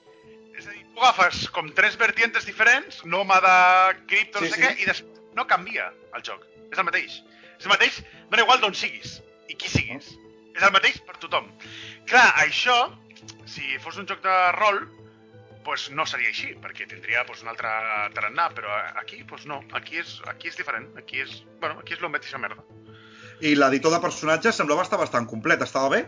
és 0.59 0.67
a 0.67 0.71
dir, 0.71 0.85
tu 0.95 1.01
agafes 1.01 1.49
com 1.51 1.69
tres 1.73 1.97
vertientes 1.97 2.45
diferents, 2.47 3.05
nòmada, 3.05 3.95
cripto, 4.07 4.41
no 4.41 4.47
Sí, 4.47 4.53
sé 4.53 4.57
sí. 4.61 4.63
què, 4.67 4.83
i 4.83 4.87
després 4.87 5.21
no 5.35 5.47
canvia 5.47 5.93
el 6.15 6.23
joc. 6.23 6.47
És 6.73 6.79
el 6.79 6.85
mateix. 6.85 7.23
És 7.59 7.67
el 7.67 7.71
mateix, 7.71 8.03
dona 8.31 8.43
igual 8.43 8.61
d'on 8.61 8.75
siguis 8.75 9.21
i 9.49 9.55
qui 9.55 9.69
siguis. 9.69 10.17
És 10.57 10.63
el 10.63 10.73
mateix 10.73 10.99
per 11.07 11.17
tothom. 11.19 11.47
Clar, 12.07 12.33
això, 12.43 12.91
si 13.47 13.77
fos 13.79 13.97
un 13.99 14.07
joc 14.09 14.23
de 14.23 14.53
rol, 14.57 14.81
pues 15.71 15.85
no 15.95 16.03
seria 16.03 16.33
així, 16.33 16.49
perquè 16.59 16.89
tindria 16.91 17.21
pues, 17.29 17.45
un 17.45 17.51
altre 17.53 17.71
tarannà, 18.17 18.49
però 18.57 18.73
aquí 18.99 19.21
pues 19.23 19.45
no, 19.47 19.61
aquí 19.79 20.01
és, 20.03 20.17
aquí 20.27 20.49
és 20.51 20.57
diferent, 20.59 20.89
aquí 20.99 21.21
és, 21.23 21.45
bueno, 21.63 21.77
aquí 21.79 21.95
és 21.95 22.01
la 22.03 22.09
mateixa 22.11 22.41
merda. 22.43 22.65
I 23.39 23.53
l'editor 23.55 23.95
de 23.95 24.01
personatges 24.03 24.59
semblava 24.59 24.83
estar 24.83 24.99
bastant 24.99 25.29
complet. 25.31 25.63
Estava 25.63 25.93
bé? 25.93 26.01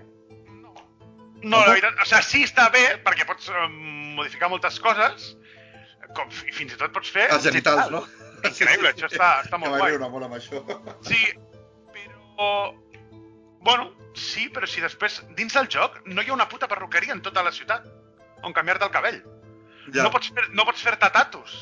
No, 1.45 1.61
la 1.63 1.69
veritat, 1.77 1.95
o 1.95 2.07
sigui, 2.11 2.25
sí 2.27 2.43
està 2.49 2.67
bé, 2.75 2.83
perquè 3.07 3.25
pots 3.29 3.47
eh, 3.55 3.69
modificar 4.19 4.51
moltes 4.51 4.81
coses, 4.83 5.29
com 6.19 6.31
fi- 6.35 6.51
fins 6.59 6.75
i 6.75 6.81
tot 6.81 6.91
pots 6.95 7.15
fer... 7.15 7.29
Els 7.35 7.47
genitals, 7.47 7.87
no? 7.95 8.03
Increïble, 8.43 8.91
això 8.91 9.07
està, 9.13 9.31
està 9.47 9.55
Que 9.55 9.63
molt 9.63 9.77
guai. 9.79 9.93
riure 9.95 10.09
molt 10.11 10.27
amb 10.27 10.41
això. 10.41 10.65
Sí, 11.07 11.21
però... 11.95 12.49
Bueno, 13.63 13.93
sí, 14.19 14.49
però 14.51 14.67
si 14.67 14.83
després, 14.83 15.21
dins 15.39 15.55
del 15.55 15.71
joc, 15.71 16.01
no 16.11 16.23
hi 16.27 16.31
ha 16.33 16.35
una 16.35 16.49
puta 16.51 16.67
perruqueria 16.67 17.15
en 17.15 17.23
tota 17.23 17.47
la 17.47 17.55
ciutat 17.55 17.87
on 18.43 18.53
canviar-te 18.59 18.91
el 18.91 18.95
cabell. 18.99 19.23
Ja. 19.91 20.05
No 20.07 20.11
pots 20.15 20.31
fer- 20.35 20.49
no 20.55 20.65
pots 20.69 20.83
fer-te 20.85 21.09
tatus. 21.15 21.55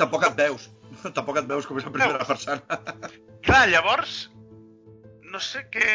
Tampoc 0.00 0.24
et 0.26 0.36
veus. 0.38 0.68
Tampoc 1.16 1.38
et 1.38 1.46
veus 1.50 1.66
com 1.66 1.78
és 1.78 1.86
en 1.86 1.94
primera 1.94 2.24
persona. 2.26 2.80
Clar, 3.46 3.66
llavors, 3.70 4.24
no 5.30 5.40
sé 5.42 5.66
què... 5.74 5.90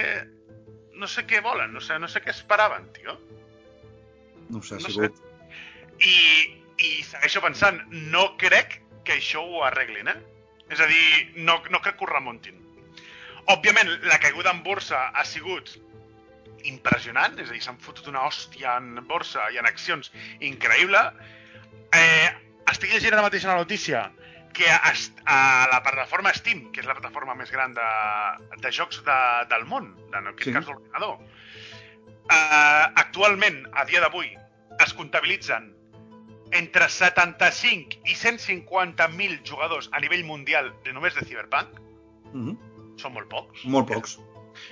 No 1.00 1.08
sé 1.08 1.24
què 1.24 1.40
volen, 1.40 1.72
no 1.72 1.80
sé, 1.80 1.96
no 2.00 2.10
sé 2.12 2.20
què 2.20 2.32
esperaven, 2.34 2.90
tio. 2.96 3.14
No 4.50 4.60
ho 4.60 4.64
sé, 4.68 4.76
No 4.82 4.90
sigut... 4.92 5.20
I, 6.04 6.16
I 6.80 6.90
segueixo 7.08 7.40
pensant, 7.44 7.80
no 8.12 8.26
crec 8.40 8.82
que 9.08 9.16
això 9.16 9.44
ho 9.44 9.62
arreglin, 9.68 10.10
eh? 10.12 10.18
És 10.72 10.80
a 10.84 10.88
dir, 10.92 11.06
no, 11.40 11.56
no 11.72 11.80
crec 11.84 11.96
que 12.00 12.04
ho 12.04 12.10
remuntin. 12.12 12.60
Òbviament, 13.50 13.90
la 14.12 14.20
caiguda 14.22 14.52
en 14.52 14.60
borsa 14.64 15.06
ha 15.16 15.24
sigut 15.26 15.72
impressionant, 16.68 17.40
és 17.40 17.48
a 17.50 17.56
dir, 17.56 17.62
s'han 17.64 17.80
fotut 17.82 18.10
una 18.12 18.26
hòstia 18.28 18.76
en 18.82 19.00
borsa 19.08 19.48
i 19.56 19.60
en 19.62 19.68
accions 19.70 20.12
increïble. 20.44 21.00
Eh, 21.96 22.30
estic 22.72 22.92
llegint 22.94 23.14
ara 23.16 23.24
mateix 23.26 23.46
una 23.48 23.56
notícia 23.58 24.12
que 24.54 24.70
a, 24.70 24.92
a 25.26 25.40
la 25.72 25.82
plataforma 25.86 26.34
Steam, 26.34 26.72
que 26.74 26.82
és 26.82 26.88
la 26.90 26.96
plataforma 26.98 27.36
més 27.38 27.52
gran 27.54 27.74
de, 27.78 27.90
de 28.62 28.72
jocs 28.76 29.02
de, 29.06 29.18
del 29.52 29.66
món, 29.70 29.92
de, 30.10 30.18
en 30.18 30.32
aquest 30.34 30.50
Sí. 30.50 30.54
cas 30.54 30.66
d'ordinador, 30.66 31.20
eh, 32.30 32.86
actualment, 33.04 33.62
a 33.74 33.86
dia 33.86 34.02
d'avui, 34.02 34.32
es 34.80 34.94
comptabilitzen 34.94 35.74
entre 36.58 36.88
75 36.90 38.00
i 38.10 38.16
150.000 38.18 39.44
jugadors 39.46 39.90
a 39.94 40.00
nivell 40.02 40.24
mundial 40.26 40.72
de 40.84 40.94
només 40.94 41.14
de 41.16 41.26
Cyberpunk. 41.26 41.78
Mhm. 42.34 42.58
Són 42.98 43.14
molt 43.14 43.30
pocs. 43.30 43.66
Molt 43.66 43.88
pocs. 43.88 44.18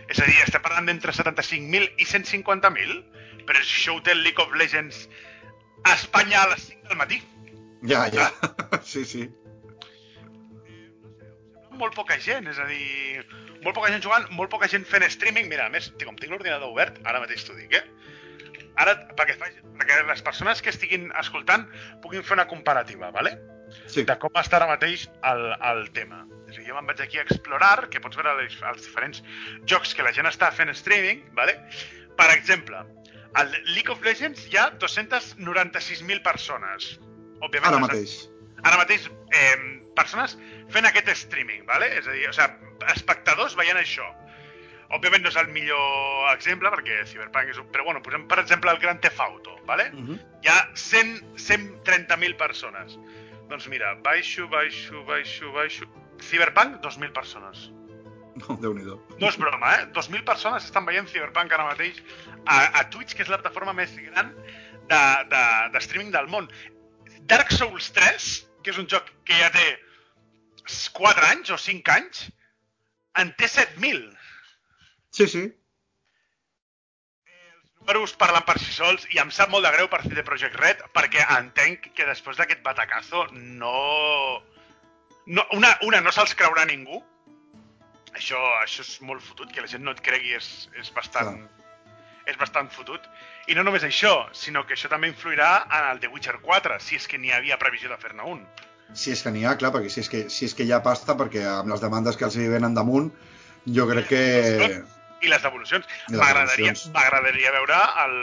És 0.10 0.19
a 0.19 0.25
dir, 0.25 0.36
estem 0.43 0.62
parlant 0.62 0.89
d'entre 0.89 1.13
75.000 1.13 1.93
i 2.01 2.06
150.000, 2.06 2.97
però 3.47 3.62
això 3.62 3.95
ho 3.95 4.01
té 4.03 4.15
League 4.15 4.41
of 4.43 4.51
Legends 4.58 5.06
a 5.83 5.93
Espanya 5.93 6.43
a 6.43 6.53
les 6.53 6.69
5 6.69 6.89
del 6.89 6.97
matí. 6.97 7.21
Ja, 7.87 8.07
ja. 8.13 8.31
Sí, 8.83 9.05
sí. 9.05 9.27
Molt 11.77 11.93
poca 11.93 12.17
gent, 12.17 12.47
és 12.49 12.57
a 12.57 12.65
dir, 12.65 13.25
molt 13.61 13.75
poca 13.77 13.91
gent 13.93 14.01
jugant, 14.01 14.25
molt 14.33 14.49
poca 14.49 14.69
gent 14.71 14.87
fent 14.89 15.05
streaming. 15.13 15.49
Mira, 15.51 15.67
a 15.67 15.73
més, 15.73 15.91
com 16.03 16.15
tinc 16.17 16.33
l'ordinador 16.33 16.73
obert, 16.73 16.97
ara 17.05 17.21
mateix 17.21 17.45
t'ho 17.45 17.57
dic, 17.57 17.77
eh? 17.77 17.83
Ara, 18.81 18.95
perquè, 19.17 19.37
perquè 19.37 19.99
les 20.05 20.23
persones 20.25 20.61
que 20.61 20.73
estiguin 20.73 21.11
escoltant 21.21 21.67
puguin 22.01 22.25
fer 22.25 22.37
una 22.37 22.47
comparativa, 22.49 23.11
¿vale? 23.13 23.37
Sí. 23.91 24.03
de 24.07 24.15
com 24.21 24.37
està 24.39 24.59
ara 24.59 24.69
mateix 24.69 25.07
el, 25.27 25.43
el 25.69 25.87
tema. 25.95 26.23
És 26.47 26.55
a 26.55 26.61
dir, 26.61 26.69
jo 26.69 26.77
me'n 26.77 26.87
vaig 26.87 27.01
aquí 27.03 27.19
a 27.19 27.25
explorar, 27.25 27.89
que 27.91 28.01
pots 28.03 28.19
veure 28.19 28.35
els, 28.39 28.55
els 28.71 28.85
diferents 28.85 29.23
jocs 29.69 29.93
que 29.95 30.05
la 30.05 30.13
gent 30.15 30.29
està 30.29 30.51
fent 30.55 30.71
streaming, 30.75 31.25
¿vale? 31.37 31.57
Per 32.17 32.29
exemple, 32.33 32.79
al 33.38 33.52
League 33.76 33.91
of 33.93 34.02
Legends 34.06 34.45
hi 34.50 34.58
ha 34.58 34.67
296.000 34.82 36.21
persones. 36.26 36.93
Òbviament, 37.45 37.69
Ara 37.73 37.82
mateix. 37.84 38.13
ara 38.65 38.78
mateix 38.82 39.04
eh, 39.38 39.58
persones 39.97 40.38
fent 40.73 40.88
aquest 40.89 41.10
streaming, 41.15 41.65
¿vale? 41.69 41.89
és 42.00 42.08
a 42.08 42.15
dir, 42.15 42.26
o 42.30 42.34
sigui, 42.34 42.88
espectadors 42.95 43.56
veient 43.60 43.78
això. 43.78 44.08
Òbviament 44.95 45.21
no 45.26 45.30
és 45.30 45.36
el 45.38 45.50
millor 45.52 46.30
exemple 46.32 46.69
perquè 46.71 47.02
Cyberpunk 47.10 47.50
és 47.52 47.58
un... 47.60 47.67
Però 47.73 47.84
bueno, 47.84 48.02
posem 48.02 48.23
per 48.32 48.39
exemple 48.39 48.71
el 48.71 48.80
Gran 48.80 49.02
Theft 49.04 49.19
Auto, 49.19 49.58
¿vale? 49.67 49.89
Mhm. 49.91 50.19
hi 50.43 50.47
ha 50.47 50.60
100 50.73 51.36
130.000 51.36 52.38
persones. 52.39 52.97
Doncs 53.52 53.67
mira, 53.71 53.93
baixo, 54.04 54.47
baixo, 54.52 55.04
baixo, 55.08 55.52
baixo... 55.56 55.86
Cyberpunk, 56.23 56.80
2.000 56.82 57.12
persones. 57.13 57.67
No, 58.38 58.56
Déu-n'hi-do. 58.62 58.95
No 59.19 59.28
és 59.30 59.38
broma, 59.38 59.73
eh? 59.76 59.86
2.000 59.93 60.23
persones 60.26 60.65
estan 60.65 60.86
veient 60.86 61.08
Cyberpunk 61.10 61.52
ara 61.54 61.67
mateix 61.67 62.00
a, 62.47 62.57
a 62.79 62.86
Twitch, 62.93 63.15
que 63.15 63.25
és 63.25 63.31
la 63.31 63.39
plataforma 63.41 63.75
més 63.77 63.93
gran 64.10 64.31
de, 64.88 65.01
de, 65.33 65.43
de 65.73 65.83
streaming 65.83 66.13
del 66.15 66.31
món. 66.31 66.49
Dark 67.27 67.51
Souls 67.53 67.91
3, 67.95 68.31
que 68.63 68.73
és 68.73 68.81
un 68.81 68.88
joc 68.91 69.12
que 69.27 69.38
ja 69.38 69.51
té 69.53 69.67
4 70.97 71.29
anys 71.31 71.53
o 71.55 71.60
5 71.62 71.95
anys, 71.95 72.25
en 73.21 73.31
té 73.39 73.49
7.000. 73.51 74.03
Sí, 75.17 75.27
sí. 75.27 75.47
números 77.88 78.17
parlen 78.19 78.43
per 78.43 78.57
si 78.60 78.73
sols 78.75 79.05
i 79.15 79.19
em 79.21 79.29
sap 79.31 79.47
molt 79.47 79.63
de 79.63 79.71
greu 79.71 79.88
per 79.88 80.01
CD 80.03 80.23
Projekt 80.27 80.57
Red 80.60 80.81
perquè 80.91 81.23
entenc 81.38 81.88
que 81.95 82.07
després 82.10 82.36
d'aquest 82.36 82.60
batacazo 82.65 83.27
no... 83.31 84.41
no 85.25 85.45
una, 85.55 85.71
una, 85.88 86.01
no 86.03 86.12
se'ls 86.12 86.36
creurà 86.36 86.65
ningú. 86.67 86.99
Això, 88.12 88.41
això 88.60 88.83
és 88.83 88.91
molt 89.07 89.23
fotut, 89.23 89.53
que 89.53 89.63
la 89.63 89.71
gent 89.71 89.86
no 89.88 89.95
et 89.95 90.03
cregui 90.03 90.36
és, 90.36 90.67
és 90.75 90.91
bastant... 90.91 91.47
És 92.27 92.37
bastant 92.39 92.69
fotut. 92.73 93.03
I 93.47 93.55
no 93.55 93.63
només 93.63 93.85
això, 93.87 94.13
sinó 94.35 94.65
que 94.67 94.75
això 94.75 94.89
també 94.91 95.07
influirà 95.11 95.51
en 95.63 95.89
el 95.93 96.01
The 96.03 96.11
Witcher 96.11 96.37
4, 96.43 96.79
si 96.83 96.99
és 96.99 97.07
que 97.07 97.19
n'hi 97.21 97.31
havia 97.31 97.59
previsió 97.61 97.89
de 97.91 97.99
fer-ne 98.01 98.25
un. 98.27 98.43
Si 98.95 99.11
és 99.11 99.23
que 99.23 99.31
n'hi 99.31 99.45
ha, 99.47 99.55
clar, 99.59 99.71
perquè 99.75 99.91
si 99.91 100.01
és 100.03 100.11
que, 100.11 100.25
si 100.31 100.47
és 100.47 100.55
que 100.55 100.67
hi 100.67 100.73
ha 100.75 100.81
pasta, 100.83 101.15
perquè 101.19 101.43
amb 101.47 101.71
les 101.71 101.83
demandes 101.83 102.19
que 102.19 102.27
els 102.27 102.35
hi 102.35 102.47
venen 102.51 102.75
damunt, 102.75 103.09
jo 103.79 103.87
crec 103.89 104.11
que... 104.11 104.23
I 105.23 105.31
les 105.31 105.41
devolucions. 105.41 105.87
M'agradaria 106.13 107.53
veure 107.55 107.77
el, 108.03 108.17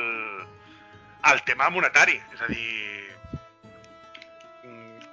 el 1.32 1.42
tema 1.48 1.70
monetari. 1.74 2.20
És 2.36 2.44
a 2.44 2.50
dir, 2.52 2.68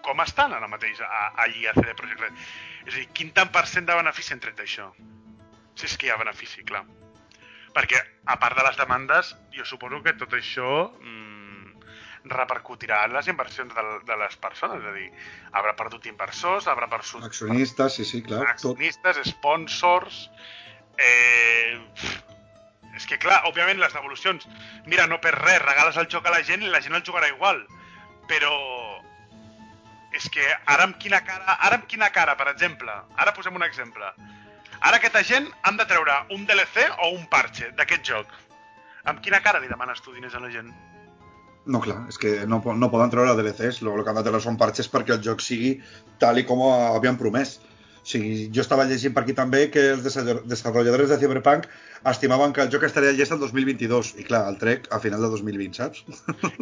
com 0.06 0.22
estan 0.24 0.54
ara 0.54 0.70
mateix 0.70 1.00
a, 1.06 1.32
allí 1.46 1.66
a 1.68 1.74
CD 1.78 1.96
Projekt 1.98 2.22
Red? 2.22 2.44
És 2.86 2.94
a 2.94 2.98
dir, 3.00 3.08
quin 3.18 3.32
tant 3.36 3.52
per 3.54 3.66
cent 3.70 3.88
de 3.88 3.98
benefici 3.98 4.36
han 4.36 4.44
tret 4.44 4.60
d'això? 4.60 4.90
Si 5.80 5.88
és 5.88 5.98
que 5.98 6.08
hi 6.08 6.14
ha 6.14 6.20
benefici, 6.22 6.64
clar. 6.68 6.84
Perquè, 7.76 8.00
a 8.28 8.38
part 8.40 8.58
de 8.58 8.66
les 8.68 8.78
demandes, 8.80 9.36
jo 9.56 9.66
suposo 9.68 10.02
que 10.04 10.14
tot 10.20 10.34
això 10.36 10.72
mm, 11.00 11.86
repercutirà 12.32 13.06
en 13.08 13.16
les 13.16 13.30
inversions 13.32 13.74
de, 13.74 13.86
de 14.08 14.18
les 14.24 14.36
persones. 14.44 14.82
És 14.82 14.90
a 14.90 14.96
dir, 14.98 15.08
haurà 15.58 15.76
perdut 15.80 16.10
inversors, 16.12 16.68
haurà 16.68 16.90
perdut 16.92 17.30
Accionistes, 17.30 17.96
sí, 18.00 18.06
sí, 18.06 18.22
clar, 18.26 18.44
tot. 18.44 18.56
accionistes, 18.56 19.24
sponsors... 19.32 20.26
Eh, 21.02 21.80
és 22.98 23.08
que, 23.08 23.18
clar, 23.22 23.42
òbviament 23.50 23.80
les 23.82 23.94
devolucions... 23.96 24.48
Mira, 24.86 25.08
no 25.10 25.22
per 25.24 25.34
res, 25.38 25.62
regales 25.64 25.98
el 25.98 26.10
joc 26.12 26.28
a 26.28 26.36
la 26.36 26.44
gent 26.46 26.62
i 26.66 26.70
la 26.70 26.82
gent 26.84 26.98
el 26.98 27.06
jugarà 27.08 27.32
igual. 27.32 27.64
Però... 28.30 28.52
És 30.18 30.28
que 30.30 30.44
ara 30.44 30.86
amb 30.90 31.00
quina 31.00 31.22
cara... 31.26 31.56
Ara 31.56 31.80
amb 31.80 31.88
quina 31.90 32.12
cara, 32.14 32.36
per 32.38 32.52
exemple... 32.52 32.94
Ara 33.18 33.34
posem 33.34 33.56
un 33.58 33.66
exemple. 33.66 34.12
Ara 34.82 34.98
aquesta 34.98 35.22
gent 35.22 35.46
han 35.68 35.76
de 35.78 35.86
treure 35.90 36.14
un 36.36 36.48
DLC 36.50 36.88
o 37.06 37.12
un 37.14 37.28
parche 37.30 37.70
d'aquest 37.78 38.08
joc. 38.08 38.32
Amb 39.06 39.22
quina 39.26 39.42
cara 39.46 39.62
li 39.62 39.70
demanes 39.70 40.02
tu 40.02 40.14
diners 40.16 40.34
a 40.38 40.42
la 40.42 40.50
gent? 40.54 40.72
No, 41.70 41.80
clar, 41.84 42.00
és 42.10 42.18
que 42.18 42.32
no, 42.50 42.58
no 42.74 42.90
poden 42.90 43.12
treure 43.14 43.36
DLCs, 43.38 43.84
el 43.86 44.02
que 44.02 44.10
han 44.10 44.18
de 44.18 44.24
treure 44.26 44.42
són 44.42 44.58
parxes 44.58 44.90
perquè 44.90 45.14
el 45.14 45.22
joc 45.22 45.44
sigui 45.46 45.76
tal 46.22 46.42
i 46.42 46.46
com 46.50 46.64
havien 46.66 47.20
promès. 47.20 47.60
O 48.02 48.08
sigui, 48.12 48.48
jo 48.50 48.64
estava 48.64 48.88
llegint 48.90 49.14
per 49.14 49.22
aquí 49.22 49.34
també 49.38 49.68
que 49.70 49.82
els 49.94 50.02
desenvolupadors 50.04 51.12
de 51.12 51.18
Cyberpunk 51.22 51.68
estimaven 52.10 52.54
que 52.56 52.64
el 52.64 52.72
joc 52.74 52.88
estaria 52.88 53.14
llest 53.14 53.36
el 53.36 53.42
2022 53.44 54.16
i 54.18 54.26
clar, 54.26 54.42
el 54.50 54.58
trec 54.62 54.88
a 54.90 54.98
final 55.04 55.22
de 55.22 55.30
2020, 55.30 55.78
saps? 55.78 56.02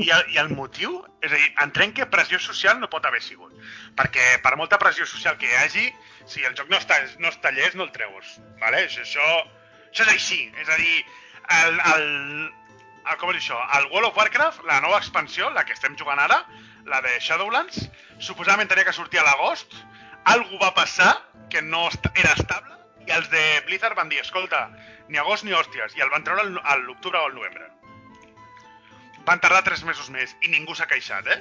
I 0.03 0.09
el, 0.11 0.25
I 0.35 0.41
el 0.43 0.51
motiu? 0.51 0.97
És 1.23 1.31
a 1.31 1.37
dir, 1.37 1.47
entenc 1.63 1.95
que 1.95 2.09
pressió 2.11 2.41
social 2.43 2.81
no 2.81 2.91
pot 2.91 3.07
haver 3.07 3.21
sigut. 3.23 3.55
Perquè 3.95 4.25
per 4.43 4.57
molta 4.59 4.81
pressió 4.81 5.07
social 5.07 5.39
que 5.39 5.47
hi 5.47 5.57
hagi, 5.61 5.87
si 6.27 6.43
el 6.43 6.57
joc 6.59 6.67
no 6.73 6.79
està, 6.81 6.99
no 7.23 7.31
està 7.31 7.53
llest, 7.55 7.79
no 7.79 7.87
el 7.87 7.93
treus. 7.95 8.35
Vale? 8.59 8.83
Això, 8.89 9.29
això 9.87 10.07
és 10.09 10.13
així. 10.17 10.41
És 10.59 10.67
a 10.67 10.79
dir, 10.81 10.97
el, 11.61 11.79
el, 11.93 12.09
el, 12.99 13.15
com 13.21 13.31
és 13.31 13.39
això? 13.39 13.61
El 13.79 13.87
World 13.93 14.11
of 14.11 14.19
Warcraft, 14.19 14.67
la 14.67 14.81
nova 14.83 14.99
expansió, 14.99 15.47
la 15.55 15.63
que 15.63 15.77
estem 15.77 15.95
jugant 15.95 16.19
ara, 16.19 16.43
la 16.89 16.99
de 17.05 17.15
Shadowlands, 17.23 17.85
suposadament 18.19 18.67
tenia 18.67 18.87
que 18.87 18.95
sortir 18.95 19.23
a 19.23 19.25
l'agost, 19.27 19.79
algú 20.25 20.57
va 20.61 20.73
passar 20.75 21.13
que 21.49 21.61
no 21.61 21.87
era 22.15 22.33
estable 22.35 22.75
i 23.07 23.11
els 23.15 23.29
de 23.31 23.41
Blizzard 23.65 23.95
van 23.97 24.09
dir, 24.09 24.19
escolta, 24.21 24.69
ni 25.09 25.17
agost 25.17 25.43
ni 25.43 25.51
hòsties, 25.55 25.95
i 25.97 26.01
el 26.05 26.09
van 26.13 26.23
treure 26.23 26.41
al- 26.43 26.59
a 26.63 26.75
l'octubre 26.77 27.17
o 27.17 27.25
al 27.25 27.33
novembre. 27.33 27.65
Van 29.25 29.39
tardar 29.41 29.63
tres 29.65 29.81
mesos 29.83 30.09
més 30.13 30.35
i 30.45 30.51
ningú 30.51 30.75
s'ha 30.77 30.85
queixat, 30.89 31.25
eh? 31.27 31.39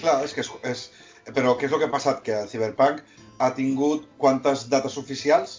Clar, 0.00 0.22
és 0.24 0.32
que 0.32 0.40
és, 0.40 0.50
és... 0.70 0.84
Però 1.36 1.52
què 1.58 1.68
és 1.68 1.72
el 1.72 1.78
que 1.78 1.86
ha 1.86 1.92
passat? 1.92 2.22
Que 2.26 2.32
el 2.42 2.48
Cyberpunk 2.50 3.02
ha 3.38 3.50
tingut 3.54 4.08
quantes 4.18 4.64
dates 4.72 4.96
oficials? 4.98 5.58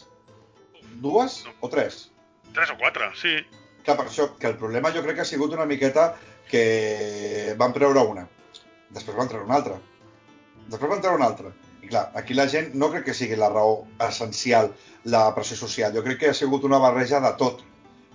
Dues 1.05 1.43
o 1.61 1.69
tres? 1.69 2.09
Tres 2.53 2.73
o 2.73 2.77
quatre, 2.81 3.11
sí. 3.15 3.38
Clar, 3.86 3.95
per 3.99 4.07
això, 4.09 4.27
que 4.39 4.49
el 4.49 4.57
problema 4.57 4.91
jo 4.95 5.03
crec 5.05 5.15
que 5.19 5.23
ha 5.23 5.29
sigut 5.29 5.53
una 5.55 5.65
miqueta 5.69 6.15
que 6.49 7.53
van 7.61 7.73
treure 7.77 8.03
una. 8.09 8.25
Després 8.89 9.15
van 9.17 9.29
treure 9.31 9.45
una 9.45 9.55
altra. 9.61 9.77
Després 10.67 10.89
van 10.91 11.01
treure 11.05 11.17
una 11.21 11.29
altra. 11.31 11.53
I 11.84 11.91
clar, 11.91 12.07
aquí 12.15 12.36
la 12.38 12.47
gent 12.47 12.71
no 12.79 12.89
crec 12.93 13.09
que 13.09 13.17
sigui 13.17 13.36
la 13.39 13.51
raó 13.51 13.84
essencial 14.07 14.71
la 15.03 15.25
pressió 15.36 15.57
social. 15.59 15.93
Jo 15.95 16.03
crec 16.05 16.21
que 16.21 16.31
ha 16.31 16.38
sigut 16.38 16.63
una 16.63 16.79
barreja 16.79 17.19
de 17.23 17.34
tot. 17.39 17.61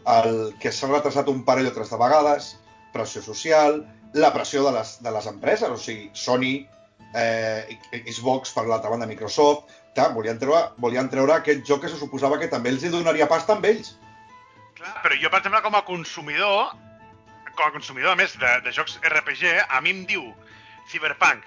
El 0.09 0.55
que 0.63 0.73
s'ha 0.73 0.89
retrasat 0.89 1.29
un 1.29 1.45
parell 1.45 1.69
o 1.69 1.75
tres 1.77 1.93
de 1.93 2.01
vegades, 2.01 2.55
pressió 2.95 3.21
social, 3.23 3.83
la 4.17 4.33
pressió 4.33 4.65
de 4.65 4.73
les, 4.73 4.95
de 5.05 5.13
les 5.13 5.27
empreses, 5.29 5.69
o 5.69 5.77
sigui, 5.77 6.09
Sony, 6.17 6.65
eh, 7.15 7.79
Xbox, 8.07 8.55
per 8.57 8.65
l'altra 8.67 8.91
banda, 8.91 9.09
Microsoft, 9.11 9.69
clar, 9.95 10.13
volien 10.17 10.41
treure, 10.41 10.63
volien 10.81 11.11
treure 11.13 11.37
aquest 11.37 11.65
joc 11.69 11.85
que 11.85 11.93
se 11.93 12.01
suposava 12.01 12.39
que 12.41 12.49
també 12.49 12.73
els 12.73 12.85
hi 12.85 12.93
donaria 12.95 13.29
pasta 13.29 13.57
amb 13.57 13.69
ells. 13.69 13.97
Clar, 14.79 14.95
però 15.05 15.19
jo, 15.21 15.29
per 15.29 15.43
exemple, 15.43 15.63
com 15.67 15.77
a 15.77 15.85
consumidor, 15.85 16.73
com 17.53 17.67
a 17.67 17.73
consumidor, 17.75 18.15
a 18.15 18.19
més, 18.19 18.37
de, 18.41 18.55
de 18.65 18.73
jocs 18.73 18.99
RPG, 19.05 19.45
a 19.69 19.83
mi 19.85 19.93
em 19.97 20.05
diu 20.09 20.29
Cyberpunk, 20.89 21.45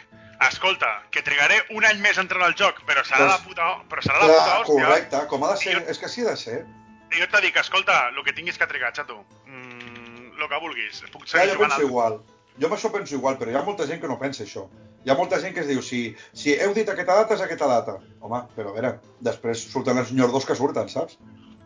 escolta, 0.50 1.04
que 1.12 1.22
trigaré 1.22 1.62
un 1.76 1.86
any 1.86 2.00
més 2.02 2.18
a 2.18 2.22
entrar 2.22 2.42
al 2.44 2.56
joc, 2.56 2.82
però 2.88 3.04
serà 3.06 3.20
Doncs- 3.26 3.34
la 3.34 3.48
puta, 3.48 3.70
però 3.90 4.02
serà 4.02 4.20
la 4.20 4.26
Clar, 4.28 4.38
puta 4.38 4.60
hòstia. 4.62 4.86
correcte, 4.86 5.28
com 5.28 5.44
ha 5.44 5.52
de 5.54 5.58
ser, 5.58 5.74
jo- 5.76 5.88
és 5.92 6.00
que 6.00 6.06
així 6.06 6.22
ha 6.26 6.30
de 6.32 6.38
ser. 6.38 6.66
I 7.12 7.18
jo 7.20 7.24
et 7.28 7.42
dic, 7.44 7.58
escolta, 7.58 8.08
el 8.10 8.24
que 8.24 8.34
tinguis 8.34 8.58
que 8.58 8.68
trigar, 8.68 8.94
xato, 8.96 9.26
mm, 9.46 10.40
el 10.42 10.48
que 10.50 10.60
vulguis, 10.64 11.04
puc 11.12 11.28
seguir 11.28 11.50
jo 11.50 11.56
jugant 11.56 11.72
penso 11.72 11.82
al... 11.82 11.90
igual. 11.90 12.22
Jo 12.60 12.68
amb 12.68 12.76
això 12.76 12.92
penso 12.92 13.16
igual, 13.16 13.38
però 13.38 13.52
hi 13.52 13.56
ha 13.56 13.64
molta 13.64 13.86
gent 13.88 14.02
que 14.02 14.08
no 14.08 14.18
pensa 14.20 14.44
això. 14.44 14.70
Hi 15.06 15.10
ha 15.10 15.16
molta 15.16 15.40
gent 15.42 15.54
que 15.54 15.62
es 15.62 15.68
diu, 15.68 15.82
si, 15.82 16.16
si 16.34 16.54
heu 16.60 16.74
dit 16.74 16.88
aquesta 16.90 17.16
data, 17.16 17.34
és 17.34 17.42
aquesta 17.42 17.68
data. 17.68 17.96
Home, 18.22 18.42
però 18.56 18.70
a 18.70 18.74
veure, 18.74 18.92
després 19.20 19.64
surten 19.72 19.98
els 19.98 20.12
nyordos 20.12 20.46
que 20.46 20.56
surten, 20.56 20.90
saps? 20.90 21.18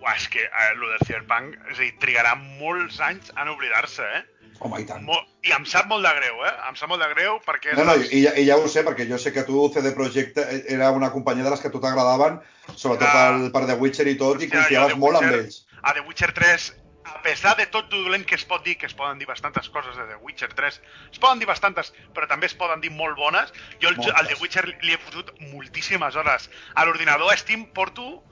Uah, 0.01 0.15
és 0.15 0.27
que 0.29 0.39
eh, 0.45 0.71
el 0.71 0.79
del 0.79 0.99
Cyberpunk, 1.07 1.55
és 1.71 1.79
a 1.79 1.81
dir, 1.81 1.97
trigarà 1.99 2.35
molts 2.35 2.99
anys 3.01 3.31
en 3.35 3.47
oblidar-se, 3.49 4.03
eh? 4.03 4.23
Home, 4.59 4.79
i 4.81 4.85
tant. 4.87 5.07
I 5.45 5.51
em 5.53 5.65
sap 5.67 5.89
molt 5.91 6.05
de 6.05 6.11
greu, 6.17 6.39
eh? 6.47 6.53
Em 6.69 6.77
sap 6.79 6.89
molt 6.89 7.03
de 7.03 7.09
greu 7.11 7.39
perquè... 7.45 7.75
No, 7.77 7.83
no, 7.89 7.95
i, 7.99 8.21
ja, 8.23 8.31
i 8.39 8.45
ja 8.47 8.55
ho 8.57 8.69
sé, 8.71 8.85
perquè 8.87 9.05
jo 9.09 9.19
sé 9.21 9.33
que 9.35 9.43
tu, 9.47 9.65
CD 9.73 9.91
Projekt, 9.97 10.39
eh, 10.41 10.63
era 10.77 10.91
una 10.95 11.11
companyia 11.13 11.43
de 11.43 11.51
les 11.53 11.61
que 11.61 11.69
a 11.69 11.73
tu 11.73 11.81
t'agradaven, 11.83 12.39
sobretot 12.73 13.07
Ah. 13.09 13.27
el, 13.35 13.51
per 13.51 13.65
The 13.67 13.75
Witcher 13.81 14.07
i 14.07 14.15
tot, 14.17 14.41
i 14.41 14.47
Hòstia, 14.47 14.55
jo 14.55 14.63
confiaves 14.63 14.97
molt 15.03 15.21
en 15.21 15.29
ells. 15.33 15.59
A 15.83 15.93
The 15.93 16.05
Witcher 16.07 16.31
3, 16.33 16.69
a 17.05 17.21
pesar 17.21 17.53
de 17.59 17.67
tot 17.69 17.91
dolent 17.91 18.25
que 18.25 18.39
es 18.39 18.45
pot 18.49 18.63
dir, 18.65 18.77
que 18.81 18.87
es 18.89 18.95
poden 18.97 19.19
dir 19.19 19.27
bastantes 19.29 19.69
coses 19.69 19.99
de 19.99 20.07
The 20.09 20.17
Witcher 20.23 20.49
3, 20.57 20.81
es 21.11 21.19
poden 21.21 21.43
dir 21.43 21.45
bastantes, 21.51 21.91
però 22.15 22.25
també 22.31 22.47
es 22.49 22.55
poden 22.57 22.81
dir 22.81 22.89
molt 22.95 23.19
bones, 23.19 23.53
jo 23.83 23.91
el, 23.91 23.99
al 24.15 24.31
The 24.31 24.39
Witcher 24.41 24.65
li 24.71 24.95
he 24.95 24.97
fotut 25.03 25.35
moltíssimes 25.51 26.15
hores. 26.15 26.49
A 26.73 26.87
l'ordinador 26.87 27.31
a 27.31 27.37
Steam 27.37 27.67
porto, 27.75 28.23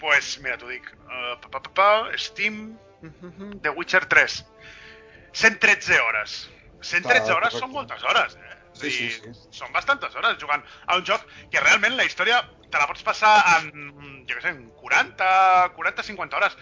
pues, 0.00 0.38
mira, 0.40 0.56
t'ho 0.56 0.70
dic, 0.72 0.88
uh, 1.10 1.36
pa, 1.42 1.50
pa, 1.50 1.60
pa, 1.60 1.74
pa, 1.76 1.90
Steam, 2.16 2.78
mhm, 3.02 3.58
The 3.60 3.76
Witcher 3.76 4.06
3, 4.08 4.40
113 5.36 6.00
hores. 6.00 6.36
113 6.86 7.24
Clar, 7.26 7.36
hores 7.36 7.56
són 7.60 7.72
moltes 7.74 8.02
hores, 8.04 8.36
eh? 8.40 8.52
Sí, 8.76 8.90
sí, 8.92 9.06
sí. 9.10 9.30
Són 9.56 9.72
bastantes 9.72 10.12
hores 10.16 10.36
jugant 10.40 10.62
a 10.86 10.96
un 10.98 11.04
joc 11.08 11.22
que 11.52 11.60
realment 11.64 11.96
la 11.96 12.04
història 12.04 12.42
te 12.70 12.76
la 12.78 12.86
pots 12.90 13.02
passar 13.06 13.32
en, 13.56 13.70
jo 14.28 14.36
què 14.36 14.42
sé, 14.44 14.52
en 14.52 14.66
40, 14.82 15.28
40-50 15.78 16.36
hores, 16.40 16.56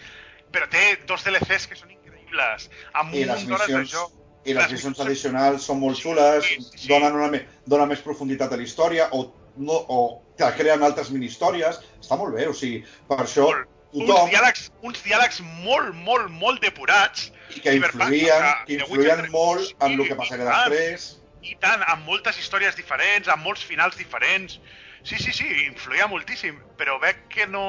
però 0.54 0.68
té 0.70 0.84
dos 1.10 1.24
DLCs 1.26 1.66
que 1.70 1.78
són 1.78 1.90
increïbles, 1.90 2.68
amb 2.92 3.14
I 3.18 3.24
un 3.24 3.32
les 3.32 3.42
munt 3.42 3.50
d'hores 3.54 3.66
de 3.72 3.80
missions, 3.82 3.96
joc. 3.98 4.20
i 4.44 4.54
les 4.54 4.62
Les 4.62 4.72
missions 4.76 4.92
missions- 4.94 5.06
addicionals 5.08 5.66
són 5.66 5.80
molt 5.82 5.98
xules, 5.98 6.46
Sí, 6.46 6.58
sí. 6.62 6.88
donen, 6.88 7.14
una, 7.18 7.42
donen 7.66 7.88
més 7.94 8.02
profunditat 8.06 8.52
a 8.52 8.56
la 8.60 8.62
història, 8.62 9.08
o, 9.12 9.24
no, 9.56 9.72
o 9.88 10.00
que 10.38 10.52
creen 10.58 10.82
altres 10.82 11.10
mini-històries. 11.10 11.80
Està 12.00 12.16
molt 12.18 12.34
bé, 12.34 12.46
o 12.50 12.54
sigui, 12.54 12.84
per 13.08 13.18
això 13.26 13.48
Molt. 13.50 13.68
Tothom... 13.94 14.24
Uns 14.24 14.32
diàlegs, 14.32 14.68
uns 14.82 15.02
diàlegs 15.04 15.40
molt, 15.64 15.92
molt, 16.06 16.30
molt 16.42 16.62
depurats. 16.64 17.30
i 17.54 17.60
que 17.62 17.74
influïen, 17.78 18.46
que 18.66 18.78
influïen 18.78 19.28
molt 19.32 19.74
en 19.80 19.94
el 19.94 20.06
que 20.08 20.16
passaria 20.18 20.48
després. 20.48 21.10
I 21.44 21.54
tant, 21.60 21.82
amb 21.92 22.06
moltes 22.08 22.38
històries 22.40 22.76
diferents, 22.76 23.28
amb 23.28 23.44
molts 23.44 23.64
finals 23.64 23.98
diferents. 24.00 24.58
Sí, 25.04 25.18
sí, 25.20 25.34
sí, 25.36 25.48
influïa 25.66 26.08
moltíssim, 26.08 26.56
però 26.80 26.96
veig 27.02 27.20
que 27.32 27.46
no, 27.46 27.64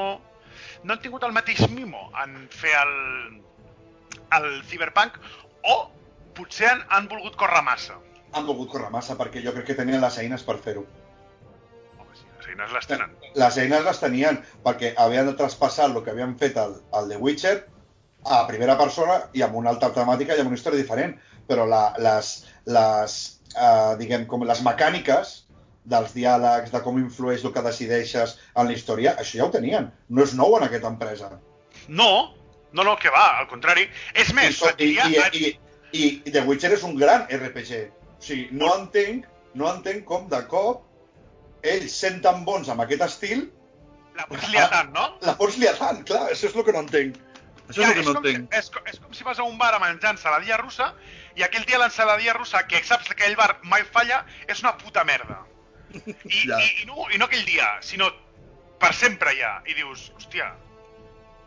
no 0.82 0.94
han 0.94 1.02
tingut 1.04 1.26
el 1.28 1.34
mateix 1.36 1.66
mimo 1.68 2.08
en 2.22 2.46
fer 2.48 2.72
el, 2.80 2.94
el 4.38 4.48
Cyberpunk, 4.70 5.18
o 5.68 5.76
potser 6.36 6.70
han, 6.70 6.84
han 6.88 7.10
volgut 7.12 7.36
córrer 7.36 7.62
massa. 7.66 7.98
Han 8.32 8.48
volgut 8.48 8.72
córrer 8.72 8.88
massa, 8.94 9.18
perquè 9.20 9.44
jo 9.44 9.52
crec 9.52 9.70
que 9.70 9.78
tenien 9.78 10.00
les 10.00 10.16
eines 10.22 10.44
per 10.46 10.56
fer-ho. 10.64 10.86
Les 12.46 12.52
eines 12.54 12.72
les 12.72 12.86
tenen. 12.86 13.14
Les 13.34 13.56
eines 13.58 13.84
les 13.84 13.98
tenien, 13.98 14.36
perquè 14.64 14.92
havien 15.02 15.26
de 15.26 15.34
traspassar 15.38 15.88
el 15.90 15.96
que 16.04 16.12
havien 16.12 16.36
fet 16.38 16.58
al, 16.62 16.76
al 16.94 17.08
The 17.10 17.18
Witcher 17.18 17.56
a 18.26 18.44
primera 18.46 18.76
persona 18.78 19.16
i 19.34 19.42
amb 19.42 19.56
una 19.58 19.72
altra 19.72 19.90
temàtica 19.94 20.36
i 20.36 20.42
amb 20.42 20.52
una 20.52 20.58
història 20.58 20.82
diferent. 20.82 21.16
Però 21.46 21.66
la, 21.66 21.82
les, 22.02 22.30
les, 22.70 23.16
uh, 23.54 23.96
diguem, 23.98 24.26
com 24.30 24.46
les 24.46 24.62
mecàniques 24.66 25.34
dels 25.86 26.14
diàlegs, 26.14 26.72
de 26.74 26.80
com 26.82 26.98
influeix 26.98 27.44
el 27.44 27.54
que 27.54 27.66
decideixes 27.66 28.38
en 28.54 28.70
la 28.70 28.74
història, 28.74 29.14
això 29.18 29.40
ja 29.40 29.46
ho 29.46 29.52
tenien. 29.54 29.90
No 30.08 30.26
és 30.26 30.34
nou 30.38 30.56
en 30.58 30.66
aquesta 30.66 30.90
empresa. 30.90 31.30
No, 31.88 32.10
no, 32.72 32.82
no, 32.82 32.96
que 32.98 33.10
va, 33.14 33.28
al 33.42 33.50
contrari. 33.50 33.86
És 34.14 34.30
I, 34.30 34.38
més, 34.38 34.62
i, 34.62 34.74
diria... 34.78 35.30
i, 35.34 35.54
i, 35.92 36.08
i 36.26 36.30
The 36.34 36.46
Witcher 36.46 36.74
és 36.78 36.86
un 36.86 36.98
gran 36.98 37.26
RPG. 37.26 37.86
O 38.16 38.26
sigui, 38.26 38.48
no 38.54 38.74
entenc, 38.80 39.26
no 39.58 39.70
entenc 39.74 40.06
com 40.06 40.26
de 40.30 40.42
cop 40.50 40.86
ells 41.74 41.94
sent 42.00 42.20
tan 42.24 42.44
bons 42.44 42.68
amb 42.72 42.80
aquest 42.84 43.02
estil, 43.06 43.46
La 44.16 44.24
pots 44.30 44.46
liar 44.48 44.68
tant, 44.72 44.92
no? 44.94 45.06
la 45.20 45.34
pots 45.36 45.58
liar 45.60 45.74
tant, 45.76 45.98
clar, 46.08 46.22
això 46.32 46.48
és 46.48 46.54
el 46.56 46.64
que 46.64 46.72
no 46.72 46.80
entenc. 46.86 47.16
Això 47.68 47.82
és 47.82 47.88
el 47.90 47.94
que 47.98 48.04
no 48.06 48.14
com, 48.14 48.24
entenc. 48.24 48.46
Si, 48.52 48.58
és, 48.58 48.70
com- 48.72 48.86
és 48.92 49.00
com 49.02 49.12
si 49.18 49.24
vas 49.26 49.38
a 49.42 49.44
un 49.44 49.58
bar 49.58 49.72
a 49.74 49.80
menjar 49.82 50.12
ensaladilla 50.14 50.56
russa 50.62 50.92
i 51.36 51.42
aquell 51.44 51.66
dia 51.68 51.78
l'ensaladilla 51.82 52.32
russa, 52.38 52.62
que 52.70 52.80
saps 52.84 53.08
que 53.10 53.16
aquell 53.18 53.36
bar 53.36 53.58
mai 53.64 53.82
falla, 53.92 54.22
és 54.48 54.62
una 54.64 54.72
puta 54.78 55.04
merda. 55.04 55.42
I, 55.92 56.14
Ja. 56.48 56.60
i, 56.62 56.70
i, 56.82 56.86
no, 56.88 57.08
I 57.12 57.18
no 57.20 57.26
aquell 57.28 57.44
dia, 57.44 57.66
sinó 57.82 58.08
per 58.80 58.94
sempre 58.94 59.34
ja. 59.36 59.58
I 59.66 59.74
dius, 59.74 60.06
hòstia, 60.16 60.48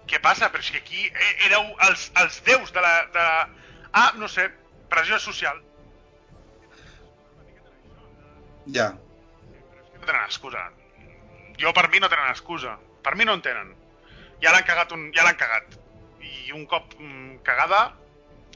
què 0.09 0.19
passa? 0.21 0.51
Però 0.53 0.61
és 0.61 0.69
que 0.75 0.83
aquí 0.83 1.07
eh, 1.07 1.33
éreu 1.47 1.65
els, 1.87 2.11
els 2.21 2.37
déus 2.45 2.71
de 2.75 2.81
la, 2.85 2.93
de. 3.13 3.25
Ah, 3.93 4.11
no 4.21 4.27
sé, 4.29 4.49
pressió 4.93 5.17
social. 5.19 5.57
Ja. 8.73 8.91
No 9.99 10.05
tenen 10.07 10.23
excusa. 10.25 10.65
Jo, 11.59 11.73
per 11.75 11.89
mi, 11.91 11.99
no 11.99 12.09
tenen 12.11 12.29
excusa. 12.31 12.77
Per 13.03 13.15
mi 13.19 13.25
no 13.27 13.35
en 13.37 13.41
tenen. 13.45 13.73
Ja 14.43 14.53
l'han 14.55 14.63
cagat, 14.67 14.93
un, 14.95 15.09
ja 15.15 15.25
l'han 15.27 15.37
cagat. 15.39 15.75
I 16.23 16.51
un 16.55 16.65
cop 16.67 16.93
mm, 16.99 17.41
cagada, 17.47 17.81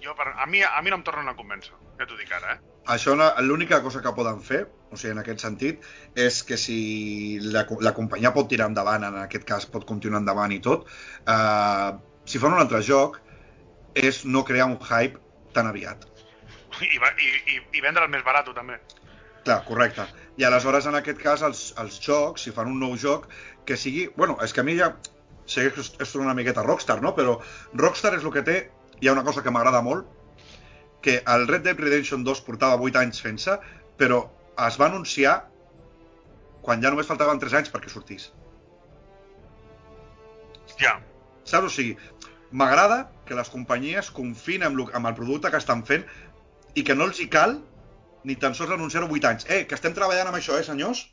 jo 0.03 0.15
per, 0.15 0.29
a, 0.35 0.45
mi, 0.47 0.63
a 0.63 0.81
mi 0.83 0.91
no 0.91 0.99
em 0.99 1.03
tornen 1.07 1.27
a 1.31 1.35
convèncer. 1.35 1.75
Ja 1.99 2.07
t'ho 2.07 2.17
dic 2.19 2.31
ara, 2.35 2.55
eh? 2.55 2.69
Això, 2.93 3.13
l'única 3.45 3.79
cosa 3.83 4.01
que 4.03 4.11
poden 4.15 4.41
fer, 4.43 4.65
o 4.91 4.97
sigui, 4.99 5.13
en 5.13 5.21
aquest 5.21 5.43
sentit, 5.43 5.85
és 6.19 6.41
que 6.43 6.57
si 6.59 7.39
la, 7.43 7.63
la 7.79 7.93
companyia 7.95 8.33
pot 8.35 8.49
tirar 8.51 8.67
endavant, 8.71 9.05
en 9.07 9.19
aquest 9.21 9.45
cas 9.47 9.67
pot 9.71 9.85
continuar 9.87 10.19
endavant 10.19 10.51
i 10.51 10.59
tot, 10.63 10.89
eh, 11.23 11.91
si 12.27 12.41
fan 12.43 12.55
un 12.57 12.63
altre 12.63 12.81
joc, 12.83 13.21
és 13.95 14.23
no 14.25 14.43
crear 14.43 14.67
un 14.67 14.75
hype 14.81 15.21
tan 15.55 15.69
aviat. 15.69 16.03
I, 16.81 16.97
va- 16.99 17.13
i, 17.21 17.29
i, 17.53 17.59
i 17.77 17.83
vendre'l 17.85 18.11
més 18.11 18.25
barat, 18.25 18.49
també. 18.57 18.79
Clar, 19.43 19.63
correcte. 19.67 20.05
I 20.39 20.45
aleshores, 20.47 20.87
en 20.89 20.95
aquest 20.99 21.19
cas, 21.21 21.43
els, 21.45 21.63
els 21.81 21.99
jocs, 22.03 22.45
si 22.45 22.53
fan 22.55 22.71
un 22.71 22.79
nou 22.81 22.95
joc, 22.99 23.27
que 23.67 23.77
sigui... 23.77 24.07
Bueno, 24.17 24.37
és 24.45 24.55
que 24.55 24.63
a 24.63 24.67
mi 24.67 24.77
ja... 24.79 24.93
Sé 25.45 25.65
que 25.75 25.83
és, 25.83 26.13
una 26.15 26.35
miqueta 26.37 26.63
Rockstar, 26.63 27.01
no? 27.03 27.11
Però 27.17 27.37
Rockstar 27.75 28.13
és 28.17 28.23
el 28.23 28.31
que 28.35 28.45
té... 28.47 28.57
Hi 29.01 29.09
ha 29.09 29.15
una 29.17 29.25
cosa 29.27 29.43
que 29.43 29.51
m'agrada 29.51 29.81
molt, 29.83 30.07
que 31.03 31.17
el 31.27 31.47
Red 31.49 31.65
Dead 31.67 31.79
Redemption 31.79 32.23
2 32.23 32.43
portava 32.47 32.79
8 32.79 33.01
anys 33.01 33.19
fent-se, 33.19 33.57
però 33.99 34.21
es 34.63 34.77
va 34.79 34.87
anunciar 34.87 35.33
quan 36.63 36.79
ja 36.79 36.93
només 36.93 37.09
faltaven 37.09 37.41
3 37.41 37.57
anys 37.59 37.73
perquè 37.73 37.91
sortís. 37.91 38.29
Hòstia, 40.63 41.01
Saps? 41.43 41.67
O 41.67 41.73
sigui, 41.73 41.97
m'agrada 42.51 43.09
que 43.27 43.35
les 43.37 43.51
companyies 43.51 44.11
confin 44.15 44.63
amb, 44.67 44.79
amb 44.95 45.09
el 45.09 45.15
producte 45.17 45.51
que 45.51 45.59
estan 45.59 45.83
fent 45.87 46.05
i 46.79 46.83
que 46.87 46.95
no 46.95 47.09
els 47.09 47.19
hi 47.19 47.27
cal 47.31 47.57
ni 48.23 48.35
tan 48.39 48.55
sols 48.55 48.71
anunciar-ho 48.75 49.09
8 49.11 49.25
anys. 49.31 49.45
Eh, 49.49 49.65
que 49.67 49.75
estem 49.75 49.93
treballant 49.93 50.27
amb 50.31 50.37
això, 50.39 50.57
eh, 50.59 50.63
senyors? 50.67 51.05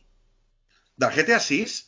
Del 1.01 1.11
GTA 1.17 1.41
6 1.41 1.79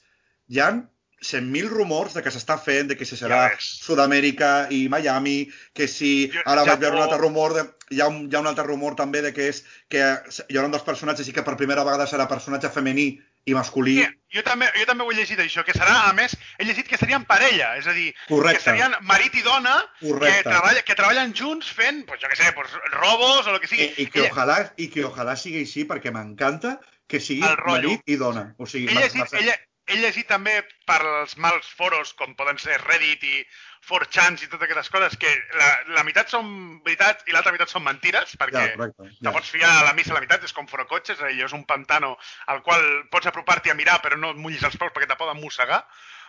hi 0.49 0.61
han 0.61 0.89
100.000 1.23 1.69
rumors 1.71 2.15
de 2.17 2.23
que 2.23 2.33
s'està 2.35 2.57
fent, 2.59 2.89
de 2.91 2.97
que 2.99 3.07
si 3.07 3.15
serà 3.17 3.43
Ja. 3.53 3.59
Sud-amèrica 3.63 4.69
i 4.75 4.89
Miami, 4.91 5.37
que 5.75 5.87
si... 5.87 6.29
Jo- 6.33 6.43
Ara 6.47 6.65
vaig 6.67 6.81
veure 6.83 6.97
un 6.97 7.03
altre 7.05 7.19
rumor, 7.21 7.55
de, 7.55 7.63
hi, 7.95 8.01
ha 8.03 8.09
un, 8.11 8.25
hi 8.31 8.35
ha 8.35 8.41
un 8.43 8.49
altre 8.51 8.65
rumor 8.67 8.97
també 8.99 9.21
de 9.23 9.31
que 9.33 9.47
és 9.53 9.63
que 9.89 10.01
hi 10.03 10.57
haurà 10.57 10.67
un 10.67 10.75
dels 10.75 10.83
personatges 10.89 11.29
i 11.29 11.33
que 11.37 11.45
per 11.47 11.55
primera 11.61 11.85
vegada 11.87 12.09
serà 12.11 12.27
personatge 12.29 12.73
femení 12.75 13.07
i 13.45 13.55
masculí. 13.55 13.97
Sí, 14.05 14.09
jo 14.37 14.43
també, 14.47 14.69
jo 14.79 14.85
també 14.87 15.03
ho 15.05 15.11
he 15.11 15.17
llegit, 15.17 15.39
això, 15.43 15.65
que 15.67 15.73
serà, 15.75 16.09
a 16.09 16.13
més, 16.15 16.37
he 16.59 16.65
llegit 16.65 16.87
que 16.89 16.97
serien 16.97 17.25
parella, 17.27 17.73
és 17.77 17.87
a 17.87 17.93
dir, 17.97 18.13
Correcte. 18.29 18.59
que 18.59 18.65
serien 18.71 18.95
marit 19.03 19.35
i 19.35 19.43
dona 19.43 19.75
que, 19.99 20.07
Correcte. 20.13 20.43
treballa, 20.49 20.83
que 20.83 20.95
treballen 20.95 21.35
junts 21.35 21.73
fent, 21.75 22.05
pues, 22.07 22.21
jo 22.23 22.29
què 22.29 22.37
sé, 22.39 22.53
pues, 22.53 22.71
robos 22.93 23.47
o 23.47 23.51
el 23.55 23.59
que 23.61 23.67
I, 23.67 23.69
sigui. 23.69 23.89
i, 23.97 24.07
que 24.07 24.21
Ella- 24.21 24.31
ojalà, 24.33 24.57
I 24.77 24.89
que 24.89 25.05
ojalà 25.05 25.37
sigui 25.37 25.65
així 25.67 25.85
perquè 25.85 26.13
m'encanta 26.15 26.79
que 27.09 27.19
sigui 27.21 27.43
marit 27.67 28.01
i 28.07 28.17
dona. 28.17 28.55
O 28.59 28.67
sigui, 28.67 28.89
he 28.89 28.95
llegit, 28.95 29.33
lle- 29.43 29.59
he 29.87 29.97
llegit 29.99 30.29
també 30.29 30.63
per 30.87 31.01
als 31.03 31.37
mals 31.37 31.67
foros, 31.77 32.15
com 32.15 32.37
poden 32.37 32.59
ser 32.63 32.79
Reddit 32.87 33.25
i 33.25 33.45
4chan 33.89 34.37
i 34.43 34.47
totes 34.47 34.63
aquestes 34.69 34.91
coses, 34.95 35.17
que 35.19 35.31
la, 35.59 35.71
la 35.97 36.05
meitat 36.07 36.31
són 36.31 36.47
veritats 36.85 37.25
i 37.27 37.33
l'altra 37.35 37.53
meitat 37.53 37.69
són 37.73 37.83
mentires, 37.83 38.37
perquè 38.39 38.61
Ja, 38.69 38.77
correcte. 38.77 39.09
te 39.19 39.27
Ja. 39.27 39.33
pots 39.33 39.51
fiar 39.51 39.71
a 39.81 39.85
la 39.85 39.93
missa 39.93 40.13
a 40.13 40.15
la 40.15 40.21
meitat, 40.21 40.45
és 40.45 40.53
com 40.53 40.69
fora 40.69 40.85
cotxes, 40.87 41.21
allò 41.21 41.45
és 41.49 41.53
un 41.53 41.65
pantano 41.67 42.17
al 42.47 42.63
qual 42.63 42.83
pots 43.11 43.27
apropar-t'hi 43.27 43.71
a 43.71 43.75
mirar 43.75 44.01
però 44.03 44.17
no 44.17 44.31
et 44.31 44.37
mullis 44.37 44.63
els 44.63 44.77
peus 44.77 44.93
perquè 44.93 45.09
te 45.09 45.17
poden 45.17 45.41
mossegar, 45.43 45.83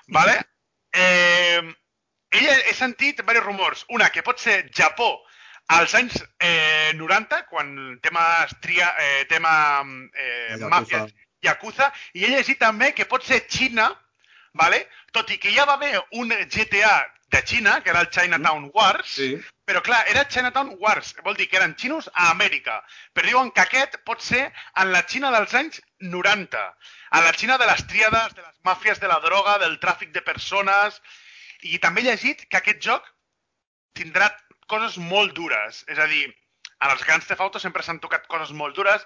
vale? 0.07 0.39
eh, 0.93 1.61
ella, 2.31 2.57
he 2.69 2.73
sentit 2.73 3.17
diversos 3.21 3.45
rumors. 3.45 3.85
Una, 3.89 4.09
que 4.09 4.23
pot 4.23 4.39
ser 4.39 4.69
Japó 4.73 5.23
als 5.67 5.93
anys 5.95 6.23
eh, 6.39 6.91
90, 6.95 7.45
quan 7.49 7.99
tema, 8.01 8.45
tria, 8.61 8.95
eh, 8.99 9.25
tema 9.29 9.83
eh, 10.13 10.57
Yakuza. 10.57 10.69
màfia, 10.69 11.05
Yakuza, 11.43 11.91
i 12.13 12.25
he 12.25 12.29
llegit 12.33 12.59
també 12.59 12.93
que 12.93 13.05
pot 13.05 13.23
ser 13.23 13.45
Xina, 13.47 13.91
vale? 14.53 14.87
tot 15.13 15.29
i 15.29 15.37
que 15.37 15.51
ja 15.53 15.65
va 15.65 15.73
haver 15.73 16.01
un 16.17 16.29
GTA 16.49 16.93
de 17.33 17.41
Xina, 17.49 17.79
que 17.81 17.89
era 17.89 18.01
el 18.05 18.09
Chinatown 18.13 18.69
Wars, 18.73 19.07
Sí. 19.17 19.29
però 19.65 19.81
clar, 19.81 20.03
era 20.11 20.27
Chinatown 20.27 20.75
Wars, 20.79 21.15
vol 21.25 21.35
dir 21.35 21.47
que 21.49 21.57
eren 21.57 21.73
xinos 21.79 22.09
a 22.13 22.29
Amèrica, 22.29 22.75
però 23.13 23.25
diuen 23.31 23.49
que 23.51 23.61
aquest 23.63 23.97
pot 24.05 24.21
ser 24.21 24.43
en 24.75 24.91
la 24.91 25.01
Xina 25.09 25.31
dels 25.33 25.53
anys 25.57 25.81
90, 25.99 26.61
a 27.11 27.21
la 27.21 27.33
Xina 27.33 27.57
de 27.57 27.65
les 27.65 27.81
tríades, 27.87 28.35
de 28.37 28.41
les 28.45 28.59
màfies 28.69 28.99
de 29.01 29.09
la 29.09 29.19
droga, 29.23 29.57
del 29.63 29.79
tràfic 29.79 30.11
de 30.13 30.21
persones, 30.21 31.01
i 31.63 31.79
també 31.79 32.01
he 32.03 32.11
llegit 32.11 32.45
que 32.49 32.57
aquest 32.59 32.81
joc 32.85 33.09
tindrà 33.97 34.29
coses 34.67 34.97
molt 34.97 35.33
dures, 35.33 35.83
és 35.87 35.97
a 35.97 36.05
dir, 36.07 36.27
en 36.83 36.91
els 36.91 37.03
grans 37.07 37.25
Theft 37.25 37.41
Auto 37.41 37.59
sempre 37.59 37.81
s'han 37.83 37.99
tocat 38.03 38.27
coses 38.27 38.51
molt 38.51 38.75
dures, 38.75 39.01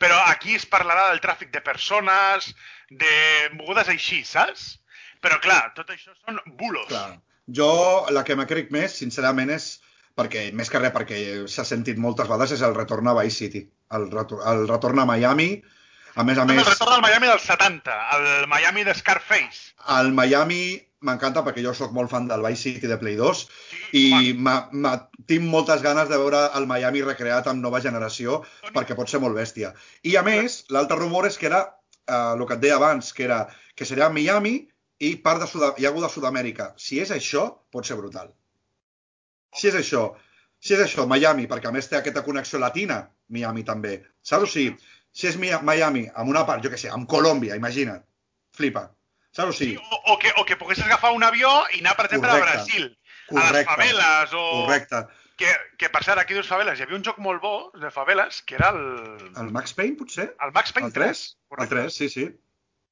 però 0.00 0.16
aquí 0.30 0.54
es 0.54 0.64
parlarà 0.64 1.10
del 1.10 1.20
tràfic 1.20 1.50
de 1.52 1.60
persones, 1.60 2.54
de 2.90 3.50
mogudes 3.52 3.88
així, 3.88 4.24
saps? 4.24 4.78
Però 5.20 5.40
clar, 5.40 5.72
tot 5.74 5.88
això 5.90 6.12
són 6.24 6.40
bulos. 6.46 6.88
Clar. 6.88 7.18
Jo, 7.48 8.06
la 8.10 8.24
que 8.24 8.36
crec 8.46 8.70
més, 8.74 8.92
sincerament, 8.98 9.50
és 9.54 9.80
perquè, 10.16 10.52
més 10.56 10.70
que 10.70 10.78
res, 10.80 10.92
perquè 10.94 11.18
s'ha 11.48 11.64
sentit 11.64 11.98
moltes 11.98 12.26
vegades, 12.28 12.52
és 12.56 12.62
el 12.66 12.74
retorn 12.74 13.06
a 13.08 13.14
Vice 13.20 13.36
City. 13.44 13.68
El, 13.94 14.08
retor 14.10 14.42
el 14.50 14.66
retorn 14.68 14.98
a 14.98 15.04
Miami. 15.06 15.62
A 16.16 16.24
més 16.24 16.38
a 16.38 16.46
més, 16.48 16.58
el 16.58 16.64
retorn 16.66 16.94
del 16.94 17.02
Miami 17.04 17.26
dels 17.28 17.42
70, 17.44 17.94
el 18.16 18.46
Miami 18.48 18.84
de 18.84 18.94
Scarface. 18.94 19.74
el 20.00 20.12
Miami 20.16 20.80
m'encanta 21.06 21.42
perquè 21.44 21.62
jo 21.62 21.74
sóc 21.76 21.92
molt 21.92 22.10
fan 22.10 22.26
del 22.26 22.40
Vice 22.42 22.62
City 22.72 22.86
de 22.88 22.96
Play 22.98 23.14
2 23.16 23.42
Sí, 23.92 24.00
i 24.30 24.32
m'ha- 24.32 24.68
m'ha- 24.72 25.10
tinc 25.28 25.44
moltes 25.44 25.82
ganes 25.82 26.08
de 26.08 26.16
veure 26.16 26.40
el 26.56 26.66
Miami 26.66 27.02
recreat 27.02 27.46
amb 27.46 27.60
nova 27.62 27.82
generació 27.84 28.40
perquè 28.74 28.96
pot 28.96 29.08
ser 29.12 29.20
molt 29.20 29.36
bèstia. 29.36 29.74
I 30.02 30.16
a 30.16 30.22
més, 30.22 30.64
l'altre 30.70 30.96
rumor 30.96 31.26
és 31.28 31.36
que 31.38 31.46
era 31.46 31.60
eh, 32.08 32.32
el 32.34 32.46
que 32.46 32.54
et 32.54 32.60
deia 32.64 32.76
abans, 32.80 33.12
que 33.12 33.24
era 33.28 33.46
que 33.76 33.84
seria 33.84 34.08
Miami 34.08 34.66
i 35.00 35.16
part 35.20 35.40
de 35.42 35.46
Sud 35.50 35.78
i 35.78 35.86
algú 35.86 36.00
de 36.02 36.08
Sud-amèrica. 36.08 36.70
Si 36.80 37.00
és 37.00 37.10
això, 37.12 37.46
pot 37.72 37.84
ser 37.86 37.96
brutal. 37.98 38.30
Si 39.56 39.68
és 39.68 39.74
això, 39.78 40.10
si 40.60 40.74
és 40.74 40.80
això, 40.84 41.06
Miami, 41.08 41.46
perquè 41.48 41.68
a 41.68 41.72
més 41.74 41.88
té 41.88 41.96
aquesta 41.98 42.22
connexió 42.24 42.58
latina, 42.58 43.02
Miami 43.28 43.64
també. 43.64 43.98
Saps? 44.22 44.44
O 44.44 44.46
sigui, 44.50 44.76
si 45.12 45.26
és 45.30 45.36
Mi- 45.40 45.52
Miami 45.62 46.06
amb 46.14 46.28
una 46.32 46.44
part, 46.46 46.62
jo 46.64 46.70
què 46.72 46.78
sé, 46.80 46.88
amb 46.92 47.08
Colòmbia, 47.08 47.56
imagina't. 47.56 48.02
Flipa. 48.56 48.86
Saps? 49.32 49.48
O 49.48 49.52
Sí, 49.52 49.64
sigui, 49.72 49.76
o, 49.76 50.00
o, 50.14 50.18
que, 50.18 50.32
o 50.40 50.44
que 50.48 50.56
poguessis 50.56 50.84
agafar 50.84 51.12
un 51.12 51.24
avió 51.24 51.50
i 51.76 51.80
anar, 51.80 51.96
per 51.96 52.06
exemple, 52.06 52.28
Correcte. 52.30 52.48
a 52.48 52.56
Brasil, 52.56 52.84
a 52.86 53.34
les 53.34 53.46
correcte. 53.46 53.70
faveles, 53.72 54.32
o... 54.34 54.44
Correcte. 54.64 55.04
Que, 55.36 55.50
que, 55.76 55.90
per 55.92 56.00
cert, 56.04 56.18
aquí 56.22 56.32
dius 56.32 56.48
faveles, 56.48 56.78
hi 56.80 56.84
havia 56.86 56.96
un 56.96 57.02
joc 57.04 57.18
molt 57.20 57.42
bo 57.42 57.70
de 57.76 57.90
faveles, 57.92 58.38
que 58.48 58.54
era 58.56 58.70
el, 58.72 59.32
El 59.36 59.50
Max 59.52 59.74
Payne, 59.76 59.96
potser? 60.00 60.30
el 60.40 60.52
Max 60.56 60.72
Payne 60.72 60.88
El 60.88 60.94
3? 60.94 61.24
3. 61.52 61.60
El 61.60 61.68
3, 61.68 61.92
sí, 61.94 62.08
sí. 62.08 62.24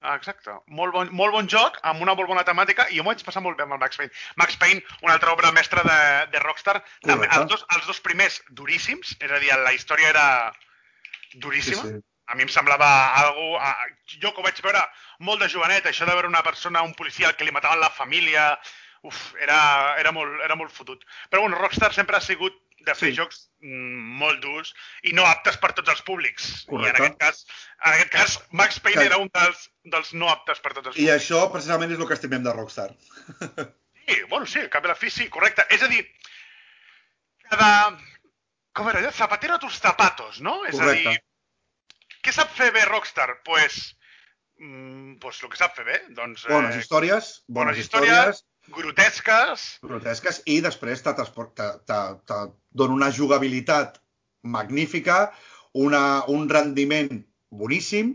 Ah, 0.05 0.19
exacte. 0.21 0.53
Molt 0.79 0.93
bon, 0.93 1.09
molt 1.17 1.33
bon 1.33 1.47
joc, 1.49 1.79
amb 1.89 2.03
una 2.05 2.13
molt 2.17 2.29
bona 2.29 2.43
temàtica, 2.45 2.85
i 2.93 2.99
jo 2.99 3.05
m'ho 3.05 3.15
vaig 3.15 3.23
passar 3.25 3.41
molt 3.41 3.57
bé 3.57 3.65
amb 3.65 3.73
el 3.77 3.81
Max 3.81 3.97
Payne. 3.97 4.13
Max 4.41 4.59
Payne, 4.61 4.83
una 5.01 5.15
altra 5.15 5.33
obra 5.33 5.53
mestra 5.57 5.85
de, 5.87 6.01
de 6.35 6.43
Rockstar, 6.45 6.75
també, 7.07 7.31
els, 7.33 7.47
dos, 7.49 7.65
els 7.77 7.89
dos 7.89 8.03
primers 8.05 8.37
duríssims, 8.59 9.15
és 9.17 9.33
a 9.33 9.41
dir, 9.41 9.55
la 9.63 9.73
història 9.73 10.11
era 10.13 10.27
sí, 10.53 11.41
duríssima. 11.47 11.87
sí. 11.89 12.03
A 12.29 12.37
mi 12.37 12.45
em 12.45 12.53
semblava 12.53 12.89
algo... 13.21 13.55
A, 13.61 13.73
jo 14.21 14.31
que 14.33 14.41
ho 14.41 14.45
vaig 14.45 14.61
veure 14.65 14.85
molt 15.25 15.41
de 15.41 15.49
jovenet, 15.53 15.89
això 15.89 16.05
de 16.05 16.13
veure 16.13 16.29
una 16.29 16.45
persona, 16.45 16.85
un 16.85 16.93
policia 16.97 17.33
que 17.33 17.49
li 17.49 17.57
mataven 17.57 17.81
la 17.81 17.93
família... 17.93 18.51
Uf, 19.05 19.19
era, 19.37 19.57
era, 20.01 20.15
molt, 20.17 20.39
era 20.41 20.57
molt 20.57 20.73
fotut. 20.73 21.03
Però 21.29 21.43
bueno, 21.43 21.59
Rockstar 21.61 21.91
sempre 21.93 22.17
ha 22.17 22.25
sigut 22.25 22.57
de 22.85 22.95
fer 22.95 23.11
Sí. 23.11 23.17
jocs 23.17 23.39
mm, 23.61 24.19
molt 24.21 24.41
durs 24.43 24.73
i 25.03 25.13
no 25.17 25.25
aptes 25.27 25.57
per 25.63 25.73
tots 25.73 25.89
els 25.91 26.03
públics. 26.03 26.49
I 26.51 26.65
en 26.65 26.71
Correcte. 26.77 27.03
aquest 27.03 27.19
cas, 27.21 27.45
en 27.85 27.93
aquest 27.95 28.11
cas 28.13 28.39
Max 28.53 28.81
Payne 28.81 29.01
Que- 29.01 29.07
era 29.07 29.19
un 29.19 29.31
dels, 29.35 29.71
dels 29.85 30.13
no 30.15 30.29
aptes 30.31 30.61
per 30.61 30.73
tots 30.75 30.89
els 30.89 30.97
I 30.97 31.07
públics. 31.07 31.17
això, 31.25 31.51
precisament, 31.53 31.93
és 31.93 31.99
el 31.99 32.07
que 32.09 32.15
estimem 32.21 32.43
de 32.45 32.53
Rockstar. 32.53 32.91
Sí, 34.07 34.19
bueno, 34.29 34.45
sí, 34.45 34.61
cap 34.69 34.85
i 34.85 34.87
a 34.87 34.91
la 34.91 34.95
fi, 35.01 35.09
sí, 35.09 35.31
correcte. 35.33 35.65
És 35.73 35.81
a 35.83 35.89
dir, 35.89 36.03
cada... 37.49 37.97
Com 38.77 38.89
era 38.91 38.99
allò? 39.01 39.11
Zapatero 39.15 39.55
a 39.55 39.59
tus 39.63 39.79
zapatos, 39.81 40.41
no? 40.43 40.59
És 40.67 40.75
Correcte. 40.75 41.09
a 41.09 41.13
dir, 41.15 42.11
què 42.27 42.33
sap 42.35 42.51
fer 42.57 42.73
bé 42.75 42.83
Rockstar? 42.89 43.29
Pues, 43.47 43.97
mm, 44.59 45.15
pues 45.23 45.39
el 45.43 45.49
que 45.53 45.57
sap 45.61 45.77
fer 45.79 45.85
bé, 45.89 46.01
doncs... 46.19 46.45
Bones 46.51 46.77
històries, 46.81 47.31
bones, 47.47 47.79
bones 47.79 47.79
històries, 47.85 48.43
grotesques, 48.73 49.65
grotesques, 49.83 50.41
i 50.47 50.61
després 50.65 51.03
te, 51.05 51.13
te, 51.17 51.69
te, 51.89 51.99
te 52.29 52.39
dona 52.73 52.97
una 52.97 53.11
jugabilitat 53.13 53.99
magnífica, 54.45 55.33
una, 55.75 56.25
un 56.31 56.49
rendiment 56.49 57.11
boníssim, 57.51 58.15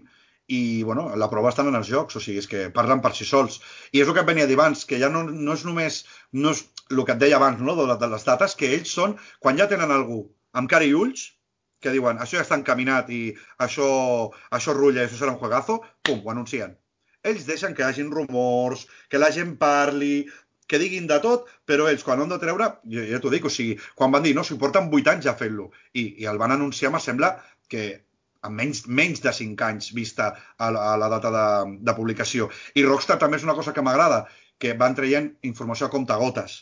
i 0.50 0.82
bueno, 0.82 1.16
la 1.16 1.30
prova 1.30 1.52
estan 1.54 1.70
en 1.70 1.78
els 1.78 1.90
jocs, 1.92 2.18
o 2.18 2.22
sigui, 2.24 2.42
és 2.42 2.50
que 2.50 2.70
parlen 2.74 3.04
per 3.04 3.12
si 3.14 3.26
sols. 3.30 3.60
I 3.94 4.02
és 4.02 4.10
el 4.10 4.16
que 4.18 4.24
et 4.24 4.30
venia 4.30 4.48
a 4.48 4.50
dir 4.50 4.58
abans, 4.58 4.82
que 4.90 4.98
ja 5.02 5.10
no, 5.14 5.22
no 5.30 5.54
és 5.54 5.66
només 5.68 6.00
no 6.34 6.56
és 6.56 6.64
el 6.90 7.04
que 7.06 7.14
et 7.14 7.22
deia 7.22 7.38
abans, 7.38 7.62
no? 7.62 7.76
de, 7.78 7.86
de 8.02 8.10
les 8.10 8.26
dates, 8.26 8.56
que 8.58 8.72
ells 8.80 8.96
són, 8.98 9.14
quan 9.40 9.62
ja 9.62 9.70
tenen 9.70 9.94
algú 9.94 10.24
amb 10.58 10.72
cara 10.72 10.88
i 10.90 10.96
ulls, 10.98 11.28
que 11.80 11.94
diuen, 11.94 12.18
això 12.18 12.40
ja 12.40 12.46
està 12.48 12.58
encaminat 12.58 13.12
i 13.14 13.22
això, 13.66 13.90
això 14.58 14.74
rutlla 14.76 15.04
i 15.04 15.06
això 15.06 15.22
serà 15.22 15.36
un 15.36 15.42
juegazo, 15.44 15.78
pum, 16.04 16.26
ho 16.26 16.34
anuncien. 16.34 16.74
Ells 17.28 17.48
deixen 17.48 17.74
que 17.76 17.84
hi 17.84 17.90
hagin 17.90 18.12
rumors, 18.16 18.86
que 19.10 19.20
la 19.20 19.32
gent 19.36 19.56
parli, 19.60 20.28
que 20.70 20.80
diguin 20.80 21.08
de 21.10 21.18
tot, 21.24 21.48
però 21.68 21.88
ells, 21.90 22.04
quan 22.06 22.22
han 22.22 22.32
de 22.32 22.38
treure, 22.42 22.68
jo, 22.94 23.04
ja 23.10 23.20
t'ho 23.20 23.32
dic, 23.34 23.48
o 23.50 23.52
sigui, 23.54 23.80
quan 23.98 24.14
van 24.14 24.24
dir, 24.24 24.36
no, 24.38 24.46
si 24.46 24.58
porten 24.62 24.92
8 24.94 25.16
anys 25.16 25.26
ja 25.28 25.36
fent-lo, 25.40 25.72
i, 25.98 26.06
i 26.24 26.30
el 26.30 26.40
van 26.42 26.54
anunciar, 26.56 26.94
me 26.94 27.02
sembla 27.04 27.34
que 27.72 27.86
amb 28.48 28.56
menys, 28.62 28.84
menys 28.88 29.24
de 29.26 29.34
5 29.36 29.66
anys 29.68 29.90
vista 29.98 30.30
a 30.58 30.70
la, 30.72 30.84
a 30.94 30.98
la 31.02 31.10
data 31.12 31.32
de, 31.36 31.46
de 31.90 31.96
publicació. 31.98 32.48
I 32.80 32.86
Rockstar 32.86 33.18
també 33.20 33.40
és 33.40 33.48
una 33.48 33.58
cosa 33.58 33.74
que 33.76 33.84
m'agrada, 33.84 34.24
que 34.62 34.76
van 34.80 34.96
traient 34.96 35.34
informació 35.50 35.88
a 35.88 35.94
comptagotes. 35.94 36.62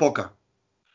Poca, 0.00 0.30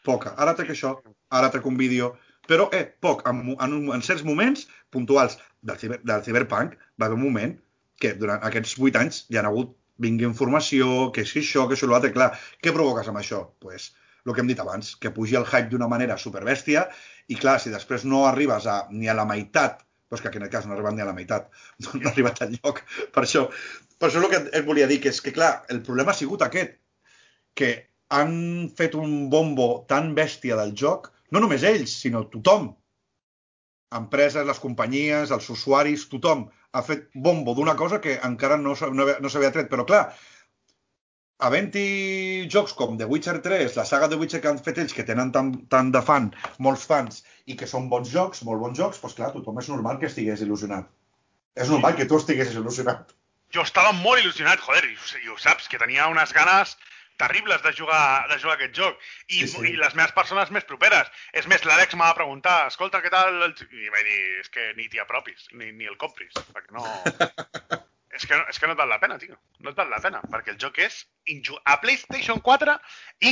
poca. 0.07 0.33
Ara 0.41 0.55
trec 0.57 0.73
això, 0.73 0.97
ara 1.29 1.51
trec 1.53 1.67
un 1.69 1.77
vídeo, 1.79 2.15
però, 2.47 2.67
eh, 2.73 2.83
poc, 3.03 3.23
en, 3.29 3.43
en, 3.53 3.77
en 3.93 4.03
certs 4.03 4.25
moments 4.27 4.65
puntuals 4.91 5.37
del, 5.61 5.77
ciber, 5.79 6.01
del 6.03 6.23
Cyberpunk 6.25 6.75
va 6.99 7.07
haver 7.07 7.19
un 7.19 7.25
moment 7.27 7.55
que 8.01 8.13
durant 8.21 8.43
aquests 8.45 8.77
8 8.79 9.01
anys 9.01 9.23
hi 9.31 9.39
ha 9.39 9.45
hagut 9.49 9.75
vingui 10.03 10.27
informació, 10.27 11.09
que 11.13 11.25
si 11.25 11.41
això, 11.41 11.65
que 11.67 11.77
això, 11.77 11.89
l'altre, 11.89 12.13
clar, 12.13 12.29
què 12.61 12.73
provoques 12.73 13.09
amb 13.09 13.21
això? 13.21 13.43
pues, 13.63 13.91
el 14.25 14.35
que 14.35 14.43
hem 14.43 14.49
dit 14.51 14.59
abans, 14.59 14.93
que 15.01 15.11
pugi 15.15 15.37
el 15.39 15.47
hype 15.47 15.71
d'una 15.71 15.87
manera 15.89 16.17
superbèstia 16.21 16.85
i 17.31 17.37
clar, 17.39 17.57
si 17.63 17.71
després 17.73 18.05
no 18.05 18.25
arribes 18.27 18.67
a, 18.67 18.77
ni 18.91 19.09
a 19.09 19.15
la 19.17 19.25
meitat, 19.29 19.81
doncs 20.11 20.23
que 20.23 20.31
en 20.31 20.47
aquest 20.47 20.53
cas 20.53 20.67
no 20.67 20.77
ha 20.77 20.91
ni 20.95 21.03
a 21.03 21.09
la 21.09 21.15
meitat, 21.15 21.49
no 21.83 21.93
ha 22.03 22.11
arribat 22.11 22.41
al 22.43 22.55
lloc. 22.57 22.83
Per 23.15 23.23
això, 23.23 23.47
per 23.97 24.09
això 24.09 24.23
el 24.23 24.31
que 24.31 24.41
et 24.59 24.65
volia 24.67 24.87
dir, 24.91 24.99
que 25.03 25.13
és 25.13 25.21
que 25.23 25.33
clar, 25.35 25.53
el 25.73 25.81
problema 25.87 26.13
ha 26.13 26.19
sigut 26.19 26.43
aquest, 26.45 26.77
que 27.57 27.71
han 28.13 28.35
fet 28.77 28.95
un 28.95 29.29
bombo 29.31 29.85
tan 29.89 30.13
bèstia 30.15 30.59
del 30.59 30.75
joc, 30.79 31.11
no 31.31 31.41
només 31.43 31.65
ells, 31.67 31.95
sinó 32.03 32.27
tothom, 32.31 32.69
empreses, 33.95 34.45
les 34.47 34.59
companyies, 34.59 35.31
els 35.31 35.49
usuaris, 35.53 36.07
tothom 36.11 36.47
ha 36.73 36.83
fet 36.83 37.07
bombo 37.13 37.53
d'una 37.55 37.75
cosa 37.79 38.01
que 38.03 38.17
encara 38.29 38.57
no, 38.57 38.75
no, 38.93 39.07
no 39.21 39.31
s'havia 39.31 39.53
tret. 39.55 39.69
Però 39.71 39.85
clar, 39.87 40.01
havent-hi 41.47 42.47
jocs 42.51 42.73
com 42.77 42.97
The 42.99 43.07
Witcher 43.11 43.37
3, 43.45 43.77
la 43.79 43.85
saga 43.85 44.09
The 44.11 44.19
Witcher 44.19 44.41
que 44.43 44.51
han 44.51 44.61
fet 44.63 44.81
ells, 44.83 44.95
que 44.97 45.05
tenen 45.07 45.31
tant, 45.35 45.53
tant 45.71 45.93
de 45.95 46.01
fan, 46.09 46.31
molts 46.67 46.87
fans, 46.89 47.23
i 47.45 47.55
que 47.59 47.69
són 47.69 47.87
bons 47.93 48.11
jocs, 48.11 48.43
molt 48.47 48.63
bons 48.63 48.79
jocs, 48.79 48.99
doncs 49.03 49.17
clar, 49.19 49.31
tothom 49.35 49.61
és 49.61 49.71
normal 49.71 50.01
que 50.01 50.09
estigués 50.11 50.43
il·lusionat. 50.45 50.89
És 51.57 51.71
normal 51.73 51.95
que 51.97 52.05
tu 52.09 52.19
estiguessis 52.19 52.59
il·lusionat. 52.59 53.15
jo 53.55 53.63
estava 53.63 53.93
molt 53.95 54.19
il·lusionat, 54.19 54.59
joder, 54.59 54.83
i, 54.91 54.97
i 55.23 55.29
ho 55.31 55.37
saps, 55.39 55.69
que 55.71 55.79
tenia 55.79 56.09
unes 56.11 56.33
ganes 56.35 56.75
terribles 57.17 57.63
de 57.65 57.73
jugar, 57.73 58.27
de 58.31 58.39
jugar 58.39 58.55
aquest 58.57 58.75
joc. 58.77 59.01
I, 59.27 59.41
Sí, 59.41 59.47
sí. 59.55 59.65
I 59.71 59.75
les 59.81 59.97
meves 59.97 60.15
persones 60.17 60.53
més 60.53 60.67
properes. 60.69 61.11
És 61.33 61.49
més, 61.51 61.65
l'Àlex 61.67 61.97
m'ha 61.97 62.11
de 62.13 62.19
preguntar, 62.21 62.57
escolta, 62.71 63.01
què 63.03 63.11
tal? 63.13 63.41
el 63.49 63.55
joc?" 63.57 63.73
I 63.73 63.91
vaig 63.93 64.07
dir, 64.07 64.23
és 64.45 64.49
que 64.53 64.71
ni 64.79 64.87
t'hi 64.87 65.03
apropis, 65.03 65.49
ni, 65.53 65.71
ni 65.71 65.89
el 65.89 65.97
compris, 65.97 66.33
perquè 66.53 66.77
no... 66.77 66.85
és, 68.17 68.25
que, 68.27 68.37
és 68.51 68.59
que 68.59 68.67
no 68.67 68.73
et 68.73 68.79
val 68.79 68.89
la 68.89 68.99
pena, 69.01 69.17
tio. 69.21 69.37
No 69.63 69.71
et 69.71 69.77
val 69.77 69.89
la 69.91 69.99
pena, 70.03 70.19
perquè 70.31 70.53
el 70.53 70.59
joc 70.61 70.79
és 70.83 70.99
inju... 71.31 71.57
A 71.69 71.77
PlayStation 71.83 72.39
4, 72.43 72.73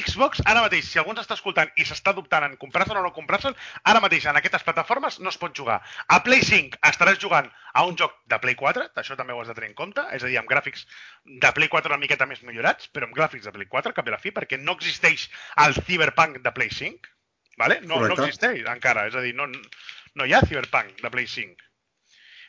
Xbox, 0.06 0.42
ara 0.46 0.64
mateix, 0.66 0.88
si 0.90 1.00
algú 1.02 1.14
ens 1.14 1.24
està 1.24 1.38
escoltant 1.38 1.72
i 1.80 1.86
s'està 1.88 2.14
dubtant 2.16 2.46
en 2.48 2.56
comprar-se'l 2.62 3.00
o 3.00 3.04
no 3.06 3.14
comprar-se'l, 3.16 3.56
ara 3.92 4.04
mateix 4.04 4.28
en 4.30 4.38
aquestes 4.40 4.66
plataformes 4.68 5.20
no 5.24 5.34
es 5.34 5.40
pot 5.42 5.56
jugar. 5.58 5.80
A 6.08 6.22
Play 6.26 6.46
5 6.46 6.80
estaràs 6.92 7.20
jugant 7.22 7.50
a 7.74 7.86
un 7.90 7.98
joc 8.00 8.16
de 8.32 8.40
Play 8.44 8.58
4, 8.60 8.90
això 9.02 9.18
també 9.20 9.36
ho 9.36 9.42
has 9.42 9.52
de 9.52 9.58
tenir 9.58 9.72
en 9.74 9.78
compte, 9.80 10.06
és 10.16 10.24
a 10.24 10.32
dir, 10.32 10.40
amb 10.42 10.52
gràfics 10.52 10.86
de 11.26 11.54
Play 11.58 11.72
4 11.72 11.94
una 11.94 12.02
miqueta 12.02 12.30
més 12.30 12.44
millorats, 12.48 12.90
però 12.94 13.10
amb 13.10 13.18
gràfics 13.18 13.50
de 13.50 13.56
Play 13.56 13.70
4, 13.72 13.92
al 13.92 13.98
cap 13.98 14.08
i 14.08 14.14
a 14.14 14.18
la 14.18 14.22
fi, 14.22 14.34
perquè 14.36 14.62
no 14.62 14.78
existeix 14.78 15.30
el 15.66 15.78
Cyberpunk 15.82 16.42
de 16.46 16.56
Play 16.56 16.72
5, 16.72 17.14
vale? 17.58 17.82
no, 17.84 17.96
no 17.96 18.02
Correcte. 18.04 18.30
existeix 18.30 18.70
encara, 18.72 19.08
és 19.10 19.16
a 19.18 19.24
dir, 19.26 19.34
no, 19.38 19.50
no 20.16 20.28
hi 20.28 20.36
ha 20.36 20.44
Cyberpunk 20.46 21.02
de 21.02 21.12
Play 21.14 21.32
5. 21.32 21.72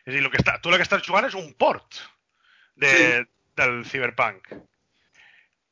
És 0.07 0.13
a 0.13 0.15
dir, 0.15 0.23
el 0.23 0.31
que 0.31 0.39
està, 0.39 0.61
tu 0.63 0.71
el 0.71 0.79
que 0.79 0.87
estàs 0.87 1.03
jugant 1.07 1.27
és 1.27 1.35
un 1.35 1.49
port 1.59 2.05
de, 2.77 2.91
Sí. 2.93 3.31
del 3.57 3.85
Cyberpunk. 3.89 4.53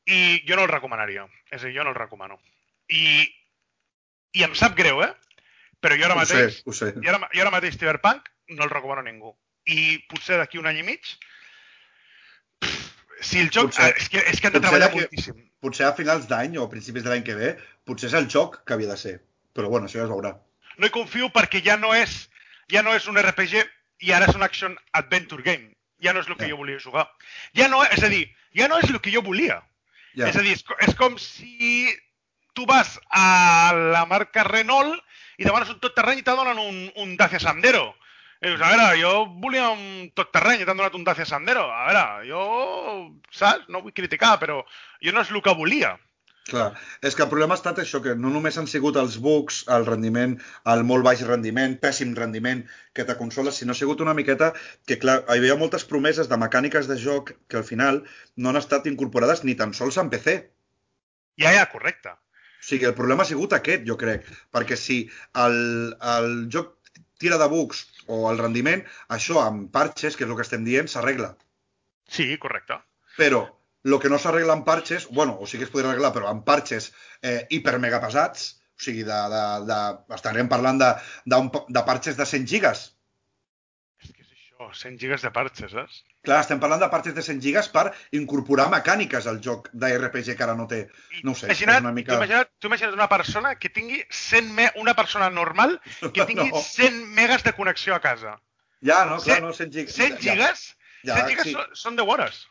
I 0.05 0.43
jo 0.47 0.55
no 0.55 0.63
el 0.65 0.69
recomanaria. 0.71 1.25
És 1.51 1.63
a 1.63 1.67
dir, 1.67 1.75
jo 1.77 1.83
no 1.83 1.89
el 1.93 1.95
recomano. 1.97 2.39
I, 2.89 3.25
i 4.37 4.43
em 4.45 4.53
sap 4.57 4.75
greu, 4.77 5.01
eh? 5.05 5.11
Però 5.81 5.97
jo 5.97 6.05
ara 6.05 6.15
Ho 6.17 6.25
sé, 6.25 6.33
mateix, 6.35 6.61
ho 6.65 6.73
sé. 6.73 6.91
jo 6.97 7.09
ara, 7.13 7.29
jo 7.33 7.41
ara 7.41 7.51
mateix 7.53 7.77
Cyberpunk 7.77 8.29
no 8.49 8.63
el 8.65 8.69
recomano 8.73 9.01
a 9.01 9.05
ningú. 9.07 9.35
I 9.65 9.97
potser 10.09 10.37
d'aquí 10.37 10.57
un 10.61 10.67
any 10.69 10.79
i 10.81 10.83
mig, 10.85 11.01
pff, 12.61 12.91
si 13.21 13.39
el 13.41 13.49
joc... 13.49 13.71
Potser- 13.71 13.95
és, 13.97 14.09
que, 14.09 14.21
és 14.29 14.41
que 14.41 14.47
han 14.49 14.53
de 14.57 14.61
treballar 14.61 14.89
d'aquí- 14.89 15.05
moltíssim. 15.05 15.39
potser 15.61 15.85
a 15.87 15.93
finals 15.97 16.27
d'any 16.29 16.57
o 16.57 16.65
a 16.65 16.69
principis 16.69 17.03
de 17.05 17.09
l'any 17.09 17.23
que 17.25 17.35
ve, 17.37 17.55
potser 17.85 18.09
és 18.11 18.17
el 18.17 18.27
joc 18.29 18.61
que 18.65 18.73
havia 18.75 18.91
de 18.93 18.97
ser. 19.01 19.15
Però 19.55 19.69
bueno, 19.71 19.87
això 19.87 20.01
ja 20.01 20.05
es 20.05 20.11
veurà. 20.13 20.35
No 20.77 20.85
hi 20.87 20.93
confio 20.93 21.29
perquè 21.33 21.61
ja 21.63 21.77
no 21.77 21.93
és, 21.95 22.25
ja 22.71 22.81
no 22.83 22.93
és 22.93 23.07
un 23.07 23.17
RPG 23.21 23.63
i 24.05 24.11
ara 24.11 24.27
és 24.29 24.35
un 24.35 24.43
action 24.43 24.75
adventure 24.93 25.41
game. 25.45 25.71
Ja 26.05 26.13
no 26.13 26.21
és 26.21 26.29
el 26.29 26.37
que 26.37 26.45
Ja. 26.45 26.53
jo 26.53 26.61
volia 26.61 26.79
jugar. 26.79 27.07
Ja 27.57 27.67
no, 27.71 27.83
és 27.83 28.03
a 28.03 28.09
dir, 28.11 28.27
ja 28.53 28.69
no 28.69 28.77
és 28.79 28.89
el 28.89 29.01
que 29.01 29.11
jo 29.13 29.23
volia. 29.25 29.63
Ja. 30.15 30.29
És 30.29 30.37
a 30.37 30.43
dir, 30.45 30.53
és, 30.55 30.63
és 30.87 30.95
com 30.95 31.17
si 31.19 31.89
tu 32.55 32.65
vas 32.69 32.95
a 33.11 33.73
la 33.75 34.05
marca 34.07 34.45
Renault 34.47 35.01
i 35.37 35.43
demanes 35.43 35.69
un 35.73 35.79
tot 35.83 35.95
terreny 35.97 36.21
i 36.21 36.23
te 36.23 36.35
donen 36.37 36.59
un, 36.61 36.77
un 37.03 37.15
Dacia 37.19 37.41
Sandero. 37.43 37.89
I 38.41 38.51
dius, 38.51 38.61
a 38.61 38.69
veure, 38.71 38.99
jo 38.99 39.11
volia 39.41 39.69
un 39.73 40.09
tot 40.15 40.31
terreny 40.31 40.61
i 40.61 40.65
t'han 40.67 40.77
donat 40.77 40.95
un 40.95 41.03
Dacia 41.03 41.25
Sandero. 41.27 41.65
A 41.71 41.87
veure, 41.89 42.05
jo, 42.29 42.45
saps? 43.31 43.67
No 43.71 43.81
vull 43.81 43.95
criticar, 43.95 44.35
però 44.39 44.61
jo 45.03 45.11
no 45.15 45.23
és 45.23 45.31
el 45.31 45.41
que 45.43 45.55
volia. 45.55 45.95
Clar, 46.45 46.65
és 47.01 47.15
que 47.17 47.23
el 47.25 47.29
problema 47.29 47.55
ha 47.55 47.57
estat 47.57 47.79
això, 47.81 47.99
que 48.05 48.13
no 48.21 48.29
només 48.33 48.57
han 48.61 48.67
sigut 48.69 48.99
els 49.01 49.15
bugs, 49.27 49.63
el 49.75 49.85
rendiment, 49.87 50.35
el 50.73 50.83
molt 50.89 51.05
baix 51.07 51.23
rendiment, 51.25 51.73
pèssim 51.81 52.11
rendiment 52.19 52.61
que 52.93 53.05
té 53.07 53.15
consola, 53.21 53.53
sinó 53.55 53.73
ha 53.73 53.79
sigut 53.79 54.03
una 54.05 54.13
miqueta 54.19 54.51
que, 54.85 54.99
clar, 55.01 55.15
hi 55.25 55.39
havia 55.39 55.55
moltes 55.61 55.87
promeses 55.93 56.29
de 56.29 56.37
mecàniques 56.43 56.91
de 56.91 56.99
joc 57.05 57.33
que 57.49 57.57
al 57.61 57.65
final 57.71 58.03
no 58.37 58.51
han 58.51 58.61
estat 58.61 58.85
incorporades 58.91 59.41
ni 59.43 59.57
tan 59.63 59.73
sols 59.73 59.97
en 60.03 60.13
PC. 60.13 60.37
Ja, 61.41 61.55
ja, 61.57 61.65
correcte. 61.73 62.13
O 62.13 62.69
sigui, 62.69 62.85
el 62.91 62.95
problema 63.01 63.25
ha 63.25 63.31
sigut 63.33 63.57
aquest, 63.57 63.89
jo 63.89 63.97
crec, 64.05 64.29
perquè 64.53 64.77
si 64.77 65.01
el, 65.47 65.59
el 66.13 66.31
joc 66.53 66.75
tira 67.17 67.41
de 67.41 67.49
bugs 67.49 67.87
o 68.05 68.27
el 68.29 68.45
rendiment, 68.45 68.85
això 69.17 69.41
amb 69.41 69.71
parches, 69.73 70.13
que 70.13 70.29
és 70.29 70.29
el 70.29 70.37
que 70.37 70.45
estem 70.45 70.65
dient, 70.69 70.93
s'arregla. 70.93 71.33
Sí, 72.05 72.35
correcte. 72.37 72.83
Però 73.17 73.47
el 73.85 73.99
que 74.01 74.09
no 74.09 74.17
s'arregla 74.21 74.57
amb 74.57 74.65
parches, 74.65 75.07
bueno, 75.13 75.37
o 75.39 75.47
sí 75.47 75.59
que 75.59 75.67
es 75.67 75.73
podria 75.73 75.91
arreglar, 75.91 76.11
però 76.15 76.29
amb 76.31 76.45
parches 76.47 76.91
eh, 77.21 77.45
hiper 77.53 77.77
mega 77.79 78.01
pesats, 78.01 78.55
o 78.75 78.81
sigui, 78.87 79.05
de, 79.07 79.19
de, 79.31 79.43
de, 79.69 79.79
estarem 80.17 80.49
parlant 80.51 80.81
de, 80.81 80.91
de, 81.25 81.37
un, 81.37 81.51
de 81.69 81.83
parches 81.87 82.17
de 82.17 82.25
100 82.25 82.47
gigas. 82.49 82.81
És 84.01 84.11
que 84.11 84.25
és 84.25 84.31
això, 84.33 84.71
100 84.81 84.97
gigas 85.03 85.23
de 85.23 85.31
parches, 85.35 85.71
saps? 85.71 86.01
Clar, 86.25 86.39
estem 86.41 86.59
parlant 86.61 86.81
de 86.81 86.89
parches 86.89 87.13
de 87.13 87.23
100 87.25 87.43
gigas 87.43 87.69
per 87.69 87.85
incorporar 88.17 88.65
mecàniques 88.73 89.29
al 89.29 89.37
joc 89.45 89.69
d'RPG 89.71 90.33
que 90.33 90.45
ara 90.47 90.57
no 90.57 90.65
té. 90.71 90.81
No 91.21 91.35
ho 91.35 91.37
sé, 91.37 91.51
és 91.53 91.61
imagina't, 91.61 91.85
una 91.85 91.93
tu 91.93 91.99
mica... 91.99 92.17
imagina't, 92.17 92.51
tu 92.57 92.71
imagina't 92.71 92.97
una 92.97 93.07
persona 93.11 93.53
que 93.61 93.69
tingui 93.69 94.01
100 94.09 94.49
me 94.57 94.71
una 94.81 94.97
persona 94.97 95.29
normal 95.29 95.77
que 96.01 96.25
tingui 96.31 96.49
No. 96.49 96.63
100 96.65 96.99
megas 97.13 97.45
de 97.45 97.53
connexió 97.53 97.93
a 97.93 98.01
casa. 98.01 98.39
Ja, 98.81 99.05
no, 99.05 99.21
clar, 99.21 99.41
no, 99.45 99.53
100 99.53 99.71
gigas. 99.71 99.95
100 100.01 100.19
gigas? 100.25 100.65
Ja, 101.05 101.21
100 101.21 101.29
gigas 101.29 101.49
sí. 101.51 101.53
són, 101.53 101.79
són 101.85 102.01
10 102.01 102.13
hores. 102.15 102.43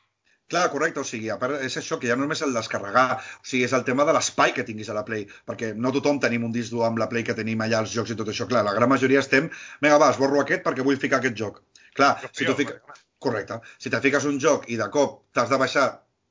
Clar, 0.53 0.67
correcte, 0.73 1.01
o 1.01 1.09
sigui, 1.09 1.31
a 1.33 1.39
part, 1.41 1.57
és 1.65 1.77
això, 1.81 1.97
que 2.01 2.09
ja 2.11 2.17
no 2.19 2.27
només 2.27 2.43
el 2.45 2.53
descarregar, 2.53 3.05
o 3.41 3.47
sigui, 3.49 3.63
és 3.65 3.73
el 3.77 3.85
tema 3.87 4.05
de 4.05 4.13
l'espai 4.17 4.53
que 4.57 4.65
tinguis 4.69 4.91
a 4.93 4.97
la 4.99 5.05
Play, 5.07 5.25
perquè 5.49 5.71
no 5.87 5.93
tothom 5.95 6.21
tenim 6.21 6.45
un 6.45 6.53
disc 6.53 6.75
dur 6.75 6.85
amb 6.89 7.01
la 7.01 7.09
Play 7.13 7.25
que 7.25 7.37
tenim 7.39 7.65
allà 7.65 7.81
els 7.85 7.95
jocs 7.97 8.13
i 8.13 8.19
tot 8.19 8.29
això, 8.33 8.47
clar, 8.51 8.65
la 8.67 8.75
gran 8.77 8.93
majoria 8.93 9.23
estem, 9.25 9.49
vinga, 9.81 9.97
va, 10.03 10.11
esborro 10.13 10.43
aquest 10.43 10.67
perquè 10.67 10.85
vull 10.85 11.01
ficar 11.01 11.23
aquest 11.23 11.41
joc. 11.41 11.63
Clar, 11.97 12.13
si 12.33 12.45
tu 12.45 12.57
fiques... 12.61 13.03
Correcte. 13.25 13.57
Si 13.81 13.89
te 13.89 14.01
fiques 14.05 14.27
un 14.29 14.37
joc 14.43 14.67
i 14.69 14.77
de 14.77 14.91
cop 14.93 15.23
t'has 15.33 15.49
de 15.49 15.59
baixar, 15.61 15.85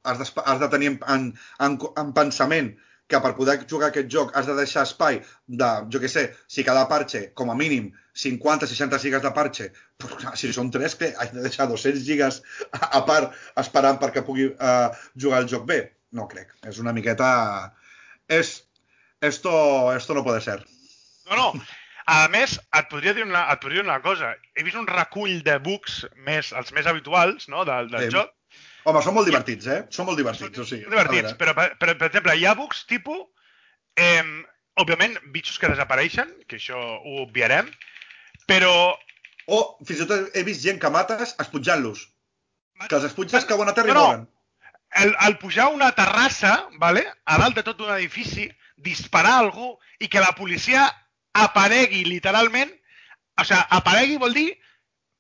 has 0.06 0.20
de, 0.20 0.28
has 0.46 0.60
de 0.62 0.68
tenir 0.70 0.92
en, 0.92 0.98
en, 1.16 1.24
en, 1.68 1.78
en 2.02 2.12
pensament 2.14 2.70
que 3.08 3.20
per 3.22 3.34
poder 3.38 3.58
jugar 3.70 3.90
aquest 3.92 4.08
joc 4.10 4.32
has 4.38 4.48
de 4.48 4.56
deixar 4.58 4.86
espai 4.88 5.20
de, 5.48 5.70
jo 5.92 6.00
què 6.02 6.10
sé, 6.10 6.24
si 6.48 6.64
cada 6.64 6.86
parche, 6.90 7.26
com 7.38 7.52
a 7.52 7.56
mínim, 7.60 7.92
50-60 8.18 9.00
gigas 9.04 9.24
de 9.26 9.32
parche, 9.36 9.70
però 10.00 10.34
si 10.40 10.52
són 10.56 10.72
3, 10.72 10.96
que 11.00 11.12
has 11.20 11.34
de 11.34 11.44
deixar 11.44 11.68
200 11.70 12.04
gigas 12.06 12.42
a, 12.72 13.00
a 13.00 13.02
part 13.08 13.34
esperant 13.60 14.00
perquè 14.02 14.24
pugui 14.26 14.50
uh, 14.54 14.90
jugar 15.20 15.44
el 15.44 15.50
joc 15.52 15.66
bé? 15.70 15.80
No 16.14 16.28
crec. 16.32 16.54
És 16.70 16.80
una 16.80 16.94
miqueta... 16.94 17.74
És... 18.30 18.62
Esto, 19.24 19.94
esto 19.96 20.14
no 20.14 20.22
puede 20.24 20.42
ser. 20.42 20.58
No, 21.30 21.36
no. 21.38 21.62
A 22.12 22.28
més, 22.28 22.58
et 22.76 22.90
podria, 22.92 23.14
dir 23.16 23.24
una, 23.24 23.46
et 23.54 23.62
podria 23.64 23.80
dir 23.80 23.86
una 23.88 24.02
cosa. 24.04 24.34
He 24.52 24.66
vist 24.68 24.76
un 24.76 24.88
recull 24.90 25.38
de 25.46 25.54
bugs 25.64 26.02
més, 26.28 26.50
els 26.52 26.74
més 26.76 26.90
habituals 26.92 27.48
no, 27.48 27.64
del, 27.64 27.88
del 27.94 28.10
Sí. 28.10 28.18
joc. 28.18 28.34
Home, 28.84 29.02
són 29.06 29.16
molt 29.16 29.30
divertits, 29.30 29.70
eh? 29.72 29.80
Són 29.96 30.10
molt 30.10 30.20
divertits, 30.20 30.60
o 30.60 30.66
sigui... 30.68 30.84
Són 30.84 30.96
divertits, 30.96 31.38
però, 31.40 31.54
per, 31.56 31.70
per, 31.80 32.10
exemple, 32.10 32.36
hi 32.36 32.46
ha 32.50 32.56
bugs 32.60 32.84
tipus, 32.90 33.22
eh, 33.96 34.26
òbviament, 34.82 35.16
bitxos 35.32 35.62
que 35.62 35.72
desapareixen, 35.72 36.34
que 36.50 36.60
això 36.60 36.80
ho 36.80 37.22
obviarem, 37.24 37.70
però 38.50 38.74
O 39.52 39.60
fins 39.84 40.04
i 40.04 40.08
tot 40.08 40.36
he 40.38 40.44
vist 40.48 40.64
gent 40.64 40.80
que 40.80 40.92
mates 40.92 41.34
esputjant-los. 41.44 42.06
Que 42.88 42.96
els 42.98 43.08
esputges 43.10 43.48
cauen 43.50 43.70
a 43.70 43.76
terra 43.76 43.94
No, 43.94 43.96
no. 43.96 44.04
i 44.04 44.12
moren. 44.12 44.28
el, 45.04 45.16
el 45.28 45.38
pujar 45.42 45.66
a 45.66 45.74
una 45.76 45.92
terrassa, 45.98 46.54
vale, 46.80 47.04
a 47.26 47.38
dalt 47.42 47.58
de 47.58 47.64
tot 47.66 47.82
un 47.82 47.92
edifici, 47.96 48.48
disparar 48.78 49.34
a 49.36 49.42
algú 49.46 49.74
i 50.00 50.08
que 50.08 50.22
la 50.24 50.32
policia 50.38 50.86
aparegui 51.34 52.04
literalment, 52.06 52.72
o 53.40 53.46
sigui, 53.48 53.60
aparegui 53.80 54.20
vol 54.22 54.38
dir, 54.38 54.48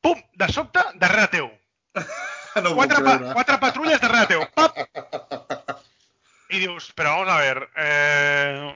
pum, 0.01 0.22
de 0.39 0.49
sobte, 0.53 0.84
darrere 1.01 1.28
teu. 1.34 1.51
No 2.62 2.76
Quatre, 2.78 3.01
pa, 3.01 3.18
quatre 3.34 3.58
patrulles 3.62 4.01
darrere 4.01 4.28
teu. 4.30 4.43
Pap! 4.54 4.78
I 6.54 6.60
dius, 6.62 6.91
però 6.93 7.16
vamos 7.18 7.34
a 7.34 7.38
ver, 7.41 7.70
eh, 7.82 8.76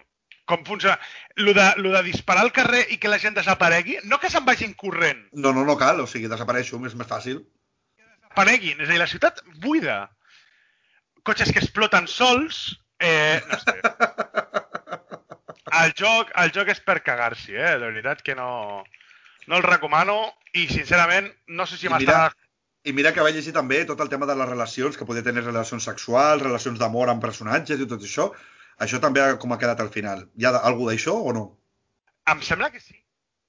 com 0.49 0.63
funciona? 0.65 0.97
Lo 1.35 1.53
de, 1.53 1.67
lo 1.77 1.91
de 1.93 2.01
disparar 2.07 2.41
al 2.41 2.53
carrer 2.55 2.87
i 2.89 2.97
que 2.97 3.11
la 3.11 3.19
gent 3.21 3.35
desaparegui, 3.37 3.99
no 4.09 4.17
que 4.17 4.31
se'n 4.33 4.45
vagin 4.47 4.73
corrent, 4.73 5.27
No, 5.33 5.51
no, 5.53 5.65
no 5.67 5.77
cal, 5.77 5.99
o 6.01 6.07
sigui, 6.09 6.29
desapareixo, 6.31 6.79
és 6.87 6.95
més 6.97 7.07
fàcil. 7.07 7.43
apareguin. 8.31 8.81
És 8.81 8.89
a 8.89 8.91
dir, 8.91 8.99
la 9.01 9.09
ciutat 9.09 9.41
buida. 9.61 10.09
Cotxes 11.27 11.51
que 11.51 11.59
exploten 11.59 12.07
sols, 12.07 12.79
eh, 12.99 13.41
no 13.49 13.59
sé. 13.61 13.77
El 15.77 15.91
joc, 15.99 16.29
el 16.39 16.51
joc 16.55 16.69
és 16.71 16.79
per 16.79 17.01
cagar-s'hi, 17.03 17.53
eh? 17.53 17.73
De 17.77 17.89
veritat 17.89 18.21
que 18.23 18.33
no, 18.37 18.83
no 19.47 19.57
el 19.57 19.65
recomano 19.65 20.17
i, 20.53 20.67
sincerament, 20.71 21.27
no 21.47 21.65
sé 21.67 21.77
si 21.77 21.91
m'està... 21.91 22.29
I 22.87 22.93
mira 22.95 23.11
que 23.11 23.23
vaig 23.25 23.35
llegir 23.35 23.51
també 23.55 23.81
tot 23.87 23.99
el 24.03 24.09
tema 24.11 24.27
de 24.29 24.35
les 24.39 24.47
relacions, 24.47 24.95
que 24.95 25.05
podia 25.07 25.23
tenir 25.23 25.43
relacions 25.43 25.87
sexuals, 25.89 26.43
relacions 26.45 26.79
d'amor 26.79 27.11
amb 27.11 27.23
personatges 27.23 27.81
i 27.83 27.87
tot 27.93 28.05
això. 28.07 28.29
Això 28.85 29.01
també 29.03 29.25
com 29.41 29.51
ha 29.51 29.59
quedat 29.59 29.81
al 29.83 29.91
final. 29.91 30.23
Hi 30.39 30.47
ha 30.47 30.53
algú 30.69 30.87
d'això 30.87 31.17
o 31.17 31.33
no? 31.35 31.43
Em 32.31 32.43
sembla 32.47 32.69
que 32.71 32.79
sí, 32.79 32.95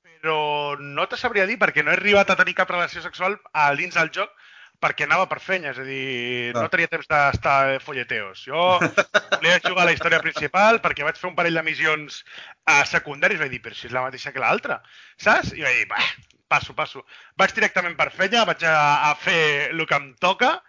però 0.03 0.39
no 0.80 1.07
te 1.07 1.18
sabria 1.20 1.47
dir 1.47 1.59
perquè 1.61 1.84
no 1.84 1.93
he 1.93 1.99
arribat 1.99 2.30
a 2.30 2.39
tenir 2.41 2.57
cap 2.59 2.70
relació 2.74 3.03
sexual 3.05 3.39
a 3.53 3.68
dins 3.78 3.95
del 3.99 4.11
joc 4.18 4.34
perquè 4.81 5.05
anava 5.09 5.26
per 5.29 5.41
feina, 5.43 5.70
és 5.72 5.79
a 5.79 5.85
dir, 5.87 6.53
Ah. 6.55 6.62
no 6.62 6.68
tenia 6.70 6.87
temps 6.89 7.07
d'estar 7.11 7.57
de 7.72 7.81
folleteos. 7.83 8.45
Jo 8.47 8.79
volia 8.79 9.61
jugar 9.64 9.83
a 9.83 9.87
la 9.89 9.93
història 9.97 10.20
principal 10.22 10.81
perquè 10.81 11.03
vaig 11.07 11.16
fer 11.18 11.29
un 11.31 11.35
parell 11.35 11.55
de 11.59 11.62
missions 11.66 12.20
a 12.64 12.85
secundaris 12.87 13.39
i 13.39 13.43
vaig 13.43 13.51
dir, 13.51 13.62
però 13.62 13.74
si 13.74 13.87
és 13.89 13.93
la 13.97 14.03
mateixa 14.07 14.33
que 14.33 14.39
l'altra, 14.45 14.81
saps? 15.16 15.53
I 15.53 15.62
vaig 15.66 15.81
dir, 15.83 15.89
bah, 15.91 16.05
passo, 16.49 16.74
passo. 16.79 17.05
Vaig 17.37 17.53
directament 17.57 17.97
per 17.99 18.11
feina, 18.14 18.45
vaig 18.49 18.62
a, 18.64 19.11
a 19.11 19.14
fer 19.16 19.70
el 19.72 19.85
que 19.87 19.99
em 19.99 20.14
toca 20.22 20.62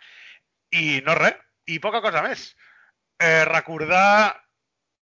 i 0.72 1.01
no 1.05 1.14
res, 1.16 1.38
i 1.70 1.78
poca 1.80 2.01
cosa 2.01 2.22
més. 2.26 2.55
Eh, 3.22 3.45
recordar 3.45 4.41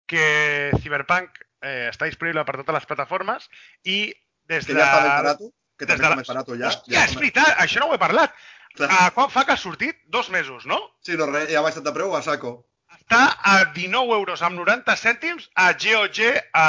que 0.08 0.72
Cyberpunk 0.82 1.40
eh, 1.66 1.90
està 1.92 2.06
disponible 2.08 2.44
per 2.46 2.60
totes 2.62 2.76
les 2.80 2.86
plataformes 2.90 3.48
i 3.84 4.14
des 4.48 4.66
Que 4.68 4.74
de... 4.76 4.80
ja 4.80 4.86
està 4.86 5.02
més 5.02 5.16
barat, 5.16 5.40
que 5.80 5.86
des 5.86 5.90
també 5.90 5.96
de 5.98 6.06
està 6.06 6.10
la- 6.12 6.20
més 6.20 6.28
barat 6.30 6.52
ja. 6.54 6.70
Hòstia, 6.70 7.00
és 7.04 7.10
està- 7.10 7.20
veritat, 7.20 7.58
això 7.66 7.82
no 7.82 7.88
ho 7.90 7.96
he 7.96 8.02
parlat. 8.02 8.36
Clar. 8.76 8.90
Uh, 8.92 9.12
quan 9.16 9.32
fa 9.32 9.46
que 9.48 9.56
ha 9.56 9.60
sortit? 9.60 9.98
Dos 10.12 10.30
mesos, 10.30 10.66
no? 10.68 10.80
Sí, 11.06 11.16
no, 11.20 11.30
res, 11.32 11.48
ja 11.52 11.62
ha 11.62 11.66
baixat 11.66 11.86
de 11.86 11.94
preu 11.96 12.16
a 12.16 12.22
saco. 12.26 12.58
Està 12.96 13.22
a 13.52 13.56
19 13.76 14.16
euros 14.18 14.44
amb 14.46 14.60
90 14.60 14.96
cèntims 15.00 15.48
a 15.56 15.70
GOG, 15.80 16.20
a, 16.52 16.66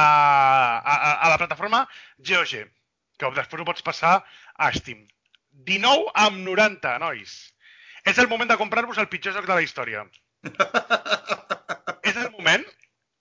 a, 0.78 0.94
a 1.26 1.30
la 1.32 1.38
plataforma 1.40 1.82
GOG, 2.18 2.54
que 3.18 3.30
després 3.38 3.62
ho 3.62 3.68
pots 3.68 3.84
passar 3.86 4.14
a 4.57 4.70
Steam. 4.76 5.04
19 5.70 6.12
amb 6.26 6.42
90, 6.46 6.96
nois. 7.02 7.36
És 8.07 8.18
el 8.22 8.30
moment 8.30 8.50
de 8.50 8.59
comprar-vos 8.61 8.98
el 9.02 9.11
pitjor 9.11 9.34
joc 9.34 9.48
de 9.48 9.57
la 9.59 9.64
història. 9.66 10.04
és 12.11 12.16
el 12.16 12.30
moment? 12.36 12.66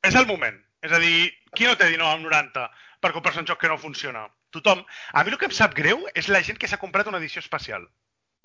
És 0.05 0.17
el 0.19 0.27
moment. 0.29 0.57
És 0.86 0.93
a 0.93 1.01
dir, 1.01 1.31
qui 1.57 1.65
no 1.65 1.77
té 1.79 1.89
19 1.89 2.11
amb 2.11 2.27
90 2.27 2.67
per 3.01 3.13
comprar-se 3.15 3.41
un 3.41 3.49
joc 3.49 3.63
que 3.63 3.71
no 3.71 3.81
funciona? 3.81 4.27
Tothom. 4.53 4.83
A 5.13 5.23
mi 5.23 5.33
el 5.33 5.39
que 5.41 5.49
em 5.49 5.55
sap 5.55 5.73
greu 5.77 6.05
és 6.13 6.29
la 6.29 6.43
gent 6.45 6.59
que 6.61 6.69
s'ha 6.69 6.81
comprat 6.81 7.09
una 7.09 7.21
edició 7.23 7.41
especial. 7.41 7.88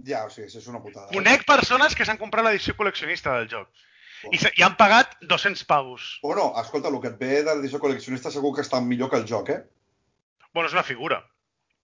Ja, 0.07 0.25
o 0.27 0.31
sigui, 0.31 0.47
és 0.49 0.67
una 0.69 0.81
putada. 0.83 1.09
Conec 1.13 1.45
persones 1.47 1.95
que 1.95 2.05
s'han 2.05 2.19
comprat 2.19 2.45
l'edició 2.47 2.75
col·leccionista 2.79 3.35
del 3.39 3.49
joc 3.49 3.69
i, 4.33 4.39
se- 4.39 4.53
i 4.57 4.63
han 4.63 4.77
pagat 4.77 5.17
200 5.23 5.65
pavos. 5.65 6.19
Bueno, 6.23 6.53
escolta, 6.61 6.89
el 6.89 7.01
que 7.01 7.09
et 7.09 7.19
ve 7.19 7.43
de 7.43 7.55
l'edició 7.55 7.81
col·leccionista 7.81 8.31
segur 8.31 8.55
que 8.55 8.63
està 8.63 8.81
millor 8.85 9.11
que 9.11 9.17
el 9.17 9.27
joc, 9.29 9.49
eh? 9.51 9.61
Bueno, 10.53 10.69
és 10.69 10.73
una 10.75 10.83
figura. 10.83 11.23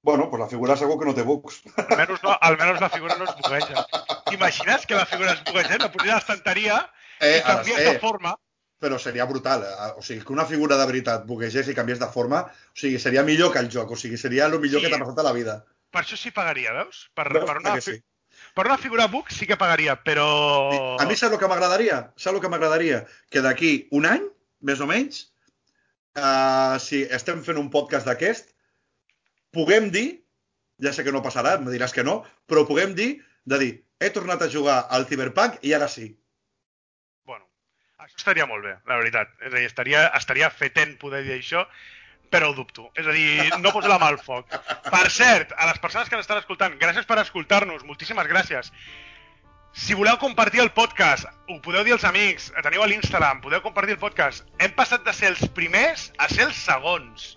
Bueno, 0.03 0.29
pues 0.31 0.39
la 0.41 0.47
figura 0.49 0.77
segur 0.77 0.99
que 1.01 1.07
no 1.07 1.15
té 1.15 1.23
bugs. 1.27 1.63
Almenys, 1.77 2.23
no, 2.23 2.37
almenys 2.41 2.81
la 2.81 2.89
figura 2.91 3.17
no 3.19 3.25
es 3.25 3.35
bugueja. 3.41 3.87
T'imagines 4.29 4.87
que 4.87 4.95
la 4.95 5.07
figura 5.07 5.33
es 5.33 5.43
bugueja? 5.45 5.79
La 5.83 5.91
posés 5.91 6.13
a 6.13 6.17
l'estanteria 6.21 6.77
Eh, 7.21 7.39
i 7.39 7.43
canvies 7.43 7.77
sé, 7.81 7.85
de 7.93 7.99
forma. 7.99 8.35
però 8.79 8.99
seria 9.01 9.25
brutal. 9.25 9.63
eh? 9.65 9.93
O 9.97 10.03
sigui, 10.03 10.21
que 10.23 10.33
una 10.35 10.45
figura 10.45 10.77
de 10.77 10.87
veritat 10.87 11.25
buguegés 11.27 11.67
i 11.69 11.75
canviés 11.75 11.99
de 11.99 12.07
forma, 12.13 12.43
o 12.45 12.77
sigui, 12.77 12.99
seria 13.01 13.23
millor 13.25 13.51
que 13.53 13.59
el 13.59 13.71
joc, 13.73 13.91
o 13.91 13.97
sigui, 13.97 14.19
seria 14.21 14.45
el 14.47 14.61
millor 14.61 14.81
Sí. 14.83 14.87
que 14.87 14.93
t'ha 14.93 15.01
passat 15.03 15.19
a 15.19 15.23
la 15.25 15.33
vida. 15.33 15.65
Per 15.97 16.03
això 16.05 16.19
sí 16.21 16.29
pagaria, 16.37 16.75
veus? 16.77 17.07
Per, 17.17 17.25
Veus? 17.33 17.47
per, 17.49 17.57
una, 17.63 17.79
sí. 17.81 17.95
Per 18.57 18.67
una 18.69 18.77
figura 18.77 19.07
book 19.09 19.31
sí 19.33 19.47
que 19.49 19.57
pagaria, 19.57 19.95
però... 20.05 20.27
A 21.01 21.07
mi 21.09 21.17
saps 21.17 21.33
el 21.33 21.41
que 21.41 21.49
m'agradaria? 21.49 22.03
Saps 22.21 22.35
el 22.35 22.43
que 22.45 22.51
m'agradaria? 22.53 22.99
Que 23.33 23.41
d'aquí 23.47 23.71
un 23.97 24.05
any, 24.11 24.27
més 24.69 24.83
o 24.85 24.89
menys, 24.91 25.23
uh, 26.21 26.77
si 26.83 27.01
estem 27.19 27.41
fent 27.47 27.63
un 27.63 27.71
podcast 27.73 28.09
d'aquest, 28.11 28.53
puguem 29.57 29.89
dir, 29.95 30.07
ja 30.85 30.93
sé 30.93 31.07
que 31.07 31.17
no 31.17 31.25
passarà, 31.25 31.57
em 31.57 31.73
diràs 31.73 31.97
que 31.97 32.05
no, 32.05 32.19
però 32.45 32.67
puguem 32.69 32.93
dir, 32.99 33.11
de 33.49 33.63
dir, 33.63 33.73
he 34.05 34.13
tornat 34.13 34.45
a 34.45 34.53
jugar 34.53 34.83
al 34.93 35.09
Cyberpunk 35.09 35.63
i 35.65 35.73
ara 35.73 35.89
sí. 35.89 36.11
Bueno, 37.25 37.47
això 38.05 38.21
estaria 38.21 38.45
molt 38.51 38.69
bé, 38.69 38.77
la 38.85 39.01
veritat. 39.01 39.33
És 39.41 39.53
a 39.55 39.57
dir, 39.57 39.69
estaria, 39.71 40.09
estaria 40.21 40.53
fetent 40.53 40.99
poder 41.01 41.25
dir 41.25 41.39
això, 41.39 41.65
però 42.31 42.51
ho 42.51 42.55
dubto. 42.55 42.91
És 42.95 43.07
a 43.07 43.15
dir, 43.15 43.51
no 43.63 43.73
poso 43.75 43.89
la 43.91 43.99
mà 44.03 44.11
al 44.13 44.21
foc. 44.23 44.53
Per 44.91 45.05
cert, 45.13 45.53
a 45.57 45.69
les 45.71 45.81
persones 45.83 46.09
que 46.09 46.17
ens 46.19 46.27
estan 46.27 46.41
escoltant, 46.43 46.77
gràcies 46.81 47.09
per 47.09 47.19
escoltar-nos, 47.23 47.85
moltíssimes 47.89 48.29
gràcies. 48.31 48.73
Si 49.77 49.93
voleu 49.93 50.17
compartir 50.17 50.63
el 50.63 50.71
podcast, 50.73 51.29
ho 51.53 51.59
podeu 51.61 51.85
dir 51.85 51.93
als 51.93 52.07
amics, 52.09 52.49
teniu 52.65 52.81
a 52.81 52.87
l'Instagram, 52.89 53.43
podeu 53.45 53.61
compartir 53.61 53.97
el 53.97 54.01
podcast. 54.01 54.47
Hem 54.59 54.73
passat 54.79 55.05
de 55.05 55.13
ser 55.13 55.35
els 55.35 55.43
primers 55.57 56.09
a 56.17 56.31
ser 56.33 56.47
els 56.47 56.63
segons. 56.65 57.35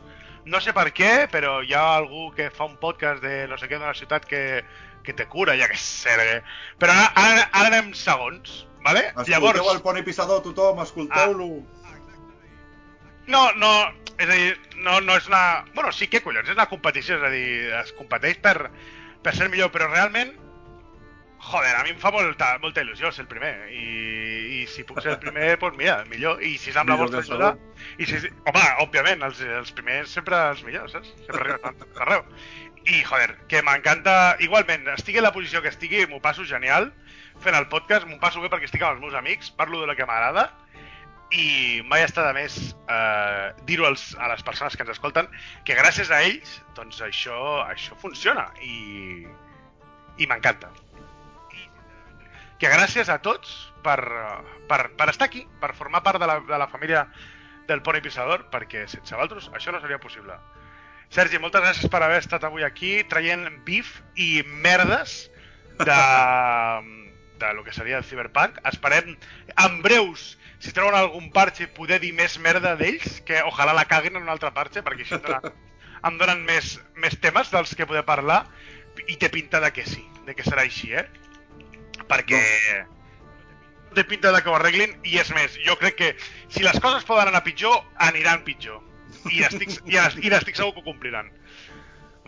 No 0.47 0.61
sé 0.63 0.71
per 0.73 0.87
què, 0.95 1.27
però 1.31 1.57
hi 1.61 1.75
ha 1.75 1.83
algú 1.97 2.29
que 2.37 2.47
fa 2.55 2.69
un 2.69 2.77
podcast 2.79 3.19
de 3.25 3.43
no 3.51 3.59
sé 3.59 3.67
què 3.67 3.75
d'una 3.75 3.91
ciutat 3.97 4.23
que, 4.25 4.63
que 5.03 5.13
te 5.13 5.27
cura, 5.27 5.57
ja 5.59 5.67
que 5.67 5.77
sé. 5.77 6.15
Però 6.79 6.95
ara, 6.95 7.11
ara, 7.19 7.43
ara 7.51 7.73
anem 7.73 7.91
segons, 7.97 8.63
vale? 8.87 9.09
Escolteu 9.11 9.73
el 9.73 9.83
Poni 9.83 10.05
Pissador, 10.07 10.39
tothom, 10.45 10.79
escolteu-lo. 10.85 11.51
No, 13.29 13.43
no, 13.61 13.71
és 14.17 14.27
a 14.27 14.33
dir, 14.33 14.53
no, 14.81 14.99
no 15.05 15.15
és 15.19 15.27
una... 15.29 15.63
Bueno, 15.75 15.91
sí, 15.93 16.09
què 16.09 16.21
collons, 16.25 16.49
és 16.49 16.57
una 16.57 16.69
competició, 16.71 17.19
és 17.19 17.25
a 17.25 17.31
dir, 17.31 17.49
es 17.79 17.91
competeix 17.97 18.39
per, 18.43 18.55
per 19.23 19.33
ser 19.37 19.49
millor, 19.53 19.69
però 19.73 19.87
realment, 19.91 20.31
joder, 21.49 21.75
a 21.77 21.83
mi 21.85 21.93
em 21.93 21.99
fa 22.01 22.11
molta, 22.11 22.49
molta 22.63 22.81
il·lusió 22.83 23.11
ser 23.13 23.27
el 23.27 23.29
primer, 23.31 23.53
i, 23.71 23.83
i 24.57 24.63
si 24.67 24.83
puc 24.87 24.99
ser 25.05 25.13
el 25.13 25.19
primer, 25.21 25.51
doncs 25.61 25.77
mira, 25.79 25.99
millor, 26.11 26.41
i 26.43 26.55
si 26.59 26.73
és 26.73 26.79
amb 26.81 26.91
la 26.91 26.97
Millor 26.97 27.13
vostra 27.13 27.21
que 27.21 27.29
ajuda, 27.31 27.83
i 28.01 28.09
si, 28.09 28.31
home, 28.49 28.63
òbviament, 28.85 29.23
els, 29.29 29.43
els 29.61 29.71
primers 29.77 30.15
sempre 30.17 30.39
els 30.49 30.63
millors, 30.67 30.97
saps? 30.97 31.13
Sempre 31.27 31.45
arriben 31.45 31.85
arreu. 32.01 32.25
I, 32.89 33.03
joder, 33.05 33.35
que 33.51 33.61
m'encanta, 33.63 34.15
igualment, 34.41 34.87
estigui 34.95 35.21
en 35.21 35.27
la 35.27 35.35
posició 35.35 35.61
que 35.61 35.69
estigui, 35.69 36.07
m'ho 36.09 36.19
passo 36.23 36.47
genial, 36.49 36.89
fent 37.43 37.55
el 37.55 37.69
podcast, 37.71 38.09
m'ho 38.09 38.17
passo 38.19 38.41
bé 38.41 38.49
perquè 38.51 38.67
estic 38.67 38.83
amb 38.83 38.97
els 38.97 39.05
meus 39.05 39.19
amics, 39.19 39.53
parlo 39.55 39.83
de 39.83 39.87
lo 39.91 39.95
que 39.95 40.07
m'agrada, 40.09 40.49
i 41.29 41.81
mai 41.85 42.03
està 42.03 42.25
de 42.25 42.33
més 42.33 42.57
eh, 42.89 43.53
dir-ho 43.69 43.85
a 43.85 43.93
les 44.31 44.43
persones 44.45 44.75
que 44.75 44.85
ens 44.85 44.95
escolten 44.95 45.29
que 45.67 45.77
gràcies 45.77 46.09
a 46.09 46.23
ells 46.25 46.59
doncs 46.77 47.01
això, 47.05 47.39
això 47.69 47.97
funciona 48.01 48.47
i, 48.65 49.27
i 50.17 50.29
m'encanta 50.29 50.71
que 52.59 52.67
gràcies 52.67 53.09
a 53.09 53.17
tots 53.23 53.71
per, 53.83 53.99
per, 54.67 54.81
per 54.99 55.07
estar 55.09 55.29
aquí, 55.29 55.45
per 55.61 55.71
formar 55.77 56.03
part 56.03 56.19
de 56.19 56.27
la, 56.27 56.39
de 56.43 56.57
la 56.59 56.67
família 56.67 57.05
del 57.69 57.81
Pony 57.85 58.01
Pissador, 58.03 58.49
perquè 58.51 58.83
sense 58.91 59.15
vosaltres 59.15 59.47
això 59.55 59.71
no 59.71 59.79
seria 59.79 60.01
possible. 60.01 60.35
Sergi, 61.13 61.39
moltes 61.41 61.63
gràcies 61.63 61.91
per 61.91 62.01
haver 62.03 62.19
estat 62.19 62.43
avui 62.45 62.65
aquí 62.67 62.99
traient 63.09 63.47
bif 63.65 63.95
i 64.19 64.43
merdes 64.65 65.21
de, 65.79 65.95
de 67.47 67.53
lo 67.53 67.63
que 67.63 67.73
seria 67.73 67.97
el 67.97 68.03
Cyberpunk. 68.03 68.59
Esperem 68.67 69.15
en 69.55 69.81
breus, 69.85 70.37
si 70.59 70.73
treuen 70.75 70.97
algun 70.97 71.31
parche, 71.31 71.69
poder 71.71 72.01
dir 72.03 72.11
més 72.17 72.37
merda 72.43 72.75
d'ells, 72.79 73.21
que 73.27 73.41
ojalà 73.47 73.73
la 73.77 73.87
caguin 73.89 74.17
en 74.17 74.27
un 74.27 74.33
altre 74.33 74.51
parche, 74.55 74.83
perquè 74.83 75.07
així 75.07 75.15
em 75.17 75.23
donen, 75.25 75.55
em 76.09 76.19
donen 76.21 76.43
més, 76.47 76.75
més 76.99 77.17
temes 77.23 77.51
dels 77.53 77.73
que 77.75 77.87
poder 77.89 78.05
parlar, 78.07 78.43
i 79.07 79.15
té 79.15 79.31
pinta 79.31 79.63
de 79.63 79.71
que 79.71 79.85
sí, 79.87 80.03
de 80.27 80.35
que 80.35 80.45
serà 80.45 80.67
així, 80.67 80.91
eh? 80.93 81.07
Perquè 82.09 82.41
té 83.95 84.03
pinta 84.05 84.31
de 84.35 84.43
que 84.43 84.51
ho 84.51 84.57
arreglin, 84.57 84.93
i 85.07 85.17
és 85.21 85.31
més, 85.33 85.55
jo 85.65 85.75
crec 85.79 85.97
que 85.97 86.13
si 86.51 86.63
les 86.65 86.77
coses 86.83 87.07
poden 87.07 87.31
anar 87.31 87.43
pitjor, 87.47 87.81
aniran 88.09 88.43
pitjor. 88.45 88.83
I 89.31 89.41
estic, 89.47 89.79
i, 89.89 89.97
i 89.97 90.31
estic 90.35 90.59
segur 90.59 90.75
que 90.75 90.83
ho 90.83 90.89
compliran. 90.91 91.31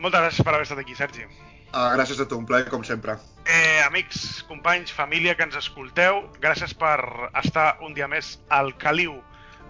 Moltes 0.01 0.23
gràcies 0.23 0.45
per 0.45 0.55
haver 0.55 0.65
estat 0.65 0.81
aquí, 0.81 0.95
Sergi. 0.97 1.27
Uh, 1.71 1.93
gràcies 1.95 2.19
a 2.19 2.27
tu, 2.27 2.35
un 2.35 2.45
plaer, 2.47 2.65
com 2.67 2.83
sempre. 2.83 3.15
Eh, 3.47 3.79
amics, 3.85 4.43
companys, 4.49 4.91
família 4.91 5.37
que 5.39 5.45
ens 5.47 5.55
escolteu, 5.55 6.25
gràcies 6.43 6.73
per 6.75 6.97
estar 7.39 7.77
un 7.85 7.95
dia 7.95 8.09
més 8.11 8.33
al 8.51 8.73
caliu 8.81 9.15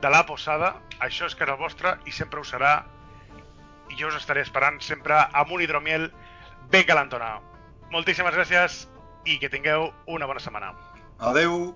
de 0.02 0.10
la 0.10 0.24
posada. 0.26 0.74
Això 1.00 1.30
és 1.30 1.38
casa 1.38 1.58
vostra 1.60 1.96
i 2.10 2.16
sempre 2.16 2.42
ho 2.42 2.48
serà. 2.48 2.80
I 3.92 4.00
jo 4.00 4.10
us 4.10 4.18
estaré 4.18 4.42
esperant 4.42 4.82
sempre 4.82 5.20
amb 5.20 5.54
un 5.54 5.62
hidromiel 5.62 6.10
ben 6.74 6.88
calentona. 6.90 7.36
Moltíssimes 7.94 8.34
gràcies 8.34 8.86
i 9.30 9.38
que 9.38 9.52
tingueu 9.54 9.92
una 10.10 10.26
bona 10.26 10.42
setmana. 10.42 10.74
Adeu. 11.20 11.76